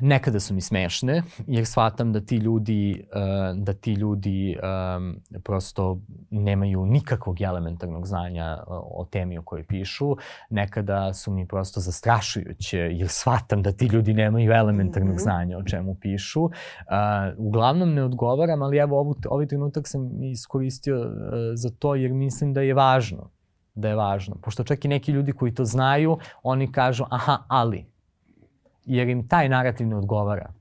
nekada 0.01 0.41
su 0.41 0.55
mi 0.55 0.61
smešne, 0.61 1.23
jer 1.47 1.67
shvatam 1.67 2.13
da 2.13 2.21
ti 2.21 2.37
ljudi, 2.37 3.07
uh, 3.15 3.65
da 3.65 3.73
ti 3.73 3.93
ljudi 3.93 4.57
um, 4.97 5.17
prosto 5.45 5.99
nemaju 6.31 6.87
nikakvog 6.87 7.41
elementarnog 7.41 8.07
znanja 8.07 8.59
o 8.69 9.07
temi 9.11 9.39
o 9.39 9.43
kojoj 9.43 9.67
pišu. 9.67 10.17
Nekada 10.51 11.13
su 11.13 11.33
mi 11.33 11.49
prosto 11.49 11.81
zastrašujuće, 11.81 12.79
jer 12.79 13.09
shvatam 13.09 13.63
da 13.63 13.73
ti 13.73 13.87
ljudi 13.87 14.15
nemaju 14.15 14.53
elementarnog 14.53 15.15
-hmm. 15.15 15.23
znanja 15.23 15.59
o 15.59 15.63
čemu 15.63 15.95
pišu. 15.95 16.45
Uh, 16.45 16.51
uglavnom 17.37 17.95
ne 17.95 18.05
odgovaram, 18.05 18.63
ali 18.63 18.77
evo 18.77 19.01
ovu, 19.01 19.15
ovaj 19.31 19.47
trenutak 19.47 19.89
sam 19.89 20.23
iskoristio 20.23 21.11
za 21.55 21.71
to 21.71 21.95
jer 21.95 22.13
mislim 22.13 22.53
da 22.53 22.61
je 22.61 22.75
važno 22.75 23.31
da 23.75 23.89
je 23.89 23.95
važno. 23.95 24.37
Pošto 24.43 24.65
čak 24.65 24.85
i 24.85 24.89
neki 24.89 25.13
ljudi 25.13 25.33
koji 25.33 25.55
to 25.55 25.65
znaju, 25.65 26.19
oni 26.43 26.73
kažu 26.73 27.05
aha, 27.11 27.39
ali 27.49 27.94
jer 28.85 29.09
im 29.09 29.29
taj 29.29 29.49
narativ 29.49 29.87
ne 29.87 29.97
odgovara. 29.97 30.53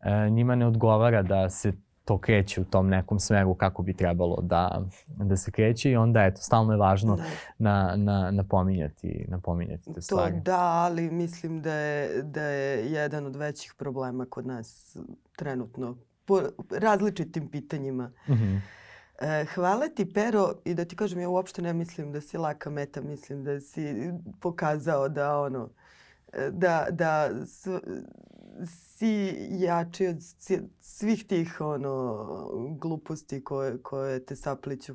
E, 0.00 0.30
njima 0.30 0.54
ne 0.54 0.66
odgovara 0.66 1.22
da 1.22 1.50
se 1.50 1.72
to 2.04 2.18
kreće 2.18 2.60
u 2.60 2.64
tom 2.64 2.88
nekom 2.88 3.18
smeru 3.18 3.54
kako 3.54 3.82
bi 3.82 3.96
trebalo 3.96 4.40
da, 4.42 4.82
da 5.08 5.36
se 5.36 5.50
kreće 5.50 5.90
i 5.90 5.96
onda 5.96 6.24
eto, 6.24 6.40
stalno 6.40 6.72
je 6.72 6.78
važno 6.78 7.16
da. 7.16 7.24
na, 7.58 7.96
na, 7.96 8.30
napominjati, 8.30 9.26
napominjati 9.28 9.94
te 9.94 10.00
stvari. 10.00 10.34
To 10.34 10.40
da, 10.40 10.60
ali 10.60 11.10
mislim 11.10 11.62
da 11.62 11.74
je, 11.74 12.22
da 12.22 12.42
je 12.42 12.92
jedan 12.92 13.26
od 13.26 13.36
većih 13.36 13.74
problema 13.78 14.26
kod 14.26 14.46
nas 14.46 14.96
trenutno 15.36 15.96
po 16.24 16.40
različitim 16.70 17.48
pitanjima. 17.48 18.10
Mm 18.28 18.32
-hmm. 18.32 18.60
E, 19.20 19.46
hvala 19.54 19.88
ti, 19.88 20.12
Pero, 20.12 20.52
i 20.64 20.74
da 20.74 20.84
ti 20.84 20.96
kažem, 20.96 21.20
ja 21.20 21.28
uopšte 21.28 21.62
ne 21.62 21.72
mislim 21.72 22.12
da 22.12 22.20
si 22.20 22.38
laka 22.38 22.70
meta, 22.70 23.00
mislim 23.00 23.44
da 23.44 23.60
si 23.60 24.12
pokazao 24.40 25.08
da 25.08 25.40
ono, 25.40 25.68
da, 26.52 26.86
da 26.90 27.30
si 28.66 29.34
jači 29.50 30.06
od 30.06 30.16
svih 30.80 31.26
tih 31.26 31.60
ono, 31.60 32.26
gluposti 32.80 33.44
koje, 33.44 33.82
koje 33.82 34.24
te 34.24 34.36
sapliću. 34.36 34.94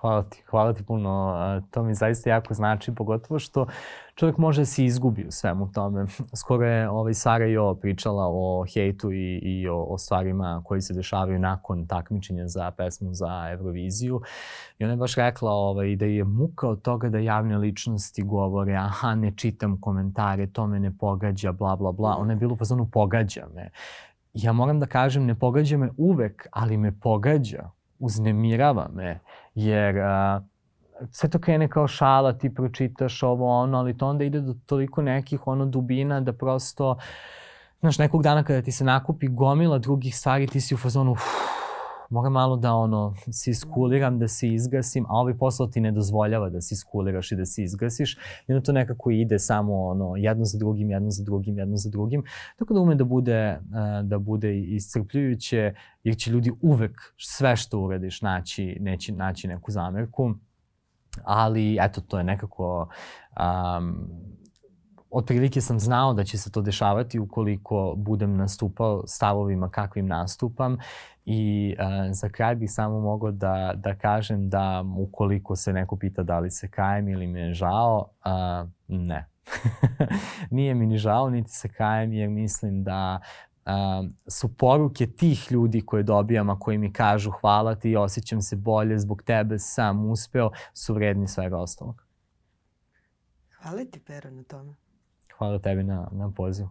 Hvala 0.00 0.22
ti, 0.22 0.42
hvala 0.50 0.72
ti 0.72 0.82
puno. 0.82 1.34
To 1.70 1.82
mi 1.82 1.94
zaista 1.94 2.30
jako 2.30 2.54
znači, 2.54 2.94
pogotovo 2.94 3.38
što 3.38 3.66
čovjek 4.14 4.38
može 4.38 4.60
da 4.60 4.66
se 4.66 4.84
izgubi 4.84 5.26
u 5.26 5.30
svemu 5.30 5.72
tome. 5.72 6.06
Skoro 6.42 6.66
je 6.66 6.88
ovaj 6.90 7.14
Sara 7.14 7.46
Jo 7.46 7.74
pričala 7.74 8.24
o 8.28 8.64
hejtu 8.74 9.12
i, 9.12 9.38
i 9.42 9.68
o, 9.68 9.82
o 9.82 9.98
stvarima 9.98 10.62
koji 10.64 10.80
se 10.80 10.94
dešavaju 10.94 11.38
nakon 11.38 11.86
takmičenja 11.86 12.48
za 12.48 12.70
pesmu 12.70 13.14
za 13.14 13.48
Euroviziju. 13.52 14.20
I 14.78 14.84
ona 14.84 14.92
je 14.92 14.96
baš 14.96 15.14
rekla 15.14 15.50
ovaj, 15.50 15.96
da 15.96 16.04
je 16.04 16.24
muka 16.24 16.68
od 16.68 16.82
toga 16.82 17.08
da 17.08 17.18
javne 17.18 17.58
ličnosti 17.58 18.22
govore 18.22 18.74
aha, 18.74 19.14
ne 19.14 19.32
čitam 19.36 19.80
komentare, 19.80 20.46
to 20.46 20.66
me 20.66 20.80
ne 20.80 20.98
pogađa, 20.98 21.52
bla, 21.52 21.76
bla, 21.76 21.92
bla. 21.92 22.16
Ona 22.18 22.32
je 22.32 22.36
bila 22.36 22.52
u 22.52 22.56
fazonu 22.56 22.88
pogađa 22.92 23.46
me. 23.54 23.70
Ja 24.34 24.52
moram 24.52 24.80
da 24.80 24.86
kažem, 24.86 25.24
ne 25.26 25.34
pogađa 25.34 25.76
me 25.76 25.90
uvek, 25.96 26.46
ali 26.50 26.76
me 26.76 27.00
pogađa 27.00 27.75
uznemirava 27.98 28.88
me, 28.94 29.20
jer 29.54 29.98
a, 29.98 30.40
sve 31.10 31.30
to 31.30 31.38
krene 31.38 31.68
kao 31.68 31.88
šala, 31.88 32.32
ti 32.32 32.54
pročitaš 32.54 33.22
ovo 33.22 33.62
ono, 33.62 33.78
ali 33.78 33.98
to 33.98 34.08
onda 34.08 34.24
ide 34.24 34.40
do 34.40 34.54
toliko 34.66 35.02
nekih 35.02 35.46
ono 35.46 35.66
dubina 35.66 36.20
da 36.20 36.32
prosto, 36.32 36.96
znaš, 37.80 37.98
nekog 37.98 38.22
dana 38.22 38.44
kada 38.44 38.62
ti 38.62 38.72
se 38.72 38.84
nakupi 38.84 39.28
gomila 39.28 39.78
drugih 39.78 40.16
stvari, 40.16 40.46
ti 40.46 40.60
si 40.60 40.74
u 40.74 40.78
fazonu, 40.78 41.12
uf, 41.12 41.22
moram 42.10 42.32
malo 42.32 42.56
da 42.56 42.74
ono, 42.74 43.14
se 43.30 43.50
iskuliram, 43.50 44.18
da 44.18 44.28
se 44.28 44.48
izgasim, 44.48 45.06
a 45.08 45.16
ovaj 45.16 45.38
posao 45.38 45.66
ti 45.66 45.80
ne 45.80 45.92
dozvoljava 45.92 46.50
da 46.50 46.60
se 46.60 46.74
iskuliraš 46.74 47.32
i 47.32 47.36
da 47.36 47.44
se 47.44 47.62
izgasiš. 47.62 48.16
I 48.48 48.52
onda 48.52 48.62
to 48.62 48.72
nekako 48.72 49.10
ide 49.10 49.38
samo 49.38 49.86
ono, 49.86 50.16
jedno 50.16 50.44
za 50.44 50.58
drugim, 50.58 50.90
jedno 50.90 51.10
za 51.10 51.24
drugim, 51.24 51.58
jedno 51.58 51.76
za 51.76 51.90
drugim. 51.90 52.24
Tako 52.56 52.74
da 52.74 52.80
ume 52.80 52.94
da 52.94 53.04
bude, 53.04 53.60
da 54.02 54.18
bude 54.18 54.60
iscrpljujuće, 54.60 55.74
jer 56.04 56.16
će 56.16 56.30
ljudi 56.30 56.52
uvek 56.62 57.00
sve 57.18 57.56
što 57.56 57.80
uradiš 57.80 58.22
naći, 58.22 58.76
neći, 58.80 59.12
naći 59.12 59.48
neku 59.48 59.70
zamerku. 59.70 60.34
Ali, 61.24 61.78
eto, 61.80 62.00
to 62.00 62.18
je 62.18 62.24
nekako 62.24 62.88
um, 63.40 64.08
otprilike 65.10 65.60
sam 65.60 65.80
znao 65.80 66.14
da 66.14 66.24
će 66.24 66.38
se 66.38 66.50
to 66.50 66.62
dešavati 66.62 67.18
ukoliko 67.18 67.94
budem 67.96 68.36
nastupao 68.36 69.06
stavovima 69.06 69.70
kakvim 69.70 70.06
nastupam 70.06 70.78
i 71.26 71.74
uh, 71.78 71.86
za 72.10 72.28
kraj 72.28 72.54
bih 72.54 72.72
samo 72.72 73.00
mogao 73.00 73.30
da, 73.30 73.72
da 73.76 73.94
kažem 73.94 74.48
da 74.48 74.84
ukoliko 74.98 75.56
se 75.56 75.72
neko 75.72 75.96
pita 75.96 76.22
da 76.22 76.38
li 76.38 76.50
se 76.50 76.68
kajem 76.68 77.08
ili 77.08 77.26
mi 77.26 77.40
je 77.40 77.54
žao, 77.54 78.10
uh, 78.24 78.68
ne. 78.88 79.26
Nije 80.50 80.74
mi 80.74 80.86
ni 80.86 80.98
žao, 80.98 81.30
niti 81.30 81.50
se 81.50 81.68
kajem 81.68 82.12
jer 82.12 82.30
mislim 82.30 82.84
da 82.84 83.20
uh, 83.66 83.72
su 84.26 84.56
poruke 84.56 85.06
tih 85.06 85.52
ljudi 85.52 85.80
koje 85.80 86.02
dobijam, 86.02 86.50
a 86.50 86.58
koji 86.58 86.78
mi 86.78 86.92
kažu 86.92 87.30
hvala 87.30 87.74
ti 87.74 87.96
osjećam 87.96 88.40
se 88.40 88.56
bolje, 88.56 88.98
zbog 88.98 89.22
tebe 89.22 89.58
sam 89.58 90.10
uspeo, 90.10 90.50
su 90.74 90.94
vredni 90.94 91.28
svega 91.28 91.58
ostalog. 91.58 92.02
Hvala 93.62 93.84
ti, 93.84 94.00
Pero, 94.06 94.30
na 94.30 94.42
tome. 94.42 94.74
Hvala 95.38 95.58
tebi 95.58 95.82
na, 95.82 96.08
na 96.12 96.30
pozivu. 96.30 96.68